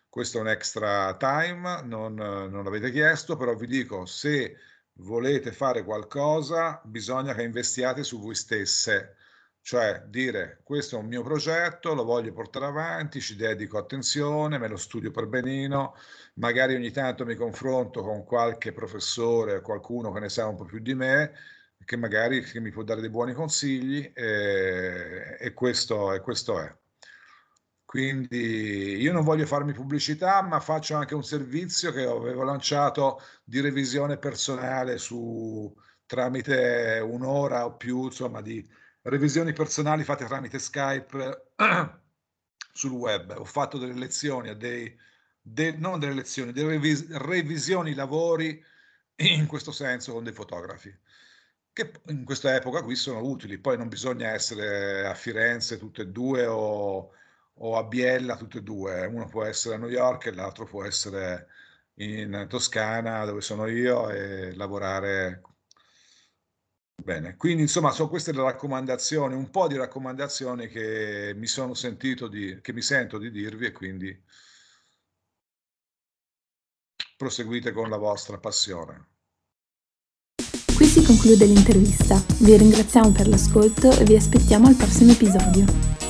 Questo 0.08 0.38
è 0.38 0.40
un 0.40 0.48
extra 0.48 1.14
time, 1.16 1.82
non, 1.82 2.14
non 2.14 2.64
l'avete 2.64 2.90
chiesto, 2.90 3.36
però 3.36 3.54
vi 3.54 3.66
dico, 3.66 4.06
se 4.06 4.56
volete 4.98 5.52
fare 5.52 5.84
qualcosa, 5.84 6.80
bisogna 6.84 7.34
che 7.34 7.42
investiate 7.42 8.02
su 8.02 8.20
voi 8.20 8.34
stesse, 8.34 9.16
cioè 9.60 10.02
dire 10.06 10.60
questo 10.62 10.96
è 10.96 10.98
un 10.98 11.06
mio 11.06 11.22
progetto, 11.22 11.94
lo 11.94 12.04
voglio 12.04 12.32
portare 12.32 12.66
avanti, 12.66 13.20
ci 13.20 13.36
dedico 13.36 13.78
attenzione, 13.78 14.58
me 14.58 14.68
lo 14.68 14.76
studio 14.76 15.10
per 15.10 15.26
benino, 15.26 15.94
magari 16.34 16.74
ogni 16.74 16.90
tanto 16.90 17.24
mi 17.24 17.34
confronto 17.34 18.02
con 18.02 18.24
qualche 18.24 18.72
professore, 18.72 19.60
qualcuno 19.60 20.12
che 20.12 20.20
ne 20.20 20.28
sa 20.28 20.46
un 20.46 20.56
po' 20.56 20.64
più 20.64 20.78
di 20.80 20.94
me 20.94 21.32
che 21.84 21.96
magari 21.96 22.42
che 22.42 22.60
mi 22.60 22.70
può 22.70 22.82
dare 22.82 23.00
dei 23.00 23.10
buoni 23.10 23.32
consigli 23.32 24.10
e, 24.14 25.36
e, 25.38 25.52
questo, 25.54 26.12
e 26.12 26.20
questo 26.20 26.60
è. 26.60 26.76
Quindi 27.88 28.96
io 29.00 29.14
non 29.14 29.24
voglio 29.24 29.46
farmi 29.46 29.72
pubblicità, 29.72 30.42
ma 30.42 30.60
faccio 30.60 30.94
anche 30.94 31.14
un 31.14 31.24
servizio 31.24 31.90
che 31.90 32.02
avevo 32.02 32.44
lanciato 32.44 33.18
di 33.42 33.60
revisione 33.62 34.18
personale 34.18 34.98
su, 34.98 35.74
tramite 36.04 37.00
un'ora 37.02 37.64
o 37.64 37.76
più, 37.76 38.04
insomma, 38.04 38.42
di 38.42 38.62
revisioni 39.04 39.54
personali 39.54 40.04
fatte 40.04 40.26
tramite 40.26 40.58
Skype 40.58 41.52
sul 42.74 42.92
web. 42.92 43.34
Ho 43.38 43.44
fatto 43.46 43.78
delle 43.78 43.94
lezioni, 43.94 44.54
dei, 44.58 44.94
de, 45.40 45.72
non 45.78 45.98
delle 45.98 46.12
lezioni, 46.12 46.52
delle 46.52 46.72
revis, 46.72 47.08
revisioni 47.16 47.94
lavori 47.94 48.62
in 49.16 49.46
questo 49.46 49.72
senso 49.72 50.12
con 50.12 50.24
dei 50.24 50.34
fotografi 50.34 50.94
che 51.72 51.92
in 52.08 52.24
questa 52.24 52.54
epoca 52.54 52.82
qui 52.82 52.96
sono 52.96 53.22
utili. 53.24 53.56
Poi 53.56 53.78
non 53.78 53.88
bisogna 53.88 54.28
essere 54.30 55.06
a 55.06 55.14
Firenze 55.14 55.78
tutte 55.78 56.02
e 56.02 56.08
due 56.08 56.44
o, 56.44 57.12
o 57.58 57.76
a 57.76 57.84
Biella 57.84 58.36
tutte 58.36 58.58
e 58.58 58.62
due. 58.62 59.06
Uno 59.06 59.26
può 59.28 59.44
essere 59.44 59.76
a 59.76 59.78
New 59.78 59.88
York 59.88 60.26
e 60.26 60.34
l'altro 60.34 60.64
può 60.64 60.84
essere 60.84 61.48
in 61.94 62.46
Toscana, 62.48 63.24
dove 63.24 63.40
sono 63.40 63.66
io, 63.66 64.10
e 64.10 64.54
lavorare 64.54 65.42
bene. 66.94 67.36
Quindi, 67.36 67.62
insomma, 67.62 67.90
sono 67.90 68.08
queste 68.08 68.32
le 68.32 68.42
raccomandazioni, 68.42 69.34
un 69.34 69.50
po' 69.50 69.66
di 69.66 69.76
raccomandazioni 69.76 70.68
che 70.68 71.32
mi 71.36 71.46
sono 71.46 71.74
sentito 71.74 72.28
di, 72.28 72.58
che 72.60 72.72
mi 72.72 72.82
sento 72.82 73.18
di 73.18 73.30
dirvi 73.30 73.66
e 73.66 73.72
quindi 73.72 74.24
proseguite 77.16 77.72
con 77.72 77.88
la 77.88 77.96
vostra 77.96 78.38
passione. 78.38 79.06
Qui 80.76 80.86
si 80.86 81.02
conclude 81.02 81.44
l'intervista, 81.44 82.22
vi 82.38 82.56
ringraziamo 82.56 83.10
per 83.10 83.26
l'ascolto 83.26 83.90
e 83.90 84.04
vi 84.04 84.14
aspettiamo 84.14 84.68
al 84.68 84.76
prossimo 84.76 85.10
episodio. 85.10 86.07